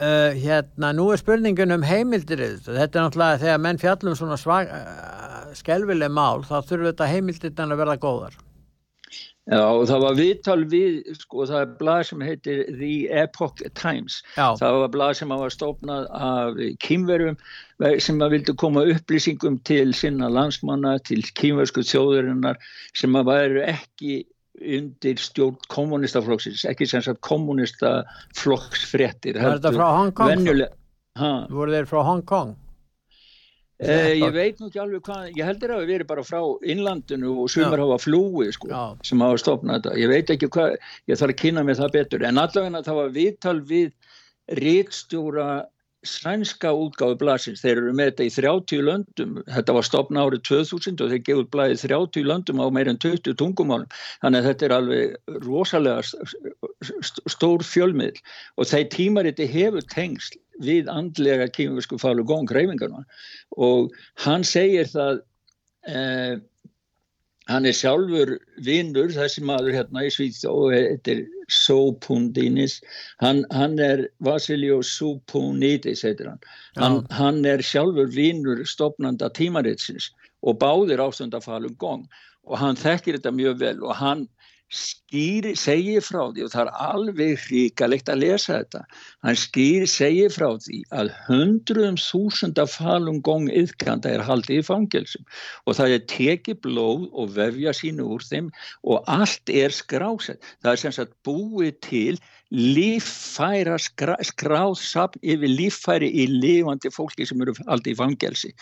Uh, 0.00 0.32
hérna 0.32 0.94
nú 0.96 1.10
er 1.12 1.20
spurningun 1.20 1.74
um 1.74 1.82
heimildir 1.84 2.40
þetta 2.64 2.86
er 2.86 3.02
náttúrulega 3.04 3.40
þegar 3.42 3.58
menn 3.60 3.80
fjallum 3.82 4.14
svona 4.16 4.38
svag, 4.40 4.70
uh, 4.72 5.50
skelvileg 5.52 6.08
mál 6.08 6.40
þá 6.40 6.62
þurfur 6.62 6.86
þetta 6.86 7.08
heimildirna 7.10 7.66
að 7.68 7.82
verða 7.82 7.96
góðar 8.00 8.38
Já 9.48 9.64
og 9.64 9.86
það 9.88 10.02
var 10.04 10.16
viðtal 10.18 10.64
við 10.68 10.98
sko 11.16 11.46
það 11.48 11.62
er 11.62 11.70
blað 11.78 12.02
sem 12.10 12.20
heitir 12.22 12.58
The 12.68 13.08
Epoch 13.22 13.62
Times 13.78 14.18
Já. 14.36 14.52
það 14.60 14.74
var 14.82 14.90
blað 14.94 15.12
sem 15.18 15.30
var 15.32 15.50
stofnað 15.54 16.02
af 16.12 16.54
kýmverum 16.84 17.36
sem 18.04 18.20
að 18.20 18.32
vildu 18.36 18.52
koma 18.60 18.80
upplýsingum 18.92 19.56
til 19.66 19.88
sinna 19.96 20.28
landsmanna 20.30 20.92
til 21.08 21.22
kýmversku 21.40 21.80
þjóðurinnar 21.88 22.56
sem 22.92 23.16
að 23.16 23.28
væru 23.32 23.60
ekki 23.72 24.12
undir 24.60 25.16
stjórn 25.18 25.56
kommunistaflokksins 25.72 26.68
ekki 26.68 26.84
sem 26.90 27.02
sagt 27.06 27.20
kommunistaflokksfrettir 27.24 29.34
Var 29.40 29.56
þetta 29.56 29.72
frá 29.78 29.88
Hong 29.96 30.12
Kong? 30.12 30.28
Voru 31.50 31.70
þeir 31.74 31.86
frá 31.88 32.00
Hong 32.06 32.22
Kong? 32.28 32.50
Eh, 33.80 34.18
ég 34.20 34.32
veit 34.34 34.58
nú 34.60 34.68
ekki 34.68 34.80
alveg 34.82 35.06
hvað, 35.06 35.28
ég 35.38 35.46
heldur 35.48 35.72
að 35.72 35.86
við 35.88 35.94
erum 35.94 36.08
bara 36.10 36.24
frá 36.26 36.40
innlandinu 36.68 37.30
og 37.40 37.48
sumar 37.48 37.80
hafa 37.80 37.96
flúi 38.02 38.50
sko, 38.52 38.68
sem 39.06 39.22
hafa 39.24 39.38
stopnað 39.40 39.78
þetta, 39.78 39.92
ég 40.02 40.10
veit 40.12 40.32
ekki 40.34 40.50
hvað, 40.52 40.74
ég 41.08 41.20
þarf 41.20 41.32
að 41.32 41.40
kynna 41.40 41.64
mig 41.64 41.78
það 41.78 41.94
betur, 41.94 42.24
en 42.28 42.42
allavega 42.42 42.82
það 42.84 42.98
var 43.00 43.14
viðtal 43.14 43.56
við 43.70 43.94
ríkstjóra 44.60 45.46
sænska 46.06 46.72
útgáðu 46.72 47.18
blasins, 47.20 47.60
þeir 47.60 47.76
eru 47.76 47.92
með 47.96 48.10
þetta 48.10 48.24
í 48.24 48.32
30 48.36 48.84
löndum, 48.86 49.32
þetta 49.52 49.74
var 49.76 49.86
stopna 49.86 50.24
árið 50.24 50.42
2000 50.48 51.02
og 51.04 51.12
þeir 51.12 51.22
gefur 51.26 51.48
blæðið 51.52 51.82
30 51.84 52.28
löndum 52.30 52.62
á 52.64 52.66
meirinn 52.72 53.00
20 53.04 53.36
tungumálum, 53.40 53.90
þannig 54.22 54.40
að 54.40 54.48
þetta 54.48 54.66
er 54.66 54.76
alveg 54.76 55.42
rosalega 55.44 56.00
stór 57.34 57.64
fjölmiðl 57.66 58.22
og 58.56 58.70
þeir 58.70 58.86
tímariti 58.94 59.48
hefur 59.50 59.84
tengsl 59.92 60.38
við 60.64 60.88
andlega 60.92 61.48
kýmversku 61.52 62.00
fálu 62.00 62.24
góðan 62.28 62.48
greifingarna 62.48 63.04
og 63.56 63.92
hann 64.24 64.44
segir 64.44 64.88
það 64.88 65.20
eh, 65.88 66.40
hann 67.50 67.66
er 67.66 67.74
sjálfur 67.76 68.36
vinnur 68.64 69.10
þessi 69.14 69.42
maður 69.46 69.74
hérna 69.74 70.04
í 70.06 70.10
Svíþ 70.14 70.44
og 70.50 70.74
þetta 70.74 71.14
er 71.16 71.22
Sopundinis 71.50 72.78
hann, 73.22 73.42
hann 73.50 73.78
er 73.82 74.04
Vasilio 74.22 74.80
Sopunidis 74.86 76.04
heitir 76.06 76.30
hann. 76.30 76.42
hann 76.78 77.00
hann 77.10 77.44
er 77.44 77.62
sjálfur 77.66 78.10
vinnur 78.14 78.62
stopnanda 78.64 79.30
tímaritsins 79.34 80.12
og 80.46 80.60
báðir 80.62 81.02
ástundafalum 81.02 81.74
gong. 81.78 82.06
Og 82.48 82.58
hann 82.58 82.78
þekkir 82.78 83.18
þetta 83.18 83.34
mjög 83.36 83.58
vel 83.60 83.82
og 83.84 83.96
hann 83.98 84.28
skýri, 84.70 85.52
segi 85.58 85.98
frá 86.04 86.28
því 86.30 86.44
og 86.46 86.52
það 86.52 86.62
er 86.62 86.70
alveg 86.86 87.44
hríkalegt 87.44 88.10
að 88.12 88.20
lesa 88.22 88.58
þetta. 88.60 88.82
Hann 89.26 89.38
skýri, 89.38 89.88
segi 89.90 90.28
frá 90.30 90.48
því 90.62 90.80
að 90.94 91.12
hundruðum 91.26 91.98
þúsunda 92.00 92.66
falum 92.70 93.18
gong 93.26 93.50
yðkanda 93.50 94.12
er 94.14 94.24
haldið 94.26 94.62
í 94.62 94.66
fangelsum. 94.68 95.24
Og 95.66 95.78
það 95.78 95.96
er 95.96 96.04
tekið 96.14 96.60
blóð 96.66 97.08
og 97.10 97.32
vefja 97.38 97.74
sínu 97.76 98.06
úr 98.14 98.26
þeim 98.26 98.52
og 98.86 99.10
allt 99.10 99.50
er 99.50 99.74
skrásett. 99.74 100.38
Það 100.62 100.72
er 100.72 100.84
sem 100.84 100.96
sagt 101.00 101.16
búið 101.26 101.80
til 101.86 102.20
líffæra 102.50 103.78
skráð 103.78 104.76
sapn 104.78 105.22
yfir 105.22 105.50
líffæri 105.50 106.10
í 106.10 106.28
lifandi 106.30 106.90
fólki 106.94 107.26
sem 107.26 107.42
eru 107.42 107.54
haldið 107.66 107.94
í 107.94 107.98
fangelsi. 107.98 108.54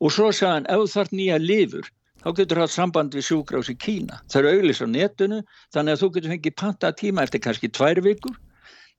Og 0.00 0.12
svo 0.12 0.32
sagðan 0.32 0.68
ef 0.72 0.88
þart 0.92 1.14
nýja 1.16 1.38
lifur 1.40 1.88
þá 2.24 2.30
getur 2.40 2.62
það 2.62 2.72
samband 2.72 3.14
við 3.14 3.26
sjúkrás 3.28 3.70
í 3.70 3.76
Kína. 3.76 4.18
Það 4.32 4.40
eru 4.40 4.52
auðlis 4.54 4.82
á 4.82 4.86
netinu 4.88 5.40
þannig 5.74 5.94
að 5.94 6.02
þú 6.02 6.10
getur 6.16 6.34
fengið 6.34 6.56
panta 6.62 6.92
tíma 6.96 7.24
eftir 7.26 7.44
kannski 7.44 7.70
tvær 7.70 8.00
vikur 8.04 8.36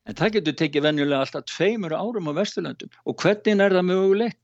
en 0.06 0.18
það 0.20 0.38
getur 0.38 0.58
tekið 0.62 0.86
venjulega 0.86 1.26
alltaf 1.26 1.48
tveimur 1.50 1.96
árum 1.98 2.30
á 2.30 2.34
Vesturlandum 2.38 2.94
og 3.06 3.18
hvernig 3.24 3.66
er 3.66 3.78
það 3.78 3.88
mögulegt? 3.90 4.40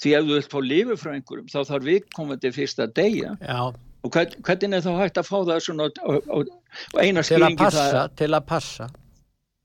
Því 0.00 0.12
ef 0.16 0.24
þú 0.24 0.36
vilt 0.36 0.52
fá 0.52 0.60
lifu 0.64 0.96
frá 1.00 1.10
einhverjum 1.14 1.50
þá 1.52 1.58
þarf 1.70 1.86
viðkomandi 1.88 2.52
fyrst 2.52 2.80
að 2.84 2.94
deyja 2.96 3.32
Já. 3.40 3.60
og 4.04 4.12
hvern, 4.12 4.36
hvernig 4.44 4.76
er 4.76 4.84
þá 4.84 4.92
hægt 5.00 5.20
að 5.20 5.28
fá 5.28 5.36
það 5.38 5.60
svona 5.64 5.88
og, 5.88 6.30
og 6.36 7.00
eina 7.00 7.24
skýringi 7.24 7.70
það 7.72 8.16
Til 8.20 8.30
að 8.32 8.48
passa 8.48 8.88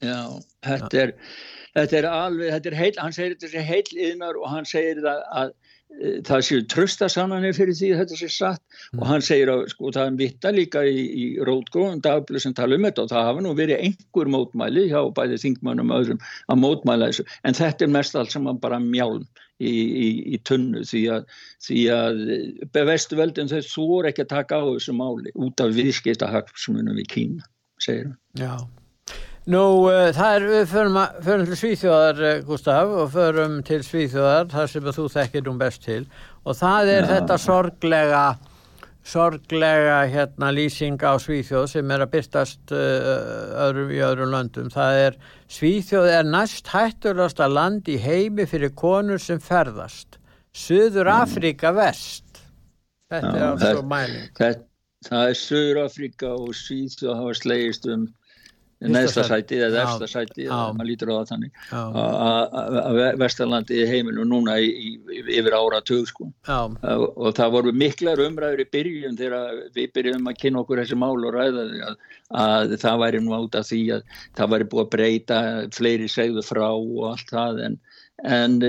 Já, 0.02 0.20
þetta 0.66 1.02
er 1.04 1.16
þetta 1.78 2.00
er 2.02 2.10
alveg, 2.12 2.54
þetta 2.56 2.72
er 2.72 2.80
heil, 2.80 2.94
hann 3.00 3.16
segir 3.16 3.38
þetta 3.38 3.60
er 3.62 3.70
heil 3.70 4.00
yðnar 4.10 4.40
og 4.40 4.50
hann 4.52 4.68
segir 4.70 5.04
það 5.04 5.28
að 5.42 5.54
það 6.26 6.44
séu 6.48 6.64
tröstasannanir 6.72 7.56
fyrir 7.56 7.76
því 7.76 7.90
þetta 8.00 8.18
sé 8.20 8.30
satt 8.32 8.62
mm. 8.62 9.02
og 9.02 9.06
hann 9.10 9.26
segir 9.26 9.52
að 9.52 9.66
sko 9.74 9.92
það 9.92 10.08
er 10.08 10.18
vitta 10.22 10.54
líka 10.56 10.84
í, 10.88 11.04
í 11.04 11.26
rótgóðum 11.48 12.02
dagblöð 12.06 12.46
sem 12.46 12.56
tala 12.58 12.78
um 12.78 12.88
þetta 12.88 13.06
og 13.06 13.12
það 13.12 13.28
hafa 13.28 13.44
nú 13.44 13.54
verið 13.60 13.84
einhver 13.90 14.32
mótmæli 14.32 14.88
hjá 14.92 15.02
bæði 15.18 15.40
þingmannum 15.44 15.92
og 15.92 16.04
öðrum 16.06 16.26
að 16.48 16.62
mótmæla 16.64 17.12
þessu 17.12 17.28
en 17.44 17.60
þetta 17.60 17.88
er 17.88 17.96
mest 17.98 18.20
allt 18.20 18.34
sem 18.34 18.52
bara 18.64 18.80
mjálm 18.84 19.26
í, 19.60 19.72
í, 19.72 20.10
í 20.36 20.42
tunnu 20.48 20.86
því 20.88 21.06
að, 21.18 21.40
því 21.68 21.82
að 21.98 22.22
bevestu 22.76 23.20
veldin 23.20 23.52
þau 23.52 23.62
þór 23.68 24.12
ekki 24.12 24.26
að 24.26 24.36
taka 24.38 24.62
á 24.64 24.66
þessu 24.72 24.96
máli 24.98 25.36
út 25.36 25.64
af 25.64 25.76
viðskipta 25.76 26.32
hagsmunum 26.32 26.98
við 26.98 27.12
Kína, 27.12 27.50
segir 27.84 28.08
hann. 28.08 28.22
Já. 28.40 28.81
Nú, 29.50 29.90
uh, 29.90 30.12
það 30.14 30.36
er, 30.36 30.44
við 30.52 30.68
förum, 30.70 30.98
að, 31.02 31.16
förum 31.26 31.48
til 31.50 31.56
Svíþjóðar, 31.58 32.20
uh, 32.22 32.42
Gustaf, 32.46 32.92
og 32.94 33.08
förum 33.10 33.56
til 33.66 33.80
Svíþjóðar, 33.82 34.52
þar 34.52 34.70
sem 34.70 34.90
þú 34.94 35.06
þekkir 35.16 35.50
um 35.50 35.58
best 35.58 35.82
til, 35.88 36.04
og 36.46 36.58
það 36.60 36.92
er 36.92 37.00
ja. 37.00 37.08
þetta 37.16 37.38
sorglega, 37.42 38.22
sorglega 39.02 39.98
hérna 40.14 40.52
lýsing 40.54 41.02
á 41.02 41.18
Svíþjóð 41.18 41.66
sem 41.74 41.96
er 41.96 42.06
að 42.06 42.14
byrtast 42.14 42.76
uh, 42.78 43.58
öðrum, 43.66 43.90
í 43.90 44.06
öðrum 44.06 44.38
löndum. 44.38 44.70
Það 44.70 45.02
er, 45.08 45.20
Svíþjóð 45.58 46.12
er 46.20 46.32
næst 46.38 46.70
hætturasta 46.70 47.50
land 47.50 47.90
í 47.90 47.98
heimi 47.98 48.46
fyrir 48.46 48.76
konur 48.78 49.26
sem 49.26 49.42
ferðast. 49.42 50.22
Suður 50.54 51.10
Afríka 51.18 51.74
vest. 51.74 52.44
Þetta 53.10 53.34
ja, 53.34 53.52
er 53.58 53.70
alveg 53.74 53.90
mæling. 53.90 54.32
Það, 54.38 54.66
það 55.10 55.34
er 55.34 55.44
Suður 55.48 55.86
Afríka 55.88 56.36
og 56.38 56.54
Svíþjóð 56.62 57.24
hafa 57.24 57.40
slegist 57.42 57.90
um 57.90 58.12
neðsta 58.82 59.24
sæti. 59.28 59.60
eða 59.62 59.84
efsta 59.84 60.08
sæti 60.10 60.48
maður 60.50 60.88
lítur 60.90 61.12
á 61.14 61.16
það 61.20 61.30
þannig. 61.32 61.52
Að 61.72 63.00
Vesturlandi 63.22 63.78
í 63.82 63.88
heiminu 63.90 64.26
núna 64.28 64.58
í, 64.62 64.70
í, 64.72 65.22
yfir 65.38 65.56
ára 65.58 65.82
tög 65.86 66.08
sko. 66.10 66.30
og 66.48 67.30
það 67.38 67.54
voru 67.58 67.74
miklar 67.76 68.24
umræður 68.26 68.64
í 68.64 68.68
byrjun 68.74 69.20
þegar 69.20 69.62
við 69.76 69.94
byrjum 69.98 70.32
að 70.32 70.40
kynna 70.42 70.64
okkur 70.64 70.82
þessi 70.82 71.00
mál 71.00 71.18
og 71.20 71.36
ræða 71.36 71.68
að, 71.92 71.96
að 72.46 72.76
það 72.82 73.02
væri 73.06 73.24
nú 73.24 73.38
át 73.38 73.60
af 73.62 73.70
því 73.70 73.82
að 73.98 74.18
það 74.40 74.54
væri 74.56 74.70
búið 74.74 74.86
að 74.86 74.92
breyta 74.96 75.40
fleiri 75.78 76.10
segðu 76.12 76.46
frá 76.46 76.68
og 76.72 77.04
allt 77.12 77.34
það 77.34 77.64
en, 77.68 77.80
en 78.26 78.60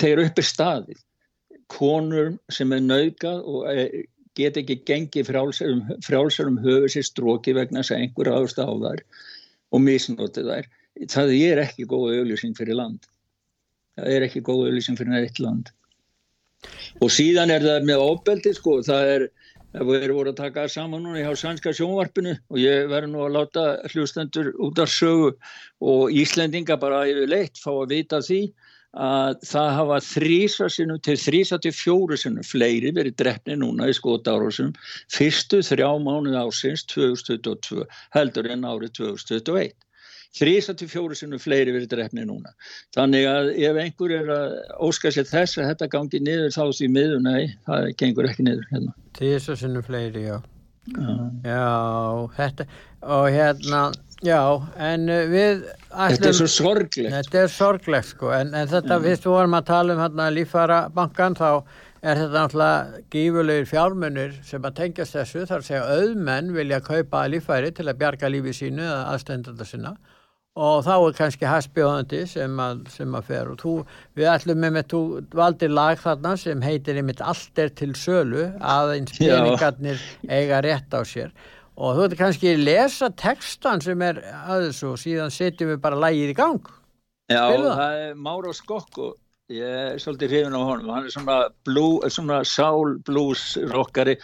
þegar 0.00 0.26
upp 0.26 0.40
er 0.42 0.48
staðið 0.48 1.04
konur 1.72 2.34
sem 2.52 2.72
er 2.76 2.82
naukað 2.84 3.46
og 3.48 3.70
er 3.70 3.94
get 4.38 4.58
ekki 4.60 4.80
gengið 4.88 5.28
frjálsarum, 5.30 5.82
frjálsarum 6.04 6.58
höfu 6.64 6.90
sér 6.90 7.06
stróki 7.06 7.54
vegna 7.56 7.82
þess 7.82 7.94
að 7.94 8.02
einhver 8.02 8.30
áðurst 8.32 8.60
á 8.60 8.66
þær 8.66 9.04
og 9.74 9.84
misnótið 9.84 10.50
þær. 10.50 10.68
Það 11.10 11.32
er 11.38 11.62
ekki 11.64 11.86
góða 11.90 12.18
auðlýsing 12.20 12.58
fyrir 12.58 12.78
land. 12.78 13.08
Það 13.98 14.12
er 14.16 14.26
ekki 14.26 14.44
góða 14.46 14.68
auðlýsing 14.68 14.98
fyrir 14.98 15.14
nætt 15.14 15.40
land. 15.42 15.72
Og 17.02 17.10
síðan 17.12 17.52
er 17.52 17.64
það 17.64 17.88
með 17.88 18.02
ofbeldi, 18.04 18.52
sko, 18.56 18.76
það 18.86 19.10
er, 19.14 19.24
við 19.74 20.06
erum 20.06 20.20
voruð 20.20 20.34
að 20.34 20.42
taka 20.42 20.66
saman 20.70 21.02
núna 21.04 21.20
í 21.20 21.26
hálfsænska 21.26 21.74
sjónvarpinu 21.76 22.36
og 22.38 22.60
ég 22.62 22.86
verður 22.90 23.10
nú 23.10 23.24
að 23.26 23.34
láta 23.36 23.64
hlustendur 23.90 24.52
út 24.62 24.78
af 24.82 24.92
sögu 24.94 25.32
og 25.82 26.14
Íslendinga 26.14 26.78
bara 26.80 27.02
yfir 27.10 27.30
leitt 27.30 27.58
fá 27.60 27.72
að 27.74 27.90
vita 27.96 28.22
því 28.22 28.40
að 28.94 29.40
það 29.48 29.70
hafa 29.78 30.00
þrísa 30.06 30.68
sinnum 30.70 31.00
til 31.02 31.16
þrísa 31.18 31.58
til 31.62 31.72
fjóru 31.74 32.18
sinnum 32.20 32.46
fleiri 32.46 32.92
verið 32.94 33.16
drefni 33.22 33.56
núna 33.58 33.88
í 33.90 33.96
skótárásum 33.96 34.74
fyrstu 35.12 35.62
þrjá 35.66 35.90
mánuð 36.04 36.38
ásins 36.44 36.86
2022 36.94 37.88
heldur 38.14 38.50
en 38.54 38.68
árið 38.68 38.94
2021 39.00 39.74
þrísa 40.34 40.74
til 40.78 40.88
fjóru 40.90 41.16
sinnum 41.18 41.42
fleiri 41.42 41.74
verið 41.74 41.92
drefni 41.92 42.24
núna. 42.26 42.50
Þannig 42.96 43.28
að 43.30 43.50
ef 43.68 43.76
einhver 43.84 44.14
er 44.16 44.32
að 44.34 44.56
óska 44.82 45.12
sér 45.14 45.28
þess 45.30 45.60
að 45.60 45.68
þetta 45.70 45.90
gangi 45.92 46.20
niður 46.26 46.56
þá 46.56 46.64
því 46.78 46.88
miður, 46.96 47.20
nei, 47.22 47.44
það 47.68 47.90
gengur 48.02 48.30
ekki 48.30 48.48
niður 48.48 48.66
hérna. 48.72 48.96
Þrísa 49.18 49.56
sinnum 49.60 49.86
fleiri, 49.86 50.26
já. 50.26 50.40
Já, 50.84 51.12
já 51.46 51.68
þetta 52.36 52.66
og 53.14 53.28
hérna 53.32 53.84
Já, 54.24 54.40
en 54.80 55.08
uh, 55.12 55.24
við... 55.28 55.64
Ætlum, 55.94 56.14
þetta 56.14 56.28
er 56.30 56.36
svo 56.38 56.50
sorglegt. 56.50 57.10
Þetta 57.12 57.40
er 57.42 57.50
sorglegt, 57.52 58.10
sko, 58.14 58.30
en, 58.34 58.54
en 58.56 58.70
þetta, 58.70 58.96
mm. 58.96 59.04
við 59.04 59.26
vorum 59.28 59.58
að 59.58 59.66
tala 59.68 59.96
um 59.96 60.00
hérna 60.02 60.30
lífarabankan, 60.32 61.36
þá 61.38 61.50
er 62.04 62.20
þetta 62.20 62.40
náttúrulega 62.40 63.04
gífulegir 63.12 63.68
fjármunir 63.68 64.34
sem 64.44 64.64
að 64.64 64.80
tengjast 64.80 65.16
þessu, 65.16 65.44
þar 65.48 65.64
segja 65.64 65.84
auðmenn 66.00 66.50
vilja 66.56 66.80
kaupa 66.84 67.24
lífæri 67.32 67.72
til 67.76 67.88
að 67.88 68.00
bjarga 68.02 68.32
lífið 68.32 68.58
sínu 68.58 68.84
eða 68.84 69.06
aðstendanda 69.14 69.68
sinna 69.68 69.94
og 70.54 70.84
þá 70.86 70.92
er 70.94 71.14
kannski 71.18 71.46
hasbjóðandi 71.50 72.20
sem 72.30 72.60
að, 72.62 72.84
sem 72.94 73.16
að 73.18 73.30
fer 73.30 73.48
og 73.50 73.56
þú, 73.58 73.72
við 74.14 74.28
ætlum 74.30 74.60
með 74.62 74.76
með, 74.76 74.84
þú 74.92 75.00
valdir 75.34 75.72
lag 75.74 75.98
þarna 75.98 76.36
sem 76.38 76.62
heitir 76.62 77.00
einmitt 77.00 77.22
allt 77.24 77.58
er 77.58 77.72
til 77.74 77.90
sölu 77.98 78.46
aðeins 78.60 79.16
peningarnir 79.18 80.04
eiga 80.30 80.60
rétt 80.62 80.94
á 80.94 81.02
sér 81.02 81.34
og 81.74 81.96
þú 81.96 82.06
veit 82.06 82.16
kannski 82.20 82.54
lesa 82.60 83.10
textan 83.18 83.82
sem 83.82 84.02
er 84.06 84.22
aðeins 84.44 84.80
og 84.86 84.96
síðan 85.00 85.34
setjum 85.34 85.74
við 85.74 85.84
bara 85.84 86.00
lægið 86.06 86.32
í 86.34 86.38
gang 86.38 86.72
Já, 87.32 87.40
það? 87.40 87.68
það 87.68 88.00
er 88.04 88.18
Mára 88.20 88.52
Skokko 88.54 89.14
ég 89.52 89.78
er 89.94 89.98
svolítið 90.00 90.30
hrifin 90.32 90.56
á 90.56 90.60
honum 90.62 90.92
hann 90.94 91.08
er 91.08 91.12
svona, 91.12 91.38
blue, 91.68 91.98
svona 92.08 92.38
soul 92.48 92.98
blues 93.04 93.58
rockari 93.72 94.14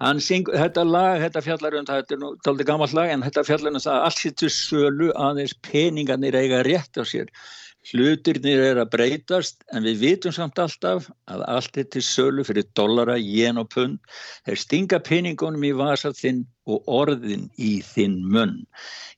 hann 0.00 0.20
syng, 0.22 0.48
þetta 0.48 0.84
lag, 0.88 1.18
þetta 1.26 1.42
fjallar 1.44 1.76
um 1.76 1.88
þetta 1.88 2.16
er 2.16 2.22
nú 2.22 2.30
tóldi 2.46 2.68
gammalt 2.68 2.94
lag 2.96 3.12
en 3.12 3.24
þetta 3.26 3.44
fjallar 3.50 3.74
um 3.74 3.82
það 3.82 4.06
allt 4.06 4.22
sittur 4.22 4.54
sölu 4.54 5.10
aðeins 5.12 5.52
peningarnir 5.68 6.38
eiga 6.38 6.62
rétt 6.64 6.96
á 6.96 7.04
sér 7.04 7.28
Hlutirnir 7.90 8.60
er 8.62 8.78
að 8.78 8.92
breytast 8.92 9.64
en 9.74 9.82
við 9.82 10.02
vitum 10.04 10.34
samt 10.34 10.60
alltaf 10.62 11.08
að 11.26 11.40
allt 11.50 11.78
er 11.82 11.88
til 11.90 12.02
sölu 12.06 12.44
fyrir 12.46 12.68
dollara, 12.78 13.16
jen 13.18 13.58
og 13.58 13.72
pund. 13.74 13.98
Þeir 14.46 14.60
stinga 14.62 15.00
peningunum 15.02 15.66
í 15.66 15.72
vasa 15.74 16.12
þinn 16.14 16.44
og 16.70 16.88
orðin 16.90 17.48
í 17.58 17.72
þinn 17.86 18.20
munn. 18.32 18.60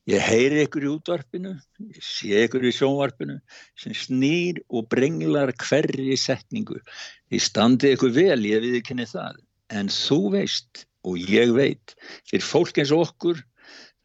Ég 0.09 0.21
heyri 0.21 0.63
ykkur 0.65 0.85
í 0.85 0.91
útvarpinu, 0.91 1.55
ég 1.93 2.03
sé 2.05 2.45
ykkur 2.45 2.65
í 2.65 2.73
sjónvarpinu 2.73 3.37
sem 3.81 3.95
snýr 3.97 4.61
og 4.69 4.89
brenglar 4.93 5.53
hverri 5.61 6.17
setningu. 6.19 6.79
Þið 7.29 7.45
standi 7.47 7.93
ykkur 7.95 8.13
vel, 8.15 8.41
ég 8.45 8.63
við 8.65 8.79
ekki 8.81 8.97
niður 8.97 9.13
það. 9.15 9.41
En 9.73 9.89
þú 9.89 10.19
veist 10.37 10.85
og 11.05 11.21
ég 11.21 11.53
veit, 11.53 11.95
fyrir 12.29 12.45
fólk 12.45 12.81
eins 12.81 12.93
og 12.93 13.05
okkur, 13.07 13.41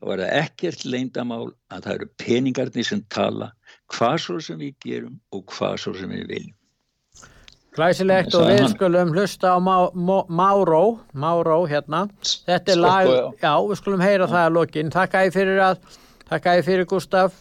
þá 0.01 0.13
er 0.15 0.23
það 0.23 0.37
ekkert 0.41 0.87
leindamál 0.89 1.47
að 1.73 1.85
það 1.85 1.95
eru 1.97 2.09
peningarnir 2.21 2.89
sem 2.89 3.05
tala 3.13 3.53
hvað 3.91 4.17
svo 4.25 4.41
sem 4.45 4.61
við 4.61 4.77
gerum 4.85 5.21
og 5.35 5.45
hvað 5.53 5.77
svo 5.85 5.95
sem 5.99 6.13
við 6.13 6.27
viljum. 6.31 6.60
Glæsilegt 7.77 8.35
og 8.35 8.49
við 8.49 8.65
skulum 8.73 9.13
hlusta 9.15 9.53
á 9.55 9.59
Máró, 9.63 10.83
Máró 11.15 11.59
hérna, 11.71 12.09
þetta 12.49 12.75
er 12.75 12.81
lag, 12.83 13.11
já 13.39 13.53
við 13.69 13.79
skulum 13.79 14.03
heyra 14.03 14.27
það 14.31 14.47
að 14.49 14.57
lokin, 14.57 14.91
takk 14.91 15.15
æði 15.21 15.31
fyrir 15.37 15.63
að, 15.69 15.87
takk 16.27 16.51
æði 16.51 16.67
fyrir 16.67 16.91
Gustaf. 16.91 17.39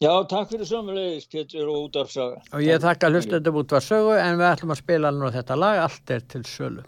Já, 0.00 0.12
takk 0.28 0.50
fyrir 0.52 0.68
sömulegis, 0.68 1.28
Petur 1.32 1.68
og 1.72 1.86
útvarsaga. 1.86 2.42
Og 2.56 2.64
ég 2.64 2.80
takk 2.80 3.04
að 3.04 3.16
hlustendum 3.16 3.60
útvarsögu 3.62 4.16
en 4.16 4.40
við 4.40 4.48
ætlum 4.50 4.74
að 4.74 4.82
spila 4.82 5.12
nú 5.12 5.32
þetta 5.36 5.60
lag, 5.60 5.84
allt 5.84 6.16
er 6.16 6.26
til 6.32 6.44
sölu. 6.48 6.84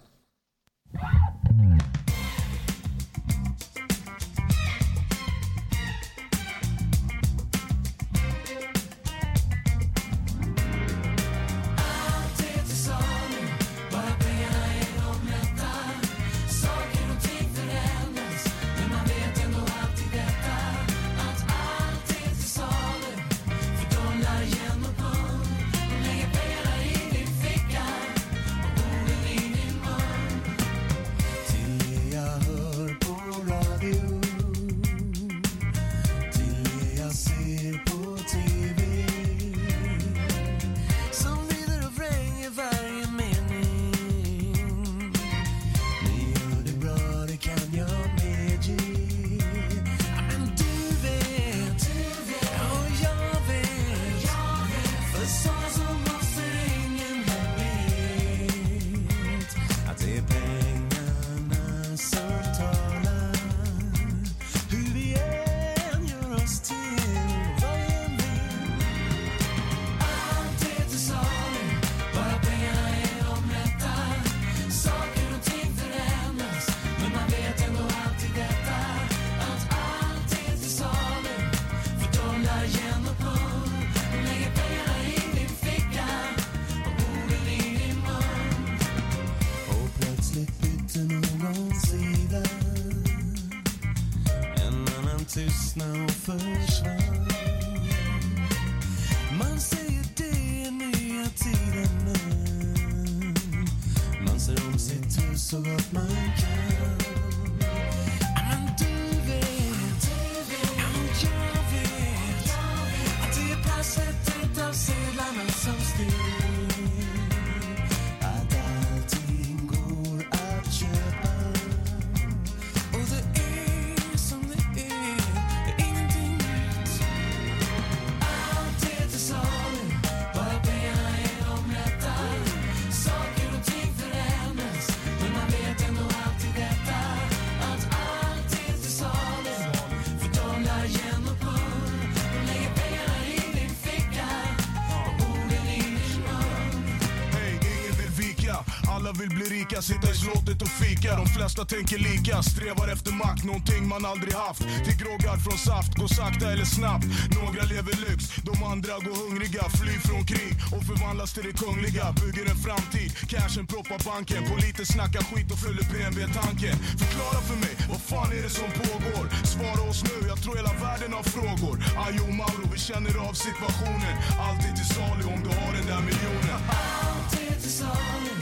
Rika, 149.50 149.82
sitta 149.82 150.10
i 150.10 150.14
slottet 150.14 150.62
och 150.62 150.72
fika. 150.82 151.16
De 151.16 151.26
flesta 151.26 151.64
tänker 151.64 151.98
lika, 151.98 152.42
strävar 152.42 152.88
efter 152.88 153.12
makt, 153.12 153.44
någonting 153.44 153.88
man 153.88 154.04
aldrig 154.12 154.34
haft. 154.34 154.62
Till 154.84 154.96
groggar 155.02 155.36
från 155.44 155.58
saft, 155.58 155.92
gå 156.00 156.08
sakta 156.08 156.52
eller 156.52 156.64
snabbt. 156.64 157.06
Några 157.40 157.62
lever 157.72 157.96
lyx, 158.06 158.20
de 158.48 158.54
andra 158.72 158.94
går 159.06 159.16
hungriga. 159.24 159.64
Flyr 159.80 160.00
från 160.08 160.22
krig 160.32 160.52
och 160.74 160.82
förvandlas 160.88 161.30
till 161.34 161.44
det 161.48 161.56
kungliga. 161.64 162.04
Bygger 162.20 162.44
en 162.52 162.60
framtid, 162.66 163.10
cashen 163.32 163.66
proppar 163.72 164.00
banken. 164.10 164.40
Politer 164.50 164.84
snackar 164.94 165.22
skit 165.28 165.48
och 165.52 165.60
fyller 165.64 165.84
BMW-tanken. 165.92 166.76
Förklara 167.02 167.40
för 167.48 167.56
mig, 167.64 167.74
vad 167.92 168.00
fan 168.10 168.30
är 168.36 168.42
det 168.46 168.54
som 168.60 168.70
pågår? 168.82 169.24
Svara 169.54 169.82
oss 169.90 170.00
nu, 170.10 170.16
jag 170.32 170.38
tror 170.42 170.54
hela 170.56 170.74
världen 170.86 171.12
har 171.18 171.22
frågor. 171.36 171.76
Ayo 172.06 172.26
Mauro, 172.40 172.66
vi 172.72 172.78
känner 172.78 173.14
av 173.28 173.32
situationen. 173.46 174.14
Allt 174.46 174.62
är 174.68 174.72
till 174.78 174.90
salu 174.96 175.24
om 175.34 175.40
du 175.46 175.50
har 175.60 175.70
den 175.78 175.86
där 175.86 176.02
miljonen. 176.08 176.60
Allt 176.68 177.32
är 177.48 177.60
till 177.62 177.72
salu, 177.80 178.37